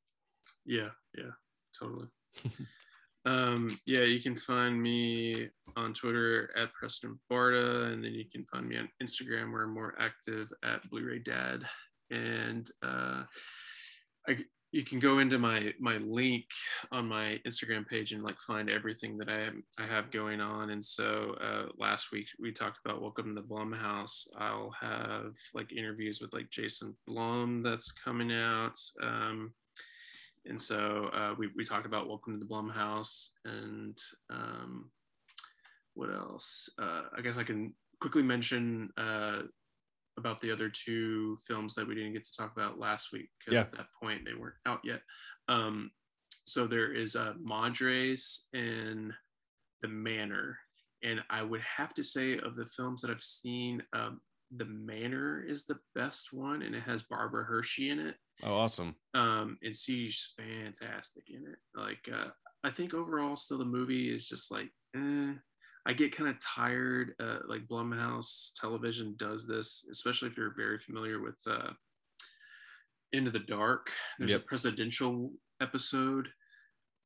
Yeah, 0.64 0.90
yeah, 1.16 1.32
totally. 1.78 2.06
um, 3.26 3.70
yeah, 3.86 4.02
you 4.02 4.20
can 4.20 4.36
find 4.36 4.80
me 4.80 5.48
on 5.76 5.94
Twitter 5.94 6.50
at 6.56 6.72
Preston 6.72 7.18
Barta, 7.30 7.92
and 7.92 8.04
then 8.04 8.12
you 8.12 8.24
can 8.30 8.44
find 8.44 8.68
me 8.68 8.78
on 8.78 8.88
Instagram 9.02 9.52
where 9.52 9.64
I'm 9.64 9.74
more 9.74 9.94
active 9.98 10.52
at 10.64 10.88
Blu-ray 10.90 11.20
Dad. 11.20 11.64
And 12.10 12.70
uh, 12.82 13.22
I, 14.28 14.38
you 14.70 14.84
can 14.84 15.00
go 15.00 15.18
into 15.18 15.38
my 15.38 15.72
my 15.78 15.98
link 15.98 16.46
on 16.90 17.06
my 17.06 17.40
Instagram 17.46 17.86
page 17.86 18.12
and 18.12 18.22
like 18.22 18.38
find 18.40 18.70
everything 18.70 19.18
that 19.18 19.28
I 19.28 19.48
I 19.78 19.86
have 19.86 20.10
going 20.10 20.40
on. 20.40 20.70
And 20.70 20.84
so 20.84 21.36
uh, 21.40 21.72
last 21.78 22.12
week 22.12 22.26
we 22.40 22.52
talked 22.52 22.78
about 22.84 23.02
Welcome 23.02 23.34
to 23.34 23.40
the 23.40 23.46
Blumhouse. 23.46 24.26
I'll 24.38 24.74
have 24.80 25.34
like 25.54 25.72
interviews 25.72 26.20
with 26.20 26.32
like 26.32 26.50
Jason 26.50 26.96
Blum 27.06 27.62
that's 27.62 27.92
coming 27.92 28.32
out. 28.32 28.78
Um, 29.02 29.52
and 30.46 30.60
so 30.60 31.10
uh, 31.12 31.34
we, 31.38 31.48
we 31.56 31.64
talked 31.64 31.86
about 31.86 32.08
welcome 32.08 32.32
to 32.32 32.38
the 32.38 32.52
blumhouse 32.52 33.28
and 33.44 33.98
um, 34.30 34.90
what 35.94 36.10
else 36.10 36.68
uh, 36.78 37.02
i 37.16 37.20
guess 37.20 37.38
i 37.38 37.44
can 37.44 37.72
quickly 38.00 38.22
mention 38.22 38.88
uh, 38.96 39.42
about 40.18 40.40
the 40.40 40.50
other 40.52 40.68
two 40.68 41.36
films 41.46 41.74
that 41.74 41.86
we 41.86 41.94
didn't 41.94 42.12
get 42.12 42.24
to 42.24 42.36
talk 42.36 42.52
about 42.56 42.78
last 42.78 43.12
week 43.12 43.28
because 43.38 43.54
Yeah. 43.54 43.60
at 43.62 43.72
that 43.72 43.86
point 44.00 44.24
they 44.24 44.34
weren't 44.34 44.56
out 44.66 44.80
yet 44.84 45.00
um, 45.48 45.90
so 46.44 46.66
there 46.66 46.92
is 46.92 47.16
uh, 47.16 47.34
madres 47.42 48.48
and 48.52 49.12
the 49.80 49.88
manor 49.88 50.58
and 51.02 51.20
i 51.30 51.42
would 51.42 51.60
have 51.62 51.94
to 51.94 52.02
say 52.02 52.38
of 52.38 52.54
the 52.56 52.64
films 52.64 53.00
that 53.02 53.10
i've 53.10 53.22
seen 53.22 53.82
um, 53.92 54.20
the 54.56 54.64
manor 54.66 55.42
is 55.42 55.64
the 55.64 55.78
best 55.94 56.32
one 56.32 56.62
and 56.62 56.74
it 56.74 56.82
has 56.82 57.02
barbara 57.02 57.44
hershey 57.44 57.88
in 57.90 57.98
it 57.98 58.16
oh 58.44 58.52
awesome 58.54 58.94
um 59.14 59.56
and 59.62 59.74
she's 59.74 60.34
fantastic 60.36 61.24
in 61.30 61.42
it 61.46 61.58
like 61.74 62.06
uh 62.14 62.28
i 62.64 62.70
think 62.70 62.92
overall 62.92 63.34
still 63.36 63.58
the 63.58 63.64
movie 63.64 64.14
is 64.14 64.24
just 64.24 64.50
like 64.52 64.68
eh. 64.94 65.32
I 65.86 65.92
get 65.92 66.16
kind 66.16 66.28
of 66.30 66.36
tired 66.40 67.14
uh 67.20 67.38
like 67.48 67.66
blumhouse 67.66 68.52
television 68.60 69.14
does 69.18 69.46
this 69.46 69.84
especially 69.90 70.28
if 70.28 70.36
you're 70.36 70.54
very 70.56 70.78
familiar 70.78 71.20
with 71.20 71.36
uh 71.46 71.70
into 73.12 73.30
the 73.30 73.38
dark. 73.40 73.90
There's 74.18 74.30
Yep. 74.30 74.40
a 74.40 74.44
presidential 74.44 75.32
episode 75.60 76.28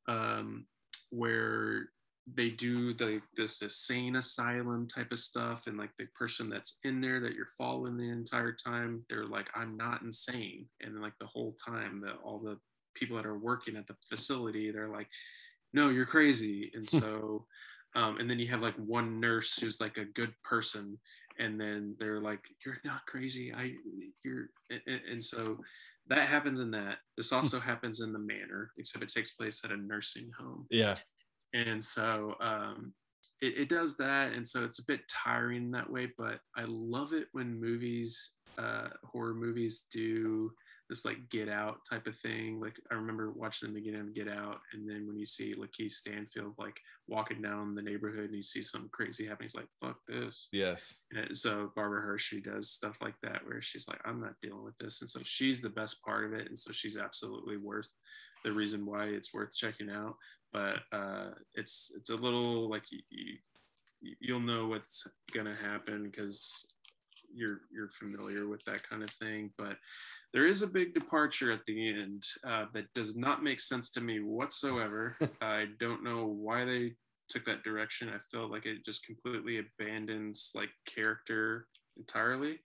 um 0.08 0.66
where 1.10 1.88
they 2.32 2.50
do 2.50 2.94
the 2.94 3.20
this 3.36 3.60
insane 3.62 4.16
asylum 4.16 4.86
type 4.88 5.10
of 5.12 5.18
stuff 5.18 5.66
and 5.66 5.76
like 5.76 5.90
the 5.96 6.06
person 6.14 6.48
that's 6.48 6.78
in 6.84 7.00
there 7.00 7.20
that 7.20 7.34
you're 7.34 7.48
following 7.58 7.96
the 7.96 8.08
entire 8.08 8.52
time 8.52 9.04
they're 9.08 9.26
like 9.26 9.48
i'm 9.54 9.76
not 9.76 10.02
insane. 10.02 10.68
And 10.80 11.00
like 11.02 11.14
the 11.18 11.26
whole 11.26 11.56
time 11.64 12.00
that 12.02 12.18
all 12.24 12.38
the 12.38 12.58
people 12.94 13.16
that 13.16 13.26
are 13.26 13.38
working 13.38 13.76
at 13.76 13.86
the 13.88 13.96
facility 14.08 14.70
they're 14.70 14.88
like 14.88 15.08
no 15.72 15.88
you're 15.88 16.06
crazy. 16.06 16.70
And 16.74 16.88
so 16.88 17.46
um, 17.96 18.18
and 18.18 18.28
then 18.30 18.38
you 18.38 18.46
have 18.48 18.60
like 18.62 18.76
one 18.76 19.18
nurse 19.20 19.58
who's 19.58 19.80
like 19.80 19.96
a 19.96 20.04
good 20.04 20.32
person 20.44 20.98
and 21.38 21.60
then 21.60 21.96
they're 21.98 22.20
like 22.20 22.40
you're 22.64 22.78
not 22.84 23.04
crazy. 23.06 23.52
I 23.52 23.74
you're 24.24 24.50
and, 24.70 25.00
and- 25.10 25.24
so 25.24 25.58
that 26.08 26.26
happens 26.28 26.60
in 26.60 26.70
that. 26.70 26.98
This 27.16 27.32
also 27.32 27.58
happens 27.58 28.00
in 28.00 28.12
the 28.12 28.18
manor 28.18 28.70
except 28.78 29.02
it 29.02 29.12
takes 29.12 29.32
place 29.32 29.62
at 29.64 29.72
a 29.72 29.76
nursing 29.76 30.30
home. 30.38 30.66
Yeah. 30.70 30.94
And 31.52 31.82
so 31.82 32.34
um, 32.40 32.92
it, 33.40 33.54
it 33.58 33.68
does 33.68 33.96
that 33.96 34.32
and 34.32 34.46
so 34.46 34.64
it's 34.64 34.78
a 34.78 34.84
bit 34.86 35.00
tiring 35.08 35.70
that 35.70 35.90
way 35.90 36.12
but 36.16 36.38
i 36.56 36.64
love 36.66 37.12
it 37.12 37.26
when 37.32 37.60
movies 37.60 38.34
uh, 38.58 38.88
horror 39.04 39.34
movies 39.34 39.86
do 39.92 40.50
this 40.88 41.04
like 41.04 41.28
get 41.30 41.48
out 41.48 41.78
type 41.88 42.06
of 42.06 42.16
thing 42.18 42.60
like 42.60 42.74
i 42.90 42.94
remember 42.94 43.32
watching 43.32 43.68
them 43.68 43.76
again 43.76 44.12
get 44.14 44.28
out 44.28 44.60
and 44.72 44.88
then 44.88 45.06
when 45.06 45.18
you 45.18 45.26
see 45.26 45.54
lakeith 45.54 45.90
stanfield 45.92 46.52
like 46.58 46.78
walking 47.08 47.42
down 47.42 47.74
the 47.74 47.82
neighborhood 47.82 48.26
and 48.26 48.34
you 48.34 48.42
see 48.42 48.62
something 48.62 48.90
crazy 48.90 49.26
happening 49.26 49.48
he's 49.48 49.54
like 49.54 49.68
fuck 49.80 49.98
this 50.08 50.48
yes 50.52 50.94
and 51.12 51.36
so 51.36 51.72
Barbara 51.74 52.02
Hershey 52.02 52.40
does 52.40 52.70
stuff 52.70 52.96
like 53.00 53.14
that 53.22 53.46
where 53.46 53.60
she's 53.62 53.88
like, 53.88 54.00
I'm 54.04 54.20
not 54.20 54.34
dealing 54.42 54.64
with 54.64 54.76
this. 54.78 55.00
And 55.00 55.10
so 55.10 55.20
she's 55.24 55.60
the 55.60 55.68
best 55.68 56.02
part 56.02 56.24
of 56.24 56.32
it. 56.32 56.48
And 56.48 56.58
so 56.58 56.72
she's 56.72 56.96
absolutely 56.96 57.56
worth 57.56 57.90
the 58.44 58.52
reason 58.52 58.86
why 58.86 59.04
it's 59.06 59.32
worth 59.32 59.54
checking 59.54 59.90
out. 59.90 60.16
But 60.52 60.78
uh, 60.92 61.30
it's 61.54 61.92
it's 61.96 62.10
a 62.10 62.16
little 62.16 62.68
like 62.68 62.84
you, 62.90 63.00
you 63.10 64.14
you'll 64.20 64.40
know 64.40 64.68
what's 64.68 65.06
gonna 65.34 65.56
happen 65.60 66.10
because 66.10 66.66
you're 67.34 67.60
you're 67.72 67.90
familiar 67.90 68.48
with 68.48 68.64
that 68.64 68.88
kind 68.88 69.02
of 69.02 69.10
thing, 69.10 69.50
but 69.58 69.76
there 70.32 70.46
is 70.46 70.62
a 70.62 70.66
big 70.66 70.94
departure 70.94 71.52
at 71.52 71.64
the 71.66 71.88
end 71.88 72.24
uh, 72.46 72.66
that 72.74 72.92
does 72.94 73.16
not 73.16 73.42
make 73.42 73.60
sense 73.60 73.90
to 73.90 74.00
me 74.00 74.20
whatsoever. 74.20 75.16
I 75.40 75.66
don't 75.78 76.04
know 76.04 76.26
why 76.26 76.64
they 76.64 76.94
took 77.28 77.44
that 77.46 77.62
direction. 77.62 78.08
I 78.08 78.18
felt 78.18 78.50
like 78.50 78.66
it 78.66 78.84
just 78.84 79.06
completely 79.06 79.58
abandons 79.58 80.52
like 80.54 80.70
character 80.92 81.66
entirely, 81.96 82.60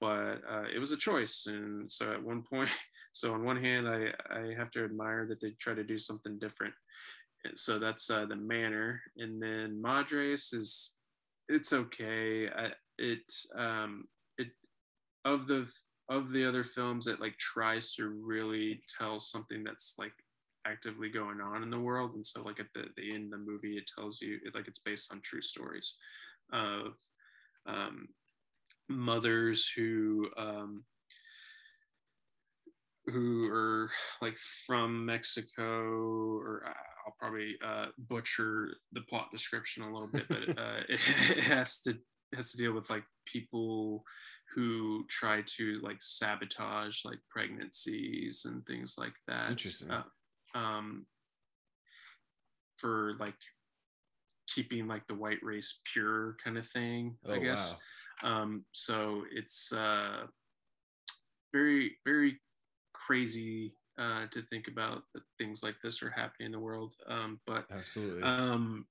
but 0.00 0.40
uh, 0.50 0.64
it 0.74 0.78
was 0.78 0.92
a 0.92 0.96
choice. 0.96 1.44
And 1.46 1.90
so 1.90 2.12
at 2.12 2.22
one 2.22 2.42
point, 2.42 2.70
so 3.12 3.32
on 3.32 3.44
one 3.44 3.62
hand, 3.62 3.88
I 3.88 4.08
I 4.30 4.54
have 4.56 4.70
to 4.72 4.84
admire 4.84 5.26
that 5.26 5.40
they 5.40 5.50
try 5.60 5.74
to 5.74 5.84
do 5.84 5.98
something 5.98 6.38
different. 6.38 6.74
And 7.44 7.58
so 7.58 7.78
that's 7.78 8.10
uh, 8.10 8.26
the 8.26 8.36
manor, 8.36 9.00
and 9.16 9.40
then 9.40 9.80
Madres 9.80 10.52
is 10.52 10.96
it's 11.48 11.72
okay. 11.72 12.48
I, 12.48 12.72
it 12.98 13.32
um 13.56 14.08
it 14.36 14.48
of 15.24 15.46
the 15.46 15.70
of 16.08 16.32
the 16.32 16.44
other 16.44 16.64
films 16.64 17.06
it 17.06 17.20
like 17.20 17.36
tries 17.38 17.92
to 17.94 18.08
really 18.08 18.80
tell 18.98 19.20
something 19.20 19.62
that's 19.62 19.94
like 19.98 20.12
actively 20.66 21.08
going 21.08 21.40
on 21.40 21.62
in 21.62 21.70
the 21.70 21.78
world. 21.78 22.14
And 22.14 22.26
so 22.26 22.42
like 22.42 22.60
at 22.60 22.66
the, 22.74 22.84
the 22.96 23.14
end 23.14 23.24
of 23.26 23.30
the 23.40 23.50
movie 23.50 23.76
it 23.76 23.90
tells 23.94 24.20
you 24.20 24.38
it, 24.44 24.54
like 24.54 24.68
it's 24.68 24.80
based 24.80 25.12
on 25.12 25.20
true 25.20 25.42
stories 25.42 25.96
of 26.52 26.94
um, 27.66 28.08
mothers 28.88 29.70
who 29.74 30.28
um, 30.36 30.84
who 33.06 33.48
are 33.50 33.90
like 34.20 34.36
from 34.66 35.06
Mexico, 35.06 35.62
or 35.62 36.62
I'll 37.06 37.14
probably 37.18 37.56
uh, 37.64 37.86
butcher 37.98 38.74
the 38.92 39.00
plot 39.02 39.28
description 39.32 39.82
a 39.82 39.92
little 39.92 40.08
bit, 40.08 40.28
but 40.28 40.36
uh, 40.58 40.80
it, 40.88 41.00
it, 41.36 41.44
has 41.44 41.80
to 41.82 41.98
has 42.34 42.50
to 42.52 42.56
deal 42.56 42.72
with 42.72 42.90
like 42.90 43.04
people 43.26 44.04
who 44.54 45.04
try 45.08 45.42
to 45.46 45.78
like 45.82 45.98
sabotage 46.00 47.04
like 47.04 47.18
pregnancies 47.30 48.44
and 48.44 48.64
things 48.66 48.96
like 48.98 49.14
that. 49.26 49.50
Interesting. 49.50 49.90
Uh, 49.90 50.02
um, 50.54 51.06
for 52.76 53.14
like 53.18 53.34
keeping 54.48 54.86
like 54.86 55.06
the 55.06 55.14
white 55.14 55.42
race 55.42 55.80
pure 55.92 56.36
kind 56.42 56.56
of 56.56 56.66
thing, 56.68 57.16
Oh, 57.26 57.34
I 57.34 57.38
guess. 57.38 57.76
wow. 58.22 58.42
Um, 58.42 58.64
so 58.72 59.24
it's 59.30 59.72
uh, 59.72 60.26
very, 61.52 61.96
very 62.04 62.40
crazy 62.94 63.74
uh, 63.98 64.26
to 64.30 64.42
think 64.42 64.68
about 64.68 65.02
that 65.14 65.22
things 65.38 65.62
like 65.62 65.76
this 65.82 66.02
are 66.02 66.10
happening 66.10 66.46
in 66.46 66.52
the 66.52 66.58
world. 66.58 66.94
Um, 67.08 67.40
but 67.46 67.66
Absolutely. 67.70 68.22
um, 68.22 68.86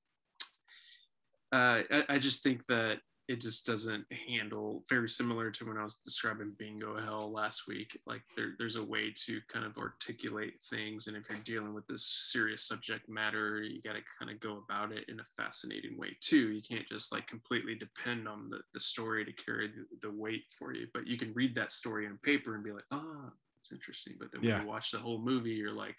uh, 1.51 1.81
I, 1.89 2.03
I 2.09 2.19
just 2.19 2.43
think 2.43 2.65
that 2.67 2.99
it 3.27 3.41
just 3.41 3.65
doesn't 3.65 4.05
handle 4.27 4.85
very 4.89 5.09
similar 5.09 5.51
to 5.51 5.65
when 5.65 5.77
I 5.77 5.83
was 5.83 5.99
describing 6.05 6.55
bingo 6.57 6.97
hell 6.97 7.29
last 7.31 7.67
week. 7.67 7.99
Like 8.05 8.21
there, 8.37 8.53
there's 8.57 8.77
a 8.77 8.83
way 8.83 9.13
to 9.25 9.41
kind 9.51 9.65
of 9.65 9.77
articulate 9.77 10.53
things, 10.69 11.07
and 11.07 11.17
if 11.17 11.29
you're 11.29 11.39
dealing 11.39 11.73
with 11.73 11.85
this 11.87 12.05
serious 12.31 12.63
subject 12.65 13.09
matter, 13.09 13.61
you 13.61 13.81
got 13.81 13.93
to 13.93 14.01
kind 14.17 14.31
of 14.31 14.39
go 14.39 14.63
about 14.63 14.93
it 14.93 15.09
in 15.09 15.19
a 15.19 15.25
fascinating 15.35 15.97
way 15.97 16.15
too. 16.21 16.51
You 16.51 16.61
can't 16.61 16.87
just 16.87 17.11
like 17.11 17.27
completely 17.27 17.75
depend 17.75 18.27
on 18.27 18.49
the, 18.49 18.59
the 18.73 18.79
story 18.79 19.25
to 19.25 19.33
carry 19.33 19.67
the, 19.67 20.07
the 20.07 20.13
weight 20.13 20.45
for 20.57 20.73
you, 20.73 20.87
but 20.93 21.05
you 21.05 21.17
can 21.17 21.33
read 21.33 21.53
that 21.55 21.71
story 21.73 22.05
on 22.07 22.19
paper 22.23 22.55
and 22.55 22.63
be 22.63 22.71
like, 22.71 22.85
oh, 22.91 23.29
it's 23.59 23.73
interesting. 23.73 24.15
But 24.17 24.31
then 24.31 24.41
when 24.41 24.49
Yeah. 24.51 24.61
you 24.61 24.67
watch 24.67 24.91
the 24.91 24.99
whole 24.99 25.19
movie, 25.19 25.51
you're 25.51 25.73
like, 25.73 25.97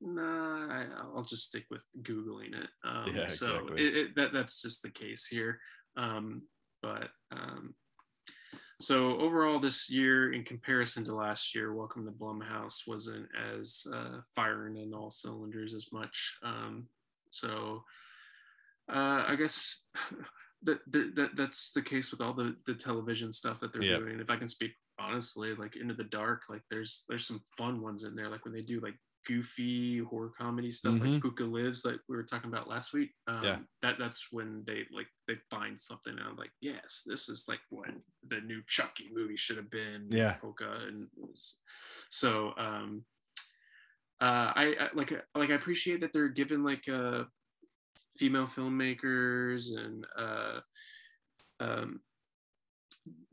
nah, 0.00 0.68
I, 0.68 0.86
I'll 1.14 1.24
just 1.24 1.48
stick 1.48 1.64
with 1.70 1.84
googling 2.02 2.54
it. 2.54 2.68
Um, 2.84 3.14
Yeah, 3.14 3.26
so 3.28 3.54
exactly. 3.54 3.86
it, 3.86 3.96
it, 3.96 4.16
that 4.16 4.32
that's 4.32 4.60
just 4.60 4.82
the 4.82 4.90
case 4.90 5.26
here. 5.26 5.58
Um, 5.96 6.42
but 6.82 7.08
um, 7.32 7.74
so 8.80 9.18
overall, 9.18 9.58
this 9.58 9.90
year 9.90 10.32
in 10.32 10.44
comparison 10.44 11.04
to 11.04 11.14
last 11.14 11.54
year, 11.54 11.74
Welcome 11.74 12.04
to 12.06 12.12
Blumhouse 12.12 12.86
wasn't 12.86 13.26
as 13.52 13.86
uh, 13.92 14.20
firing 14.34 14.76
in 14.76 14.94
all 14.94 15.10
cylinders 15.10 15.74
as 15.74 15.88
much. 15.92 16.36
Um, 16.44 16.86
so 17.30 17.82
uh, 18.92 19.24
I 19.26 19.36
guess 19.36 19.82
that, 20.62 20.78
that 20.92 21.12
that 21.16 21.30
that's 21.36 21.72
the 21.72 21.82
case 21.82 22.10
with 22.10 22.20
all 22.20 22.32
the 22.34 22.54
the 22.66 22.74
television 22.74 23.32
stuff 23.32 23.60
that 23.60 23.72
they're 23.72 23.82
Yep. 23.82 24.00
doing. 24.00 24.20
If 24.20 24.30
I 24.30 24.36
can 24.36 24.48
speak 24.48 24.72
honestly, 24.98 25.54
like 25.54 25.76
Into 25.76 25.94
the 25.94 26.04
Dark, 26.04 26.42
like 26.48 26.62
there's 26.70 27.04
there's 27.08 27.26
some 27.26 27.42
fun 27.56 27.80
ones 27.82 28.04
in 28.04 28.14
there, 28.14 28.28
like 28.28 28.44
when 28.44 28.54
they 28.54 28.62
do 28.62 28.80
like 28.80 28.96
goofy 29.26 29.98
horror 29.98 30.30
comedy 30.38 30.70
stuff 30.70 30.94
Mhm. 30.94 31.14
like 31.14 31.22
Pooka 31.22 31.50
Lives 31.50 31.84
like 31.84 32.00
we 32.08 32.16
were 32.16 32.22
talking 32.24 32.50
about 32.50 32.68
last 32.68 32.92
week. 32.92 33.14
Um, 33.26 33.44
Yeah. 33.44 33.58
that 33.82 33.98
that's 33.98 34.32
when 34.32 34.64
they 34.64 34.86
like 34.90 35.08
they 35.26 35.36
find 35.50 35.78
something 35.78 36.16
and 36.18 36.26
I'm 36.26 36.36
like, 36.36 36.52
yes, 36.60 37.02
this 37.04 37.28
is 37.28 37.46
like 37.48 37.60
what 37.68 37.90
the 38.26 38.40
new 38.40 38.62
Chucky 38.66 39.10
movie 39.12 39.36
should 39.36 39.56
have 39.58 39.70
been. 39.70 40.08
Yeah. 40.10 40.38
Pooka 40.38 40.88
and 40.88 41.08
so 42.10 42.54
um 42.56 43.04
uh 44.20 44.52
I, 44.56 44.76
I 44.80 44.88
like 44.94 45.12
like 45.34 45.50
I 45.50 45.54
appreciate 45.54 46.00
that 46.00 46.12
they're 46.12 46.28
given 46.28 46.64
like 46.64 46.88
uh 46.88 47.24
female 48.16 48.46
filmmakers 48.46 49.76
and 49.76 50.06
uh 50.16 50.60
um 51.60 52.00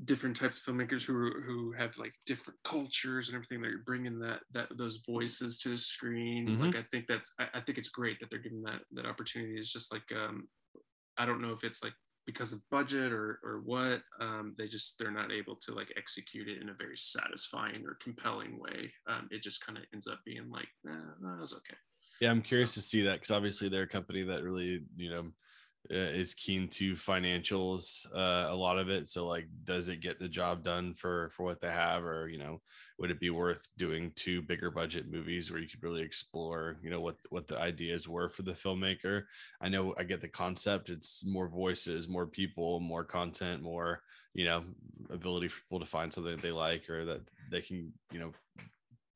different 0.06 0.36
types 0.36 0.60
of 0.60 0.64
filmmakers 0.66 1.04
who 1.04 1.32
who 1.46 1.72
have 1.74 1.98
like 1.98 2.14
different 2.26 2.60
cultures 2.64 3.28
and 3.28 3.36
everything 3.36 3.62
they're 3.62 3.84
bringing 3.86 4.20
that 4.20 4.42
that 4.52 4.68
those 4.78 4.98
voices 5.06 5.58
to 5.60 5.70
the 5.70 5.78
screen. 5.78 6.48
Mhm. 6.48 6.60
like 6.60 6.76
i 6.76 6.84
think 6.92 7.08
that's 7.08 7.32
I, 7.40 7.48
I 7.56 7.62
think 7.62 7.78
it's 7.78 7.90
great 7.90 8.20
that 8.20 8.30
they're 8.30 8.40
giving 8.40 8.64
that 8.64 8.82
that 8.94 9.06
opportunity. 9.06 9.58
It's 9.60 9.72
just 9.72 9.92
like 9.92 10.12
um 10.12 10.48
i 11.18 11.26
don't 11.26 11.42
know 11.42 11.52
if 11.52 11.64
it's 11.64 11.84
like 11.84 11.94
because 12.26 12.54
of 12.54 12.62
budget 12.72 13.12
or 13.14 13.40
or 13.44 13.62
what 13.64 14.02
um 14.20 14.56
they 14.58 14.68
just 14.68 14.96
they're 14.98 15.12
not 15.12 15.32
able 15.32 15.56
to 15.58 15.74
like 15.74 15.94
execute 15.96 16.48
it 16.48 16.62
in 16.62 16.70
a 16.70 16.74
very 16.74 16.98
satisfying 16.98 17.86
or 17.86 17.98
compelling 18.02 18.60
way. 18.60 18.92
Um 19.08 19.28
it 19.32 19.42
just 19.42 19.66
kind 19.66 19.78
of 19.78 19.86
ends 19.94 20.08
up 20.08 20.20
being 20.26 20.50
like 20.50 20.70
nah, 20.84 21.14
that 21.22 21.42
was 21.42 21.54
okay. 21.54 21.78
Yeah, 22.22 22.32
I'm 22.32 22.42
curious 22.42 22.74
to 22.76 22.82
see 22.82 23.02
that 23.04 23.16
because 23.16 23.32
obviously 23.32 23.68
they're 23.70 23.84
a 23.84 23.88
company 23.88 24.24
that 24.24 24.42
really, 24.44 24.86
you 24.96 25.10
know, 25.10 25.32
is 25.90 26.34
keen 26.34 26.68
to 26.70 26.94
financials. 26.94 28.06
Uh, 28.14 28.52
a 28.52 28.56
lot 28.56 28.78
of 28.78 28.90
it. 28.90 29.10
So, 29.10 29.28
like, 29.28 29.48
does 29.64 29.90
it 29.90 30.02
get 30.02 30.20
the 30.20 30.28
job 30.28 30.64
done 30.64 30.94
for 30.94 31.30
for 31.36 31.44
what 31.44 31.62
they 31.62 31.70
have, 31.70 32.04
or 32.04 32.28
you 32.28 32.38
know, 32.38 32.62
would 33.00 33.12
it 33.12 33.20
be 33.20 33.30
worth 33.30 33.68
doing 33.78 34.12
two 34.16 34.42
bigger 34.42 34.72
budget 34.72 35.10
movies 35.10 35.52
where 35.52 35.60
you 35.60 35.68
could 35.68 35.84
really 35.84 36.02
explore, 36.02 36.78
you 36.82 36.90
know, 36.90 37.02
what 37.02 37.18
what 37.30 37.48
the 37.48 37.60
ideas 37.60 38.08
were 38.08 38.30
for 38.30 38.44
the 38.44 38.52
filmmaker? 38.52 39.24
I 39.62 39.70
know 39.70 39.94
I 39.98 40.04
get 40.04 40.22
the 40.22 40.28
concept. 40.28 40.90
It's 40.90 41.26
more 41.26 41.48
voices, 41.48 42.08
more 42.08 42.28
people, 42.28 42.80
more 42.80 43.04
content, 43.04 43.62
more 43.62 44.02
you 44.36 44.44
know, 44.44 44.66
ability 45.10 45.48
for 45.48 45.62
people 45.62 45.80
to 45.80 45.86
find 45.86 46.14
something 46.14 46.36
that 46.36 46.42
they 46.42 46.52
like 46.52 46.90
or 46.90 47.06
that 47.06 47.22
they 47.50 47.62
can, 47.62 47.94
you 48.12 48.20
know, 48.20 48.34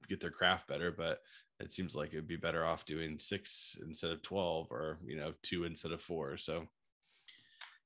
get 0.07 0.21
their 0.21 0.31
craft 0.31 0.67
better, 0.67 0.91
but 0.91 1.19
it 1.59 1.73
seems 1.73 1.95
like 1.95 2.13
it'd 2.13 2.27
be 2.27 2.35
better 2.35 2.65
off 2.65 2.85
doing 2.85 3.17
six 3.19 3.77
instead 3.85 4.11
of 4.11 4.21
12 4.21 4.67
or 4.71 4.97
you 5.05 5.15
know 5.15 5.33
two 5.41 5.65
instead 5.65 5.91
of 5.91 6.01
four 6.01 6.37
so. 6.37 6.65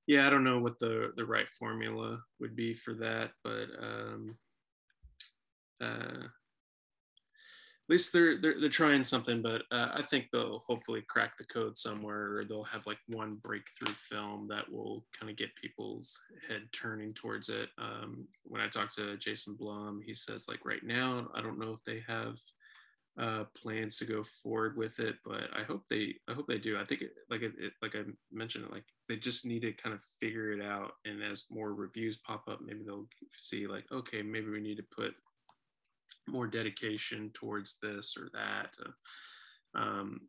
Yeah 0.07 0.28
i 0.28 0.30
don't 0.30 0.43
know 0.43 0.59
what 0.59 0.80
the 0.80 1.13
the 1.15 1.26
right 1.26 1.49
formula 1.49 2.21
would 2.39 2.55
be 2.55 2.74
for 2.74 2.93
that 2.95 3.32
but 3.43 3.67
um 3.82 4.36
uh 5.82 6.28
at 7.86 7.89
least 7.89 8.13
they're 8.13 8.39
they're, 8.41 8.59
they're 8.59 8.69
trying 8.69 9.03
something 9.03 9.41
but 9.41 9.63
uh, 9.71 9.89
i 9.93 10.01
think 10.01 10.28
they'll 10.32 10.63
hopefully 10.67 11.03
crack 11.07 11.38
the 11.38 11.43
code 11.45 11.78
somewhere 11.78 12.38
or 12.38 12.45
they'll 12.45 12.63
have 12.63 12.86
like 12.86 12.99
one 13.07 13.36
breakthrough 13.36 13.93
film 13.93 14.47
that 14.49 14.69
will 14.71 15.05
kind 15.17 15.30
of 15.30 15.38
get 15.38 15.55
people's 15.55 16.17
head 16.47 16.61
turning 16.71 17.13
towards 17.13 17.49
it. 17.49 17.69
Um 17.78 18.28
when 18.43 18.61
i 18.61 18.67
talked 18.67 18.95
to 18.95 19.17
jason 19.17 19.55
blum 19.55 20.01
he 20.05 20.13
says 20.13 20.47
like 20.47 20.65
right 20.65 20.84
now 20.84 21.30
i 21.34 21.41
don't 21.41 21.59
know 21.59 21.71
if 21.71 21.84
they 21.86 22.03
have 22.07 22.38
uh, 23.20 23.43
plans 23.55 23.97
to 23.97 24.05
go 24.05 24.24
forward 24.24 24.76
with 24.76 24.99
it, 24.99 25.16
but 25.24 25.49
I 25.55 25.64
hope 25.64 25.84
they 25.89 26.16
I 26.28 26.34
hope 26.34 26.47
they 26.47 26.57
do. 26.57 26.78
I 26.78 26.86
think 26.86 27.01
it, 27.01 27.11
like 27.30 27.41
it, 27.41 27.53
it 27.59 27.74
like 27.82 27.95
I 27.95 28.01
mentioned, 28.32 28.66
like 28.72 28.86
they 29.07 29.18
just 29.18 29.45
need 29.45 29.61
to 29.61 29.74
kind 29.74 29.93
of 29.93 30.01
figure 30.20 30.51
it 30.51 30.61
out. 30.61 30.93
And 31.05 31.22
as 31.22 31.43
more 31.51 31.74
reviews 31.74 32.18
pop 32.18 32.47
up, 32.47 32.59
maybe 32.61 32.84
they'll 32.86 33.07
see 33.30 33.68
like, 33.68 33.86
okay, 33.91 34.24
maybe 34.24 34.49
we 34.49 34.61
need 34.61 34.78
to 34.78 34.95
put 34.95 35.14
more 36.28 36.47
dedication 36.47 37.30
towards 37.34 37.78
this 37.82 38.16
or 38.18 38.30
that. 38.34 38.76
Uh, 38.84 39.80
um, 39.80 40.22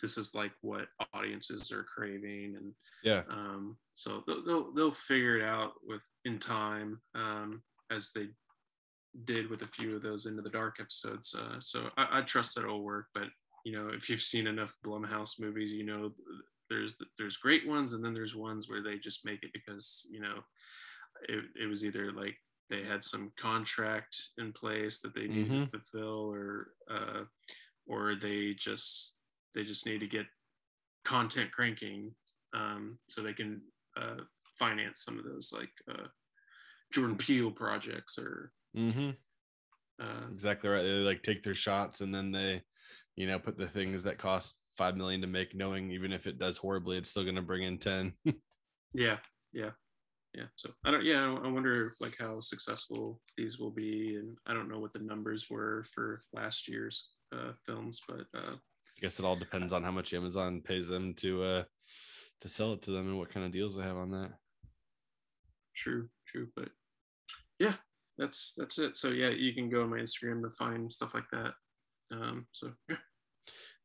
this 0.00 0.16
is 0.16 0.34
like 0.34 0.52
what 0.62 0.88
audiences 1.12 1.70
are 1.72 1.84
craving, 1.84 2.54
and 2.56 2.72
yeah 3.04 3.22
um, 3.28 3.76
so 3.92 4.22
they'll, 4.26 4.44
they'll 4.44 4.72
they'll 4.72 4.92
figure 4.92 5.36
it 5.38 5.44
out 5.44 5.72
with 5.84 6.00
in 6.24 6.38
time 6.38 7.00
um, 7.14 7.62
as 7.90 8.10
they 8.14 8.28
did 9.24 9.50
with 9.50 9.62
a 9.62 9.66
few 9.66 9.96
of 9.96 10.02
those 10.02 10.26
into 10.26 10.42
the 10.42 10.50
dark 10.50 10.76
episodes. 10.80 11.34
Uh, 11.34 11.56
so 11.60 11.88
I, 11.96 12.18
I 12.18 12.22
trust 12.22 12.54
that 12.54 12.64
it'll 12.64 12.82
work. 12.82 13.06
But 13.14 13.28
you 13.64 13.72
know, 13.72 13.88
if 13.88 14.08
you've 14.08 14.22
seen 14.22 14.46
enough 14.46 14.76
Blumhouse 14.84 15.40
movies, 15.40 15.72
you 15.72 15.84
know 15.84 16.12
there's 16.68 16.96
there's 17.18 17.36
great 17.36 17.66
ones, 17.66 17.92
and 17.92 18.04
then 18.04 18.14
there's 18.14 18.36
ones 18.36 18.68
where 18.68 18.82
they 18.82 18.98
just 18.98 19.24
make 19.24 19.42
it 19.42 19.52
because 19.52 20.06
you 20.10 20.20
know 20.20 20.40
it, 21.28 21.44
it 21.60 21.66
was 21.66 21.84
either 21.84 22.12
like 22.12 22.36
they 22.70 22.84
had 22.84 23.02
some 23.02 23.32
contract 23.36 24.16
in 24.38 24.52
place 24.52 25.00
that 25.00 25.14
they 25.14 25.26
needed 25.26 25.50
Mhm. 25.50 25.70
to 25.72 25.78
fulfill, 25.80 26.32
or 26.32 26.68
uh, 26.88 27.24
or 27.86 28.14
they 28.14 28.54
just 28.54 29.16
they 29.54 29.64
just 29.64 29.84
need 29.86 29.98
to 29.98 30.06
get 30.06 30.26
content 31.04 31.50
cranking 31.50 32.14
um, 32.54 32.98
so 33.08 33.22
they 33.22 33.32
can 33.32 33.60
uh, 33.96 34.16
finance 34.58 35.02
some 35.04 35.18
of 35.18 35.24
those 35.24 35.52
like 35.52 35.72
uh, 35.90 36.06
Jordan 36.92 37.16
Peele 37.16 37.50
projects 37.50 38.16
or 38.18 38.52
Mm-hmm. 38.76 39.10
uh, 40.00 40.28
Exactly 40.30 40.70
right. 40.70 40.82
They 40.82 40.88
like 40.88 41.22
take 41.22 41.42
their 41.42 41.54
shots 41.54 42.00
and 42.00 42.14
then 42.14 42.30
they, 42.30 42.62
you 43.16 43.26
know, 43.26 43.38
put 43.38 43.58
the 43.58 43.68
things 43.68 44.02
that 44.04 44.18
cost 44.18 44.54
five 44.76 44.96
million 44.96 45.20
to 45.20 45.26
make, 45.26 45.54
knowing 45.54 45.90
even 45.90 46.12
if 46.12 46.26
it 46.26 46.38
does 46.38 46.56
horribly, 46.56 46.96
it's 46.96 47.10
still 47.10 47.24
going 47.24 47.34
to 47.36 47.42
bring 47.42 47.64
in 47.64 47.78
ten. 47.78 48.12
yeah, 48.94 49.18
yeah, 49.52 49.70
yeah. 50.34 50.44
So 50.56 50.70
I 50.84 50.90
don't. 50.90 51.04
Yeah, 51.04 51.36
I 51.42 51.48
wonder 51.48 51.92
like 52.00 52.16
how 52.18 52.40
successful 52.40 53.20
these 53.36 53.58
will 53.58 53.70
be, 53.72 54.16
and 54.16 54.36
I 54.46 54.54
don't 54.54 54.68
know 54.68 54.78
what 54.78 54.92
the 54.92 55.00
numbers 55.00 55.46
were 55.50 55.84
for 55.92 56.22
last 56.32 56.68
year's 56.68 57.10
uh, 57.32 57.52
films, 57.66 58.00
but 58.08 58.26
uh, 58.34 58.54
I 58.54 59.00
guess 59.00 59.18
it 59.18 59.24
all 59.24 59.36
depends 59.36 59.72
on 59.72 59.82
how 59.82 59.90
much 59.90 60.14
Amazon 60.14 60.60
pays 60.60 60.88
them 60.88 61.14
to 61.14 61.42
uh 61.42 61.64
to 62.40 62.48
sell 62.48 62.72
it 62.72 62.82
to 62.82 62.90
them 62.90 63.08
and 63.08 63.18
what 63.18 63.32
kind 63.32 63.44
of 63.44 63.52
deals 63.52 63.76
they 63.76 63.82
have 63.82 63.96
on 63.96 64.10
that. 64.12 64.32
true, 65.74 66.08
true. 66.26 66.48
But 66.56 66.70
yeah, 67.58 67.74
that's 68.20 68.52
that's 68.56 68.78
it. 68.78 68.96
So 68.96 69.08
yeah, 69.08 69.30
you 69.30 69.54
can 69.54 69.70
go 69.70 69.82
on 69.82 69.90
my 69.90 69.96
Instagram 69.96 70.42
to 70.42 70.50
find 70.50 70.92
stuff 70.92 71.14
like 71.14 71.24
that. 71.32 71.52
Um, 72.12 72.46
so 72.52 72.70
yeah. 72.88 72.96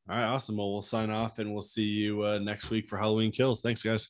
All 0.08 0.18
right, 0.18 0.26
awesome. 0.26 0.58
Well, 0.58 0.72
we'll 0.72 0.84
sign 0.84 1.10
off 1.10 1.40
and 1.40 1.52
we'll 1.52 1.64
see 1.64 1.84
you 1.84 2.24
uh, 2.24 2.38
next 2.38 2.70
week 2.70 2.88
for 2.88 2.98
Halloween 2.98 3.32
Kills. 3.32 3.62
Thanks, 3.62 3.82
guys. 3.82 4.10